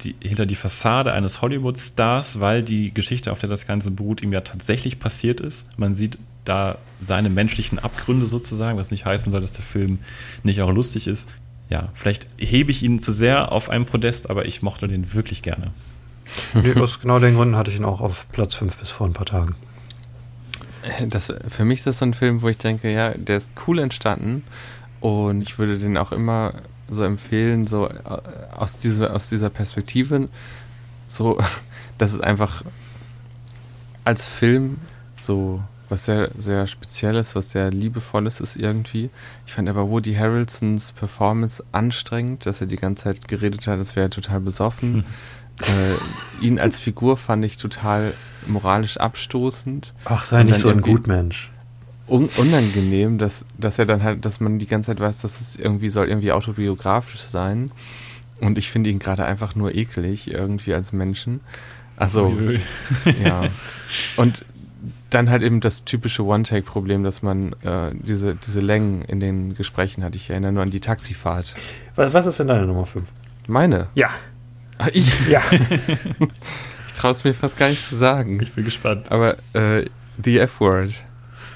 [0.00, 4.32] die, hinter die Fassade eines Hollywood-Stars, weil die Geschichte, auf der das Ganze beruht, ihm
[4.32, 5.78] ja tatsächlich passiert ist.
[5.78, 10.00] Man sieht da seine menschlichen Abgründe sozusagen, was nicht heißen soll, dass der Film
[10.42, 11.28] nicht auch lustig ist.
[11.70, 15.42] Ja, vielleicht hebe ich ihn zu sehr auf einem Podest, aber ich mochte den wirklich
[15.42, 15.72] gerne.
[16.54, 19.12] Nee, aus genau den Gründen hatte ich ihn auch auf Platz 5 bis vor ein
[19.12, 19.54] paar Tagen.
[21.08, 23.78] Das, für mich ist das so ein Film, wo ich denke, ja, der ist cool
[23.78, 24.44] entstanden
[25.00, 26.54] und ich würde den auch immer
[26.90, 27.94] so empfehlen, so äh,
[28.54, 30.28] aus dieser, aus dieser Perspektive,
[31.08, 31.38] so,
[31.98, 32.62] dass es einfach
[34.04, 34.78] als Film
[35.16, 39.10] so was sehr, sehr Spezielles, was sehr Liebevolles ist irgendwie.
[39.46, 43.96] Ich fand aber Woody Harrelsons Performance anstrengend, dass er die ganze Zeit geredet hat, das
[43.96, 45.04] wäre total besoffen.
[45.60, 48.14] Äh, ihn als Figur fand ich total
[48.46, 51.52] moralisch abstoßend Ach, sei nicht so ein Gutmensch.
[52.08, 55.56] un unangenehm, dass, dass er dann halt, dass man die ganze Zeit weiß, dass es
[55.56, 57.70] irgendwie soll irgendwie autobiografisch sein.
[58.40, 61.40] Und ich finde ihn gerade einfach nur eklig, irgendwie als Menschen.
[61.96, 62.36] Also,
[63.22, 63.44] ja.
[64.16, 64.44] Und
[65.14, 70.02] dann halt eben das typische One-Take-Problem, dass man äh, diese, diese Längen in den Gesprächen
[70.04, 70.14] hat.
[70.16, 71.54] Ich erinnere nur an die Taxifahrt.
[71.94, 73.04] Was, was ist denn deine Nummer 5?
[73.48, 73.86] Meine.
[73.94, 74.10] Ja,
[74.78, 75.40] Ah, ich ja.
[76.86, 78.40] ich traue es mir fast gar nicht zu sagen.
[78.42, 79.06] Ich bin gespannt.
[79.10, 79.84] Aber äh,
[80.22, 80.90] The F-Word.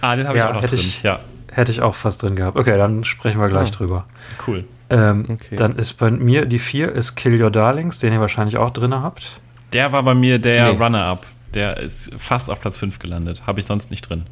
[0.01, 0.85] Ah, den habe Ja, ich auch noch hätte drin.
[0.87, 2.57] ich- Ja, Hätte ich auch fast drin gehabt.
[2.57, 3.77] Okay, dann sprechen wir gleich Ah.
[3.77, 4.07] drüber.
[4.47, 4.65] cool.
[4.91, 5.57] Ähm, Okay.
[5.57, 8.95] Dann ist bei mir die 4 ist Kill Your Darlings, den ihr wahrscheinlich auch drin
[8.95, 9.41] habt.
[9.73, 10.79] Der war bei mir der Nee.
[10.79, 11.27] Runner-up.
[11.55, 13.47] Der ist fast auf Platz 5 gelandet.
[13.47, 14.27] Habe ich sonst nicht drin.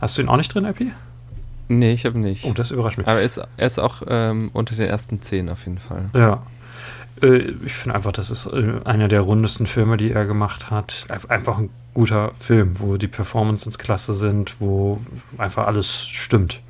[0.00, 0.92] Hast du ihn auch nicht drin, Epi?
[1.68, 2.44] Nee, ich habe nicht.
[2.44, 3.06] Oh, das überrascht mich.
[3.08, 6.10] Aber er ist, er ist auch ähm, unter den ersten zehn auf jeden Fall.
[6.12, 6.42] Ja.
[7.22, 11.06] Äh, Ich finde einfach, das ist äh, einer der rundesten Filme, die er gemacht hat.
[11.08, 15.00] Einf- Einfach ein guter Film, wo die Performances klasse sind, wo
[15.38, 16.60] einfach alles stimmt.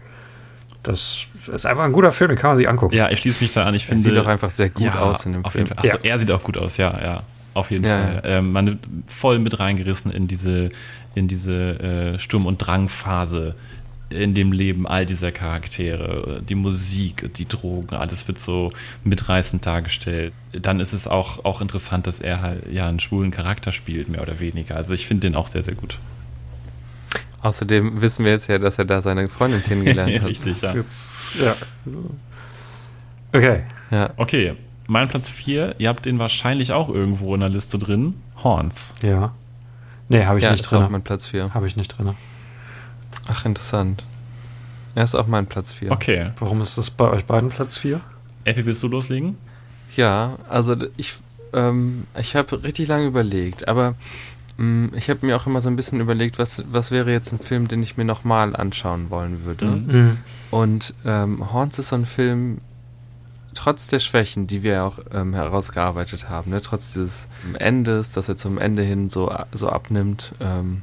[0.85, 2.95] Das ist einfach ein guter Film, den kann man sich angucken.
[2.95, 3.75] Ja, ich schließe mich da an.
[3.75, 5.65] Ich Er finde, sieht auch einfach sehr gut ja, aus in dem auf Film.
[5.67, 5.91] Jeden Fall.
[5.91, 6.13] Achso, Ja.
[6.13, 7.23] er sieht auch gut aus, ja, ja.
[7.55, 8.23] Auf jeden Ja, Fall.
[8.25, 10.71] Ähm, man wird voll mit reingerissen in diese,
[11.15, 11.81] in diese
[12.15, 13.55] äh, Sturm- und Drangphase
[14.11, 16.43] in dem Leben all dieser Charaktere.
[16.49, 18.73] Die Musik, die Drogen, alles wird so
[19.03, 20.33] mitreißend dargestellt.
[20.53, 24.23] Dann ist es auch, auch interessant, dass er halt ja einen schwulen Charakter spielt, mehr
[24.23, 24.77] oder weniger.
[24.77, 25.99] Also ich finde den auch sehr, sehr gut.
[27.43, 30.29] Außerdem wissen wir jetzt ja, dass er da seine Freundin kennengelernt hat.
[30.29, 30.75] Richtig, Das ja.
[30.75, 31.57] jetzt, ja.
[33.33, 33.65] Okay.
[33.91, 34.11] Ja.
[34.17, 34.55] Okay,
[34.87, 38.15] mein Platz 4, ihr habt den wahrscheinlich auch irgendwo in der Liste drin.
[38.43, 38.95] Horns.
[39.03, 39.33] Ja.
[40.09, 40.93] Nee, habe ich ja, nicht ist auch drin.
[40.93, 41.55] mein Platz 4.
[41.55, 42.15] Habe ich nicht drin.
[43.29, 44.03] Ach, interessant.
[44.95, 45.91] Er ist auch mein Platz 4.
[45.91, 46.31] Okay.
[46.39, 48.01] Warum ist das bei euch beiden Platz 4?
[48.45, 49.37] Epi, willst du loslegen?
[49.97, 51.15] Ja, also ich,
[51.53, 53.95] ähm, ich habe richtig lange überlegt, aber
[54.59, 57.39] mh, ich habe mir auch immer so ein bisschen überlegt, was, was wäre jetzt ein
[57.39, 59.65] Film, den ich mir nochmal anschauen wollen würde.
[59.65, 59.87] Mhm.
[59.93, 60.19] Mhm.
[60.51, 62.61] Und ähm, Horns ist so ein Film,
[63.55, 67.29] trotz der Schwächen, die wir auch ähm, herausgearbeitet haben, ne, trotz dieses
[67.59, 70.83] Endes, dass er zum Ende hin so, so abnimmt, ähm,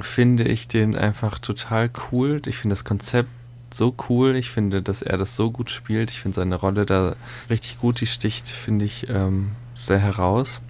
[0.00, 2.42] finde ich den einfach total cool.
[2.46, 3.28] Ich finde das Konzept
[3.72, 4.36] so cool.
[4.36, 6.10] Ich finde, dass er das so gut spielt.
[6.10, 7.16] Ich finde seine Rolle da
[7.48, 8.00] richtig gut.
[8.00, 10.60] Die sticht, finde ich, ähm, sehr heraus.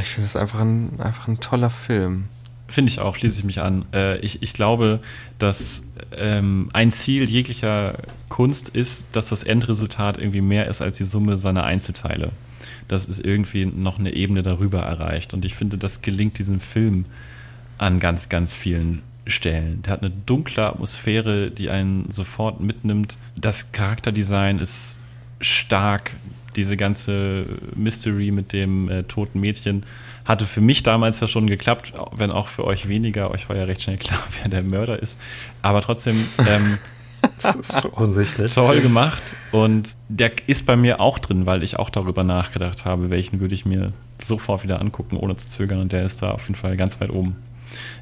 [0.00, 2.28] Ich finde es einfach ein, einfach ein toller Film.
[2.66, 3.84] Finde ich auch, schließe ich mich an.
[3.92, 5.00] Äh, ich, ich glaube,
[5.38, 5.84] dass
[6.16, 7.98] ähm, ein Ziel jeglicher
[8.30, 12.32] Kunst ist, dass das Endresultat irgendwie mehr ist als die Summe seiner Einzelteile.
[12.88, 15.34] Das ist irgendwie noch eine Ebene darüber erreicht.
[15.34, 17.04] Und ich finde, das gelingt diesem Film
[17.76, 19.82] an ganz, ganz vielen Stellen.
[19.82, 23.16] Der hat eine dunkle Atmosphäre, die einen sofort mitnimmt.
[23.40, 24.98] Das Charakterdesign ist
[25.40, 26.12] stark.
[26.56, 29.84] Diese ganze Mystery mit dem äh, toten Mädchen
[30.24, 33.30] hatte für mich damals ja schon geklappt, wenn auch für euch weniger.
[33.30, 35.18] Euch war ja recht schnell klar, wer der Mörder ist.
[35.62, 36.78] Aber trotzdem ähm,
[37.40, 38.52] Das ist so offensichtlich.
[38.52, 39.22] toll gemacht.
[39.50, 43.54] Und der ist bei mir auch drin, weil ich auch darüber nachgedacht habe, welchen würde
[43.54, 43.92] ich mir
[44.22, 45.80] sofort wieder angucken, ohne zu zögern.
[45.80, 47.36] Und der ist da auf jeden Fall ganz weit oben.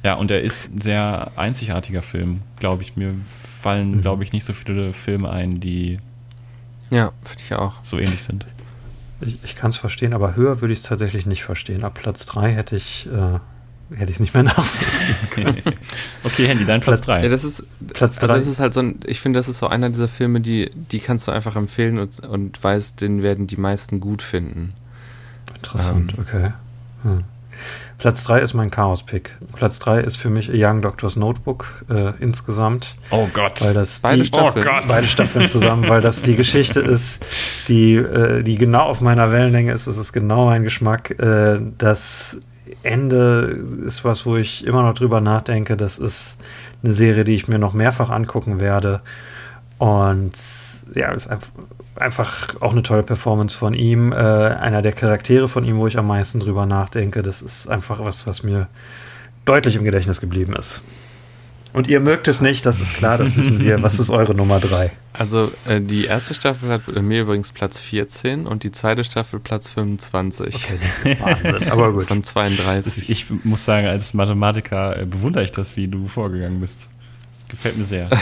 [0.03, 2.97] Ja, und er ist ein sehr einzigartiger Film, glaube ich.
[2.97, 4.01] Mir fallen, Mhm.
[4.01, 5.99] glaube ich, nicht so viele Filme ein, die
[6.89, 7.75] Ja, finde ich auch.
[7.81, 8.45] so ähnlich sind.
[9.27, 11.83] Ich, ich kann es verstehen, aber höher würde ich es tatsächlich nicht verstehen.
[11.83, 13.39] Ab Platz 3 hätte ich äh,
[13.95, 15.73] hätte ich es nicht mehr nachvollziehen.
[16.23, 17.27] okay, Handy, dein Platz Ja, 3.
[17.27, 17.63] das ist,
[17.93, 18.35] Platz also drei.
[18.39, 20.99] das ist halt so ein, ich finde, das ist so einer dieser Filme, die, die
[20.99, 24.73] kannst du einfach empfehlen und, und weißt, den werden die meisten gut finden.
[25.55, 26.53] Interessant, okay.
[27.03, 27.23] Hm.
[28.03, 29.37] Platz 3 ist mein Chaos-Pick.
[29.55, 33.61] Platz 3 ist für mich A Young Doctor's Notebook äh, insgesamt, oh Gott.
[33.63, 34.67] weil das Beide die, Staffeln.
[34.67, 34.89] Oh Gott.
[34.89, 37.25] beide Staffeln zusammen, weil das die Geschichte ist,
[37.69, 39.87] die, äh, die genau auf meiner Wellenlänge ist.
[39.87, 41.11] Es ist genau mein Geschmack.
[41.17, 42.41] Äh, das
[42.81, 43.57] Ende
[43.87, 45.77] ist was, wo ich immer noch drüber nachdenke.
[45.77, 46.35] Das ist
[46.83, 48.99] eine Serie, die ich mir noch mehrfach angucken werde.
[49.77, 50.33] Und
[50.93, 51.29] ja, ist
[51.95, 54.11] einfach, auch eine tolle Performance von ihm.
[54.11, 57.23] Äh, einer der Charaktere von ihm, wo ich am meisten drüber nachdenke.
[57.23, 58.67] Das ist einfach was, was mir
[59.45, 60.81] deutlich im Gedächtnis geblieben ist.
[61.73, 63.81] Und ihr mögt es nicht, das ist klar, das wissen wir.
[63.81, 64.91] Was ist eure Nummer 3?
[65.11, 69.39] Also äh, die erste Staffel hat bei mir übrigens Platz 14 und die zweite Staffel
[69.39, 71.71] Platz 25 Okay, das ist Wahnsinn.
[71.71, 72.05] Aber gut.
[72.05, 73.09] von Das, 32.
[73.09, 76.87] ich muss sagen, als Mathematiker äh, bewundere ich das, wie du vorgegangen bist.
[77.39, 78.07] Das gefällt mir sehr.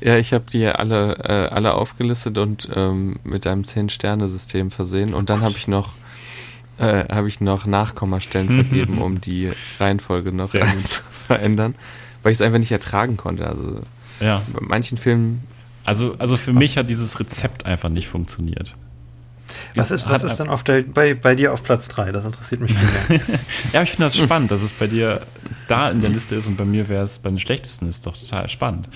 [0.00, 5.12] Ja, ich habe die alle, äh, alle aufgelistet und ähm, mit einem 10-Sterne-System versehen.
[5.14, 5.92] Und dann habe ich noch
[6.78, 10.50] äh, habe ich noch Nachkommastellen vergeben, um die Reihenfolge noch
[10.84, 11.74] zu verändern,
[12.22, 13.46] weil ich es einfach nicht ertragen konnte.
[13.46, 13.80] Also
[14.20, 14.42] Ja.
[14.52, 15.42] bei manchen Filmen,
[15.84, 18.74] Also, also für mich hat dieses Rezept einfach nicht funktioniert.
[19.74, 22.12] Was ist, was ist denn auf der, bei, bei dir auf Platz 3?
[22.12, 23.20] Das interessiert mich viel mehr.
[23.72, 25.22] Ja, ich finde das spannend, dass es bei dir
[25.68, 28.16] da in der Liste ist und bei mir wäre es bei den schlechtesten, ist doch
[28.16, 28.88] total spannend.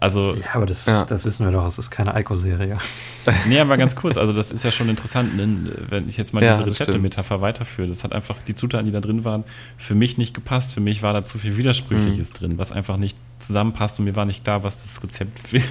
[0.00, 1.04] Also, Ja, aber das, Ja.
[1.04, 2.78] das wissen wir doch, es ist keine Eiko-Serie.
[3.46, 6.42] nee, aber ganz kurz, also das ist ja schon interessant, denn, wenn ich jetzt mal
[6.42, 7.86] Ja, diese Rezepte-Metapher weiterführe.
[7.86, 9.44] Das hat einfach die Zutaten, die da drin waren,
[9.76, 10.72] für mich nicht gepasst.
[10.72, 14.24] Für mich war da zu viel Widersprüchliches drin, was einfach nicht zusammenpasst und mir war
[14.24, 15.62] nicht klar, was das Rezept will,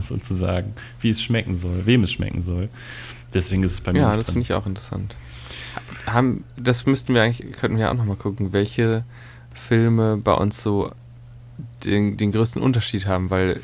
[0.00, 2.68] sozusagen, wie es schmecken soll, wem es schmecken soll.
[3.32, 5.14] Deswegen ist es bei mir ja, nicht das finde ich auch interessant.
[6.06, 9.04] Haben, das müssten wir eigentlich, könnten wir auch nochmal gucken, welche
[9.54, 10.92] Filme bei uns so
[11.84, 13.60] den, den größten Unterschied haben, weil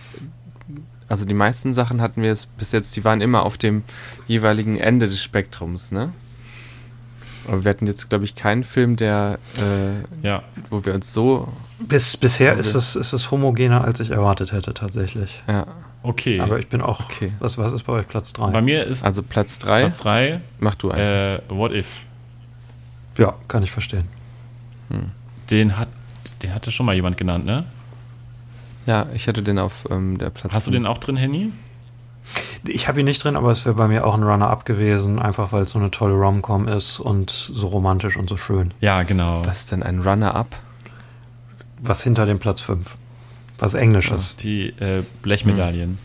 [1.08, 3.82] also die meisten Sachen hatten wir es bis jetzt, die waren immer auf dem
[4.26, 6.12] jeweiligen Ende des Spektrums, ne?
[7.46, 11.48] Aber wir hatten jetzt, glaube ich, keinen Film, der, äh, Ja, wo wir uns so,
[11.80, 15.42] Bis, bisher ist es, ist es homogener, als ich erwartet hätte, tatsächlich.
[15.48, 15.66] ja,
[16.04, 16.38] okay.
[16.40, 17.00] Aber ich bin auch.
[17.00, 17.32] Okay.
[17.40, 18.50] Was, was ist bei euch Platz 3?
[18.50, 21.00] bei mir ist also Platz 3, Platz 3 mach du einen.
[21.02, 22.04] äh, What If.
[23.18, 24.06] Ja, kann ich verstehen.
[25.50, 25.88] Den hat,
[26.42, 27.64] den hatte schon mal jemand genannt, ne?
[28.86, 31.52] Ja, ich hatte den auf ähm, der Platz Hast du den auch drin, Henny?
[32.66, 35.52] Ich habe ihn nicht drin, aber es wäre bei mir auch ein Runner-up gewesen, einfach
[35.52, 38.72] weil es so eine tolle Rom-Com ist und so romantisch und so schön.
[38.80, 39.42] Ja, genau.
[39.44, 40.56] Was ist denn ein Runner-Up?
[41.80, 42.96] Was hinter dem Platz 5.
[43.58, 44.36] Was Englisches.
[44.36, 45.98] Die äh, Blechmedaillen,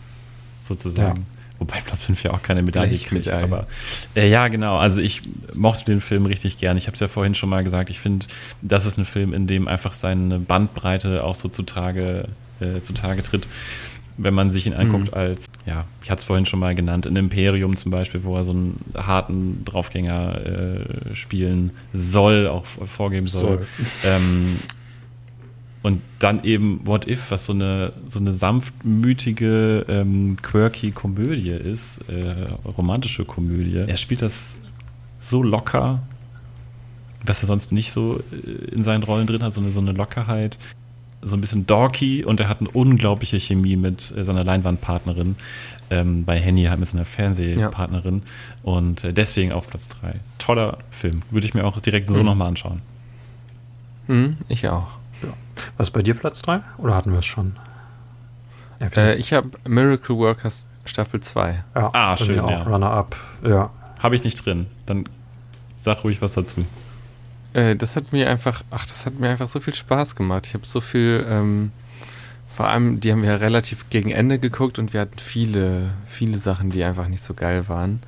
[0.62, 1.26] sozusagen.
[1.58, 3.32] Wobei Platz 5 ja auch keine Medaille kriegt.
[3.32, 3.66] Aber
[4.14, 4.78] äh, ja, genau.
[4.78, 5.22] Also ich
[5.54, 6.76] mochte den Film richtig gern.
[6.76, 7.90] Ich habe es ja vorhin schon mal gesagt.
[7.90, 8.26] Ich finde,
[8.62, 12.28] das ist ein Film, in dem einfach seine Bandbreite auch so zutage,
[12.60, 13.48] äh, zutage tritt.
[14.20, 17.14] Wenn man sich ihn anguckt als, ja, ich hatte es vorhin schon mal genannt, ein
[17.14, 23.58] Imperium zum Beispiel, wo er so einen harten Draufgänger äh, spielen soll, auch vorgeben soll.
[23.58, 23.66] Soll.
[24.04, 24.56] Ähm,
[25.82, 32.00] und dann eben What If, was so eine, so eine sanftmütige, ähm, quirky Komödie ist,
[32.08, 32.34] äh,
[32.76, 33.84] romantische Komödie.
[33.86, 34.58] Er spielt das
[35.20, 36.02] so locker,
[37.24, 39.92] was er sonst nicht so äh, in seinen Rollen drin hat, so eine, so eine
[39.92, 40.58] Lockerheit,
[41.22, 45.36] so ein bisschen dorky und er hat eine unglaubliche Chemie mit äh, seiner Leinwandpartnerin.
[45.90, 48.22] Ähm, bei Henny halt mit seiner Fernsehpartnerin
[48.62, 50.14] und äh, deswegen auf Platz 3.
[50.38, 51.22] Toller Film.
[51.30, 52.26] Würde ich mir auch direkt so Mhm.
[52.26, 52.82] nochmal anschauen.
[54.06, 54.86] Hm, ich auch.
[55.78, 56.60] Was ist bei dir Platz 3?
[56.76, 57.56] Oder hatten wir es schon?
[58.80, 61.64] Äh, ich habe Miracle Workers Staffel 2.
[61.74, 62.62] Ja, Ah, schön, auch ja.
[62.62, 63.16] Runner-up.
[63.44, 63.70] Ja.
[64.00, 64.66] Habe ich nicht drin.
[64.86, 65.08] Dann
[65.74, 66.64] sag ruhig was dazu.
[67.58, 70.46] Äh, das hat mir einfach, ach, das hat mir einfach so viel Spaß gemacht.
[70.46, 71.72] Ich habe so viel, ähm,
[72.54, 76.38] vor allem, die haben wir ja relativ gegen Ende geguckt und wir hatten viele, viele
[76.38, 78.00] Sachen, die einfach nicht so geil waren.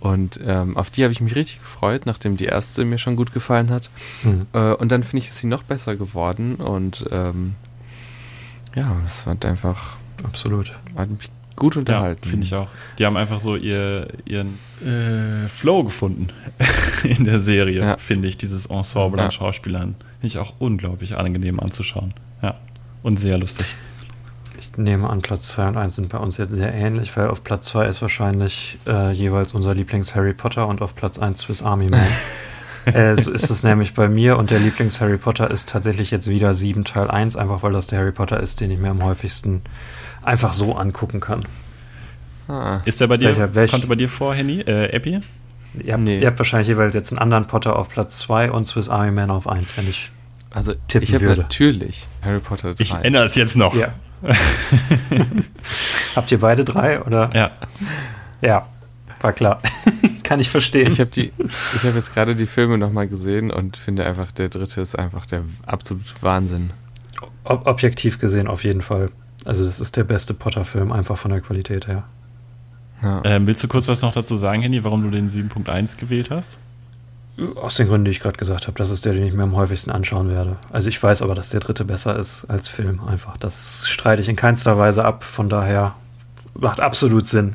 [0.00, 3.32] Und ähm, auf die habe ich mich richtig gefreut, nachdem die erste mir schon gut
[3.32, 3.90] gefallen hat.
[4.22, 4.46] Hm.
[4.52, 6.56] Äh, und dann finde ich, ist sie noch besser geworden.
[6.56, 7.54] Und ähm,
[8.74, 10.72] ja, es hat einfach Absolut.
[10.96, 12.28] hat mich gut Ja, unterhalten.
[12.28, 12.68] finde ich auch.
[12.98, 16.28] Die haben einfach so ihr, ihren äh, Flow gefunden
[17.04, 17.96] in der Serie, Ja.
[17.98, 18.36] finde ich.
[18.36, 19.26] Dieses Ensemble Ja.
[19.26, 19.94] an Schauspielern.
[20.20, 22.14] Finde ich auch unglaublich angenehm anzuschauen.
[22.42, 22.54] Ja.
[23.02, 23.66] Und sehr lustig.
[24.58, 27.42] Ich nehme an, Platz 2 und 1 sind bei uns jetzt sehr ähnlich, weil auf
[27.44, 31.88] Platz 2 ist wahrscheinlich äh, jeweils unser Lieblings-Harry Potter und auf Platz 1 Swiss Army
[31.88, 32.06] Man.
[32.86, 36.54] äh, so ist es nämlich bei mir und der Lieblings-Harry Potter ist tatsächlich jetzt wieder
[36.54, 39.62] 7 Teil 1, einfach weil das der Harry Potter ist, den ich mir am häufigsten
[40.26, 41.44] einfach so angucken kann.
[42.48, 44.60] Ah, Ist der bei dir, Welcher- welch- kommt der bei dir vor, Henny?
[44.60, 45.20] Äh, Epi?
[45.82, 46.20] Ihr habt, Nee.
[46.20, 49.30] ihr habt wahrscheinlich jeweils jetzt einen anderen Potter auf Platz 2 und Swiss Army Man
[49.30, 50.10] auf 1, wenn ich.
[50.50, 51.42] also tippen ich würde.
[51.42, 52.82] natürlich Harry Potter 3.
[52.82, 53.74] Ich ändere es jetzt noch.
[53.74, 53.88] Ja.
[56.14, 57.30] Habt ihr beide drei oder?
[57.34, 57.50] Ja.
[58.40, 58.66] Ja,
[59.20, 59.60] war klar.
[60.22, 60.90] Kann ich verstehen.
[60.92, 64.48] Ich habe die, ich habe jetzt gerade die Filme nochmal gesehen und finde einfach, der
[64.48, 66.70] dritte ist einfach der absolute Wahnsinn.
[67.44, 69.10] Ob objektiv gesehen auf jeden Fall.
[69.46, 72.02] Also das ist der beste Potter-Film, einfach von der Qualität her.
[73.02, 73.22] Ja.
[73.24, 76.58] Ähm, willst du kurz was noch dazu sagen, Henny, warum du den 7.1 gewählt hast?
[77.54, 79.54] Aus den Gründen, die ich gerade gesagt habe, das ist der, den ich mir am
[79.54, 80.56] häufigsten anschauen werde.
[80.72, 83.00] Also ich weiß aber, dass der dritte besser ist als Film.
[83.06, 83.36] Einfach.
[83.36, 85.22] Das streite ich in keinster Weise ab.
[85.22, 85.94] Von daher
[86.54, 87.54] macht absolut Sinn.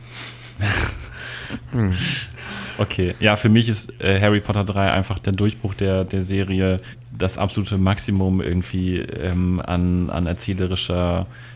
[1.72, 1.98] Hm.
[2.78, 6.80] Okay, ja, für mich ist äh, Harry Potter 3 einfach der Durchbruch der, der Serie,
[7.12, 11.51] das absolute Maximum irgendwie ähm, an, an erzählerischer äh,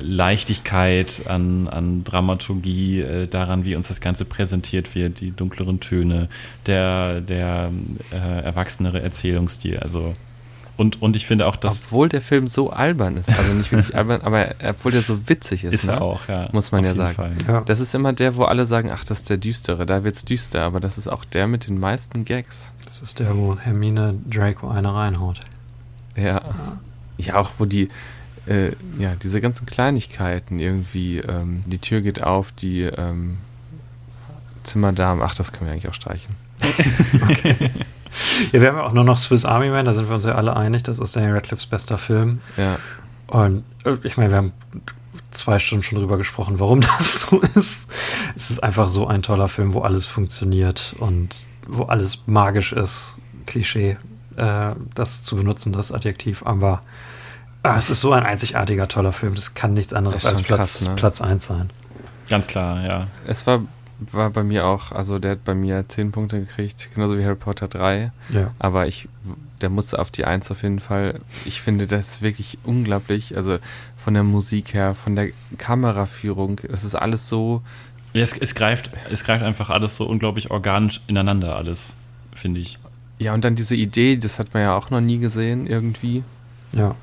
[0.00, 6.28] Leichtigkeit, an, an Dramaturgie, äh, daran, wie uns das Ganze präsentiert wird, die dunkleren Töne,
[6.66, 7.70] der, der
[8.12, 9.78] äh, erwachsenere Erzählungsstil.
[9.78, 10.14] Also
[10.78, 13.96] und, und ich finde auch, das Obwohl der Film so albern ist, also nicht wirklich
[13.96, 15.92] albern, aber er- obwohl der so witzig ist, ist ne?
[15.92, 16.50] er auch, ja.
[16.52, 17.14] Muss man auf ja jeden sagen.
[17.14, 17.32] Fall.
[17.48, 17.60] Ja.
[17.62, 20.62] Das ist immer der, wo alle sagen, ach, das ist der düstere, da wird's düster,
[20.62, 22.72] aber das ist auch der mit den meisten Gags.
[22.84, 25.40] Das ist der, wo Hermine Draco eine reinhaut.
[26.14, 26.42] Ja.
[27.18, 27.88] Ja, auch wo die,
[28.46, 33.38] äh, ja, diese ganzen Kleinigkeiten irgendwie, ähm, die Tür geht auf, die ähm,
[34.62, 36.34] Zimmerdamen, ach, das können wir eigentlich auch streichen.
[38.52, 40.32] Ja, wir haben ja auch nur noch Swiss Army Man, da sind wir uns ja
[40.32, 42.40] alle einig, das ist Daniel Radcliffes bester Film.
[42.56, 42.78] Ja.
[43.26, 44.52] Und äh, ich meine, wir haben
[45.30, 47.90] zwei Stunden schon drüber gesprochen, warum das so ist.
[48.36, 53.16] Es ist einfach so ein toller Film, wo alles funktioniert und wo alles magisch ist.
[53.46, 53.96] Klischee,
[54.36, 56.82] äh, das zu benutzen, das Adjektiv, aber
[57.62, 59.34] ah, es ist so ein einzigartiger, toller Film.
[59.34, 60.94] Das kann nichts anderes als Platz, krass, ne?
[60.96, 61.70] Platz 1 sein.
[62.28, 63.06] Ganz klar, ja.
[63.26, 63.62] Es war,
[64.12, 67.36] war bei mir auch, also der hat bei mir 10 Punkte gekriegt, genauso wie Harry
[67.36, 68.12] Potter 3.
[68.30, 68.50] Ja.
[68.58, 69.08] Aber ich,
[69.60, 71.20] der musste auf die Eins auf jeden Fall.
[71.44, 73.36] Ich finde das wirklich unglaublich.
[73.36, 73.58] Also
[73.96, 75.28] von der Musik her, von der
[75.58, 77.62] Kameraführung, es ist alles so.
[78.12, 81.94] Ja, Es, es, greift, es greift einfach alles so unglaublich organisch ineinander, alles,
[82.34, 82.78] finde ich.
[83.18, 86.22] Ja, und dann diese Idee, das hat man ja auch noch nie gesehen irgendwie.
[86.72, 86.94] Ja.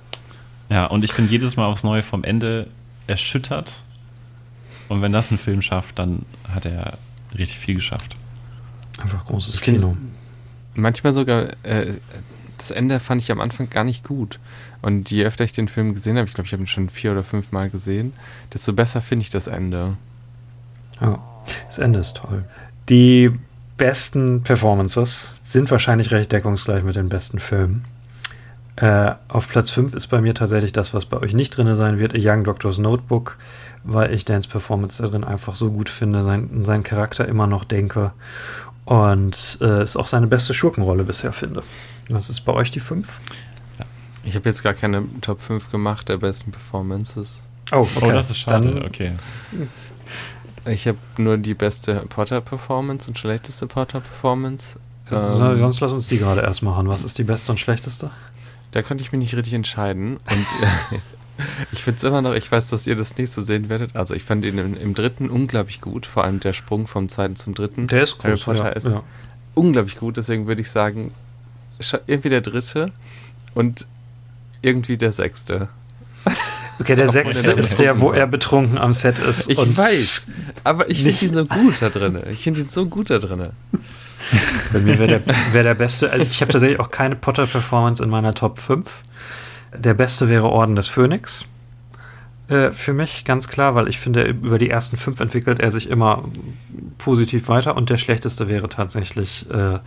[0.73, 2.65] Ja, und ich bin jedes Mal aufs Neue vom Ende
[3.05, 3.83] erschüttert.
[4.89, 6.97] Und wenn das ein Film schafft, dann hat er
[7.37, 8.15] richtig viel geschafft.
[8.99, 9.95] Einfach großes Ich find's- Kino.
[10.73, 11.93] Manchmal sogar, äh,
[12.57, 14.39] das Ende fand ich am Anfang gar nicht gut.
[14.81, 17.11] Und je öfter ich den Film gesehen habe, ich glaube, ich habe ihn schon vier
[17.11, 18.13] oder fünf Mal gesehen,
[18.51, 19.95] desto besser finde ich das Ende.
[20.99, 21.23] Ja,
[21.67, 22.45] das Ende ist toll.
[22.89, 23.29] Die
[23.77, 27.83] besten Performances sind wahrscheinlich recht deckungsgleich mit den besten Filmen.
[28.75, 31.99] Äh, auf Platz 5 ist bei mir tatsächlich das, was bei euch nicht drin sein
[31.99, 33.37] wird, A Young Doctor's Notebook,
[33.83, 37.65] weil ich Dans Performance da drin einfach so gut finde, sein, seinen Charakter immer noch
[37.65, 38.11] denke
[38.85, 41.61] und äh, es auch seine beste Schurkenrolle bisher finde.
[42.09, 43.07] Was ist bei euch die 5?
[44.23, 47.41] Ich habe jetzt gar keine Top 5 gemacht der besten Performances.
[47.71, 48.73] Oh, Oh, das ist schade.
[48.73, 49.11] Dann, okay.
[50.65, 54.77] Ich habe nur die beste Potter-Performance und schlechteste Potter-Performance.
[55.09, 56.87] so- Ähm, sonst lass uns die gerade erst machen.
[56.87, 58.09] Was ist die beste und schlechteste?
[58.73, 60.17] Da konnte ich mich nicht richtig entscheiden.
[60.17, 60.97] Und äh,
[61.71, 63.95] ich finde es immer noch, ich weiß, dass ihr das nächste sehen werdet.
[63.95, 66.07] Also ich fand ihn im, im dritten unglaublich gut.
[66.07, 67.87] Vor allem der Sprung vom zweiten zum dritten.
[67.87, 68.43] Der ist Harry groß.
[68.43, 69.03] Potter ja, ist ja.
[69.53, 70.17] unglaublich gut.
[70.17, 71.11] Deswegen würde ich sagen,
[72.07, 72.91] irgendwie der dritte
[73.53, 73.87] und
[74.63, 75.69] irgendwie der sechste.
[76.79, 79.49] Okay, der sechste ist der, wo er betrunken am Set ist.
[79.49, 80.23] Ich weiß,
[80.63, 82.19] aber ich finde ihn so gut da drin.
[82.31, 83.49] Ich finde ihn so gut da drin.
[84.71, 85.21] Bei mir wäre der,
[85.51, 86.11] wär der beste.
[86.11, 88.89] Also ich habe tatsächlich auch keine Potter-Performance in meiner Top 5.
[89.77, 91.45] Der beste wäre Orden des Phönix.
[92.47, 95.89] Äh, für mich ganz klar, weil ich finde, über die ersten fünf entwickelt er sich
[95.89, 96.25] immer
[96.97, 99.79] positiv weiter und der schlechteste wäre tatsächlich äh,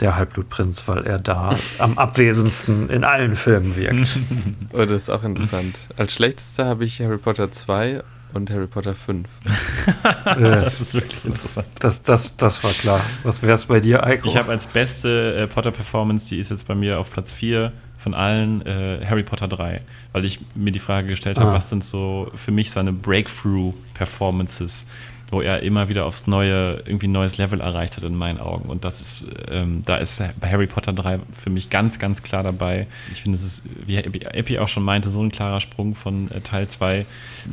[0.00, 4.18] der Halbblutprinz, weil er da am abwesendsten in allen Filmen wirkt.
[4.72, 5.78] Oh, das ist auch interessant.
[5.96, 8.02] Als schlechtester habe ich Harry Potter 2
[8.34, 9.28] und Harry Potter 5.
[10.24, 11.66] das ist wirklich interessant.
[11.80, 13.00] Das, das, das war klar.
[13.22, 14.28] Was wäre es bei dir, Eiko?
[14.28, 18.14] Ich habe als beste äh, Potter-Performance, die ist jetzt bei mir auf Platz 4 von
[18.14, 19.80] allen, äh, Harry Potter 3.
[20.12, 21.54] Weil ich mir die Frage gestellt habe, Ah.
[21.54, 24.86] was sind so für mich seine Breakthrough-Performances,
[25.30, 28.68] wo er immer wieder aufs Neue, irgendwie ein neues Level erreicht hat in meinen Augen.
[28.68, 32.42] Und das ist, ähm, da ist bei Harry Potter 3 für mich ganz, ganz klar
[32.42, 32.86] dabei.
[33.12, 36.40] Ich finde, es ist, wie Epi auch schon meinte, so ein klarer Sprung von äh,
[36.40, 37.04] Teil 2.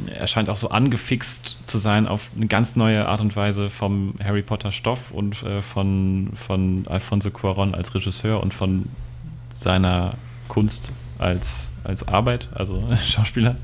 [0.08, 4.16] Er scheint auch so angefixt zu sein auf eine ganz neue Art und Weise vom
[4.24, 8.86] Harry Potter Stoff und äh, von, von Alfonso Cuaron als Regisseur und von
[9.58, 10.14] seiner
[10.48, 13.56] Kunst als, als Arbeit, also Schauspieler.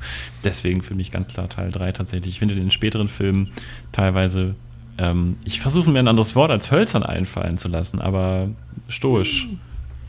[0.44, 2.34] Deswegen für mich ganz klar Teil 3 tatsächlich.
[2.34, 3.50] Ich finde den späteren Filmen
[3.92, 4.54] teilweise,
[4.98, 8.48] ähm, ich versuche mir ein anderes Wort als hölzern einfallen zu lassen, aber
[8.88, 9.48] stoisch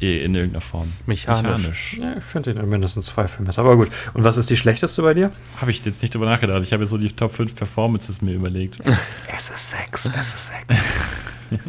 [0.01, 0.91] eh in irgendeiner Form.
[1.05, 1.97] Mechanisch.
[2.01, 3.61] ja, ich finde ihn in mindestens zwei Filmen besser.
[3.61, 3.89] Aber gut.
[4.13, 5.31] Und was ist die schlechteste bei dir?
[5.57, 6.61] Habe ich jetzt nicht drüber nachgedacht.
[6.63, 8.79] Ich habe jetzt so die Top 5 Performances mir überlegt.
[9.35, 10.83] Es ist sechs, es ist sechs.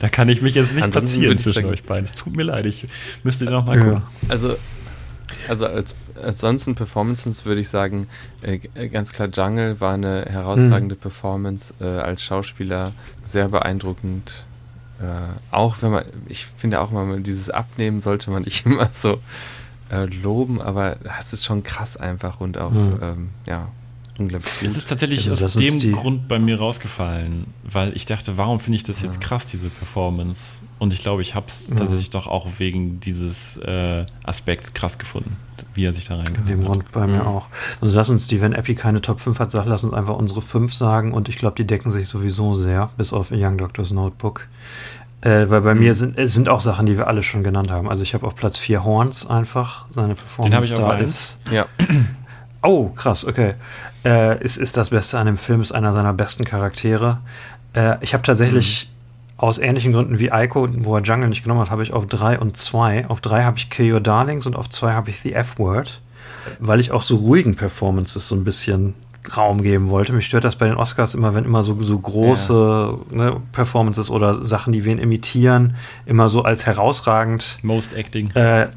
[0.00, 2.04] Da kann ich mich jetzt nicht Ansonsten platzieren zwischen euch beiden.
[2.06, 2.86] Es tut mir leid, ich
[3.24, 3.84] müsste noch mal Ja.
[3.84, 4.02] gucken.
[4.28, 4.56] Also,
[5.48, 8.06] also als, ansonsten Performances würde ich sagen,
[8.42, 12.92] äh, äh, ganz klar Jungle war eine herausragende Performance äh, als Schauspieler,
[13.24, 14.44] sehr beeindruckend.
[15.00, 15.04] Äh,
[15.50, 19.18] auch wenn man, ich finde auch mal, dieses Abnehmen sollte man nicht immer so
[19.90, 22.98] äh, loben, aber das ist schon krass einfach und auch, Mhm.
[23.02, 23.68] ähm, ja,
[24.18, 24.52] unglaublich.
[24.64, 28.76] Es ist tatsächlich Also aus dem Grund bei mir rausgefallen, weil ich dachte, warum finde
[28.76, 29.28] ich das jetzt Ja.
[29.28, 30.60] krass, diese Performance?
[30.78, 31.76] Und ich glaube, ich habe es Ja.
[31.76, 35.36] tatsächlich doch auch wegen dieses äh, Aspekts krass gefunden,
[35.74, 36.66] wie er sich da In dem reingehauen hat.
[36.66, 37.26] Grund bei mir Mhm.
[37.28, 37.46] auch.
[37.80, 40.42] Also lass uns die, wenn Epi keine Top 5 hat, sag, lass uns einfach unsere
[40.42, 44.48] 5 sagen und ich glaube, die decken sich sowieso sehr, bis auf Young Doctor's Notebook.
[45.22, 45.80] Äh, weil bei Mhm.
[45.80, 47.88] mir sind, es sind auch Sachen, die wir alle schon genannt haben.
[47.88, 50.90] Also ich habe auf Platz 4 Horns einfach, seine Performance Den habe ich auf da
[50.90, 51.10] eins.
[51.10, 51.40] ist.
[51.50, 51.66] Ja,
[52.62, 53.54] Oh, krass, okay.
[54.04, 57.18] Äh, ist, ist das Beste an dem Film, ist einer seiner besten Charaktere.
[57.74, 58.90] Äh, ich habe tatsächlich
[59.36, 62.38] aus ähnlichen Gründen wie Ico, wo er Jungle nicht genommen hat, habe ich auf 3
[62.38, 63.08] und 2.
[63.08, 66.00] Auf 3 habe ich Kill Your Darlings und auf 2 habe ich The F-Word,
[66.58, 68.94] weil ich auch so ruhigen Performances so ein bisschen
[69.36, 70.12] Raum geben wollte.
[70.12, 74.44] Mich stört das bei den Oscars immer, wenn immer so, so große ne, Performances oder
[74.44, 75.76] Sachen, die wen imitieren,
[76.06, 78.30] immer so als herausragend Most Acting.
[78.32, 78.68] äh,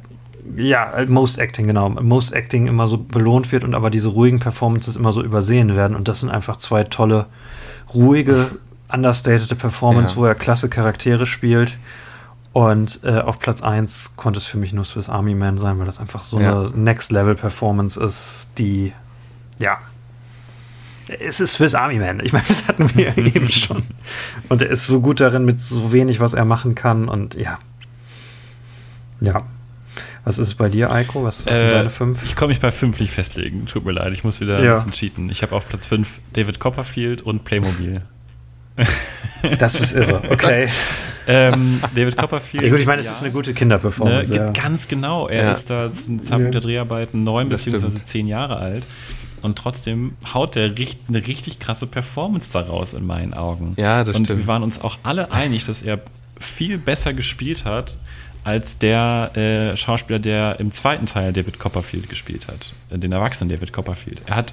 [0.57, 1.89] ja, Most Acting, genau.
[1.89, 5.95] Most Acting immer so belohnt wird und aber diese ruhigen Performances immer so übersehen werden.
[5.95, 7.27] Und das sind einfach zwei tolle,
[7.93, 8.47] ruhige,
[8.91, 10.17] understatede Performance, Ja.
[10.17, 11.77] wo er klasse Charaktere spielt.
[12.51, 15.85] Und äh, auf Platz 1 konnte es für mich nur Swiss Army Man sein, weil
[15.85, 16.59] das einfach so Ja.
[16.61, 18.91] eine Next-Level-Performance ist, die,
[19.59, 19.77] ja.
[21.19, 22.19] Es ist Swiss Army Man.
[22.23, 23.83] Ich meine, das hatten wir eben schon.
[24.49, 27.07] Und er ist so gut darin, mit so wenig, was er machen kann.
[27.07, 27.59] Und ja.
[29.21, 29.43] Ja.
[30.25, 31.23] Was ist es bei dir, Eiko?
[31.23, 32.23] Was, was sind Äh, deine fünf?
[32.25, 33.65] Ich komme mich bei 5 nicht festlegen.
[33.67, 34.71] Tut mir leid, ich muss wieder Ja.
[34.79, 35.29] ein bisschen cheaten.
[35.29, 38.01] Ich habe auf Platz 5 David Copperfield und Playmobil.
[39.57, 40.21] Das ist irre.
[40.29, 40.67] Okay.
[41.27, 42.63] ähm, David Copperfield.
[42.63, 43.13] Ja, gut, ich meine, es ja.
[43.13, 44.33] ist eine gute Ne, Kinderperformance.
[44.33, 44.51] ge- ja.
[44.51, 45.27] Ganz genau.
[45.29, 45.51] Er Ja.
[45.53, 48.05] ist da zum Zeitpunkt der Dreharbeiten neun stimmt.
[48.07, 48.85] zehn Jahre alt.
[49.41, 53.75] Und trotzdem haut der richt- eine richtig krasse Performance daraus in meinen Augen.
[53.77, 54.41] Ja, das Und stimmt.
[54.41, 55.99] wir waren uns auch alle einig, dass er
[56.37, 57.97] viel besser gespielt hat
[58.43, 62.73] als der äh, Schauspieler, der im zweiten Teil David Copperfield gespielt hat.
[62.89, 64.21] Äh, Den erwachsenen David Copperfield.
[64.25, 64.51] Er hat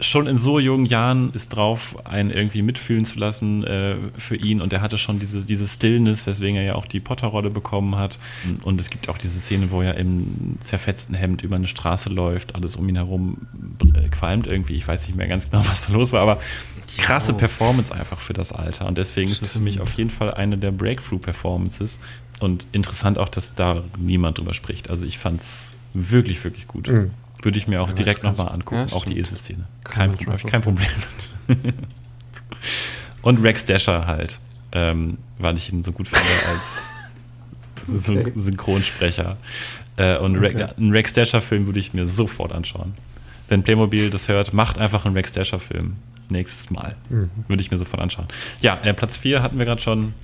[0.00, 4.60] schon in so jungen Jahren ist drauf, einen irgendwie mitfühlen zu lassen äh, für ihn
[4.60, 8.18] und er hatte schon diese, diese Stillness, weswegen er ja auch die Potter-Rolle bekommen hat.
[8.62, 12.54] Und es gibt auch diese Szene, wo er im zerfetzten Hemd über eine Straße läuft,
[12.54, 13.38] alles um ihn herum
[13.94, 14.74] äh, qualmt irgendwie.
[14.74, 16.40] Ich weiß nicht mehr ganz genau, was da los war, aber
[16.98, 17.38] krasse Jo.
[17.38, 18.86] Performance einfach für das Alter.
[18.86, 22.00] Und deswegen ist es für mich auf jeden Fall eine der Breakthrough-Performances.
[22.40, 24.90] Und interessant auch, dass da niemand drüber spricht.
[24.90, 26.88] Also ich fand es wirklich, wirklich gut.
[26.88, 27.12] Mhm.
[27.42, 29.18] Würde ich mir auch Ja, direkt nochmal angucken, Ja, auch die.
[29.18, 29.64] Esel-Szene.
[29.84, 30.88] Kein, Problem, hab ich kein Problem
[31.48, 31.74] mit.
[33.22, 34.38] Und Rex Dasher halt,
[34.72, 36.92] ähm, weil ich ihn so gut finde als
[38.08, 38.32] Okay.
[38.34, 39.36] Synchronsprecher.
[39.96, 40.66] Äh, und Okay.
[40.76, 42.94] einen Rex Dasher-Film würde ich mir sofort anschauen.
[43.48, 45.94] Wenn Playmobil das hört, macht einfach einen Rex Dasher-Film.
[46.28, 46.96] Nächstes Mal.
[47.08, 47.30] Mhm.
[47.46, 48.26] Würde ich mir sofort anschauen.
[48.60, 50.14] Ja, äh, Platz 4 hatten wir gerade schon.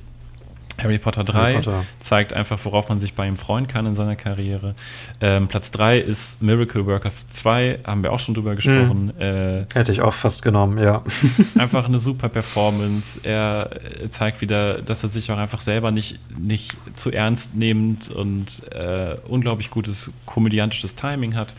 [0.82, 1.85] Harry Potter 3 Harry Potter.
[2.01, 4.74] zeigt einfach, worauf man sich bei ihm freuen kann in seiner Karriere.
[5.20, 9.19] Ähm, Platz 3 ist Miracle Workers 2, haben wir auch schon drüber gesprochen.
[9.19, 11.03] Äh, Hätte ich auch fast genommen, ja.
[11.59, 13.20] einfach eine super Performance.
[13.23, 13.70] Er
[14.03, 18.62] äh, zeigt wieder, dass er sich auch einfach selber nicht, nicht zu ernst nimmt und
[18.73, 21.55] äh, unglaublich gutes komödiantisches Timing hat.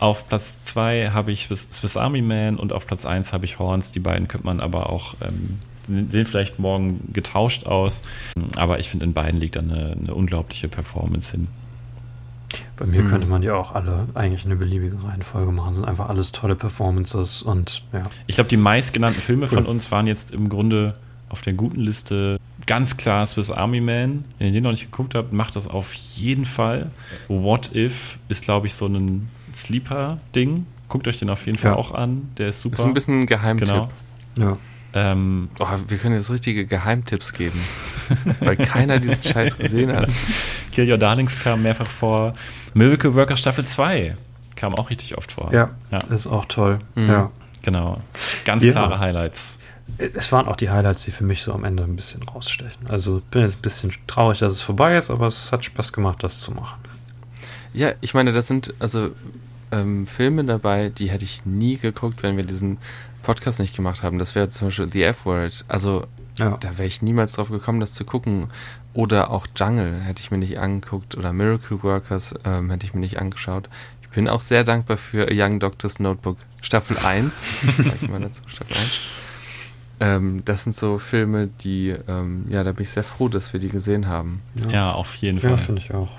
[0.00, 3.58] Auf Platz 2 habe ich Swiss, Swiss Army Man und auf Platz 1 habe ich
[3.58, 3.92] Horns.
[3.92, 5.58] Die beiden könnte man aber auch, ähm,
[6.08, 8.02] sehen vielleicht morgen getauscht aus.
[8.56, 11.48] Aber ich finde, in beiden liegt dann eine, eine unglaubliche Performance hin.
[12.76, 15.74] Bei mir könnte man ja auch alle eigentlich eine beliebige Reihenfolge machen.
[15.74, 18.02] Sind einfach alles tolle Performances und ja.
[18.26, 20.94] Ich glaube, die meistgenannten Filme von uns waren jetzt im Grunde
[21.28, 24.24] auf der guten Liste ganz klar Swiss Army Man.
[24.38, 26.90] Wenn ihr den noch nicht geguckt habt, macht das auf jeden Fall.
[27.28, 30.66] What If ist, glaube ich, so ein Sleeper-Ding.
[30.88, 31.76] Guckt euch den auf jeden Fall Ja.
[31.76, 32.30] auch an.
[32.38, 32.74] Der ist super.
[32.80, 33.68] Ist ein bisschen ein Geheimtipp.
[33.68, 33.88] Genau.
[34.38, 34.58] Ja.
[34.92, 37.60] Ähm, Oh, wir können jetzt richtige Geheimtipps geben,
[38.40, 40.08] weil keiner diesen Scheiß gesehen hat.
[40.72, 42.34] Kill Your Darlings kam mehrfach vor.
[42.74, 44.16] Miracle Worker Staffel 2
[44.56, 45.52] kam auch richtig oft vor.
[45.52, 45.98] ja, Ja.
[46.10, 46.78] ist auch toll.
[46.96, 47.08] Mhm.
[47.08, 47.30] Ja.
[47.62, 48.00] Genau.
[48.44, 48.72] Ganz Ja.
[48.72, 49.58] klare Highlights.
[49.98, 52.86] Es waren auch die Highlights, die für mich so am Ende ein bisschen rausstechen.
[52.88, 55.92] Also ich bin jetzt ein bisschen traurig, dass es vorbei ist, aber es hat Spaß
[55.92, 56.78] gemacht, das zu machen.
[57.72, 59.10] Ja, ich meine, das sind also
[59.72, 62.78] ähm, Filme dabei, die hätte ich nie geguckt, wenn wir diesen
[63.22, 64.18] Podcast nicht gemacht haben.
[64.18, 65.64] Das wäre zum Beispiel The F-Word.
[65.68, 66.06] Also
[66.38, 66.56] Ja.
[66.58, 68.50] da wäre ich niemals drauf gekommen, das zu gucken.
[68.92, 71.16] Oder auch Jungle hätte ich mir nicht angeguckt.
[71.16, 73.68] Oder Miracle Workers ähm, hätte ich mir nicht angeschaut.
[74.02, 77.32] Ich bin auch sehr dankbar für A Young Doctor's Notebook Staffel 1.
[77.78, 79.00] Sag ich mal dazu, Staffel 1.
[80.00, 83.60] Ähm, das sind so Filme, die, ähm, ja, da bin ich sehr froh, dass wir
[83.60, 84.40] die gesehen haben.
[84.70, 85.58] Ja, auf jeden Ja, Fall.
[85.58, 86.12] finde ich auch.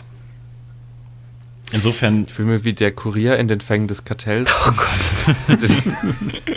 [1.72, 4.52] Insofern Filme wie Der Kurier in den Fängen des Kartells.
[4.68, 5.36] Oh Gott.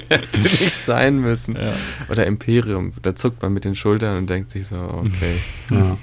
[0.08, 1.56] hätte, nicht sein müssen.
[1.56, 1.72] Ja.
[2.10, 2.92] Oder Imperium.
[3.02, 5.36] Da zuckt man mit den Schultern und denkt sich so, okay.
[5.70, 5.96] Ja.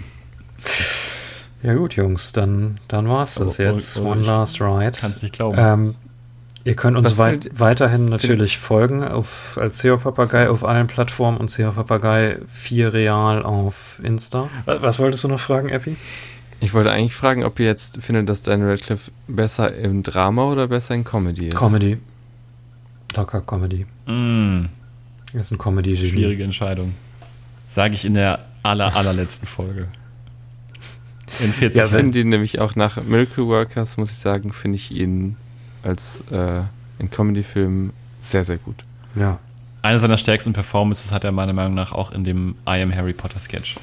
[1.63, 3.97] Ja gut, Jungs, dann, dann war es das Oh, oh, jetzt.
[3.99, 4.93] oh, One ich Last Ride.
[4.99, 5.57] kannst nicht glauben.
[5.59, 5.95] Ähm,
[6.63, 11.51] ihr könnt uns findet- weiterhin natürlich folgen auf, als SEO Papagei auf allen Plattformen und
[11.51, 14.49] SEO Papagei 4 Real auf Insta.
[14.65, 15.97] Was, was wolltest du noch fragen, Epi?
[16.63, 20.67] Ich wollte eigentlich fragen, ob ihr jetzt findet, dass Daniel Radcliffe besser im Drama oder
[20.67, 21.55] besser in Comedy ist.
[21.57, 21.97] Comedy.
[23.15, 23.85] Locker Comedy.
[24.05, 24.65] Mm,
[25.33, 26.05] Er ist ein comedy -Genie.
[26.05, 26.93] schwierige Entscheidung.
[27.67, 29.87] Sage ich in der aller, allerletzten Folge.
[31.39, 34.53] In 40 Ja, Ich wenn- finde ihn nämlich auch nach Miracle Workers, muss ich sagen,
[34.53, 35.37] finde ich ihn
[35.83, 36.61] als äh,
[36.99, 38.83] in Comedy-Filmen sehr, sehr gut.
[39.15, 39.39] Ja.
[39.81, 43.13] Eine seiner stärksten Performances hat er meiner Meinung nach auch in dem I Am Harry
[43.13, 43.77] Potter Sketch.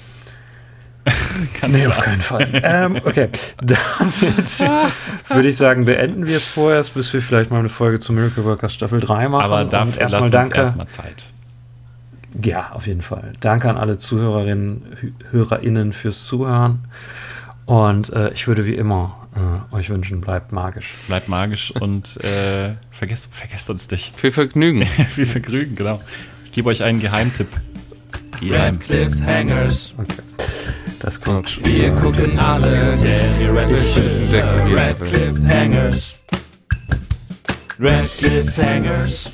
[1.60, 1.98] Ganz Nee, klar.
[1.98, 2.48] auf keinen Fall.
[2.62, 3.28] ähm, okay,
[3.62, 4.60] damit
[5.28, 8.44] würde ich sagen, beenden wir es vorerst, bis wir vielleicht mal eine Folge zu Miracle
[8.44, 9.42] Workers Staffel 3 machen.
[9.44, 10.56] Aber dafür erstmal danke.
[10.58, 11.26] erstmal Zeit.
[12.42, 13.32] Ja, auf jeden Fall.
[13.40, 16.80] Danke an alle Zuhörerinnen, HörerInnen fürs Zuhören.
[17.64, 20.92] Und äh, ich würde wie immer äh, euch wünschen, bleibt magisch.
[21.06, 24.18] Bleibt magisch und äh, vergesst, vergesst uns nicht.
[24.18, 24.84] Viel Vergnügen.
[24.86, 26.00] Viel Vergnügen, genau.
[26.44, 27.48] Ich gebe euch einen Geheimtipp.
[28.40, 28.76] Geheim.
[28.76, 29.94] Radcliffe Hangers.
[29.98, 30.22] Okay.
[31.00, 31.64] Das kommt.
[31.64, 34.76] Wir gucken alle Daniel Radcliffe.
[34.76, 36.20] Radcliffe Hangers.
[37.78, 39.30] Radcliffe Hangers.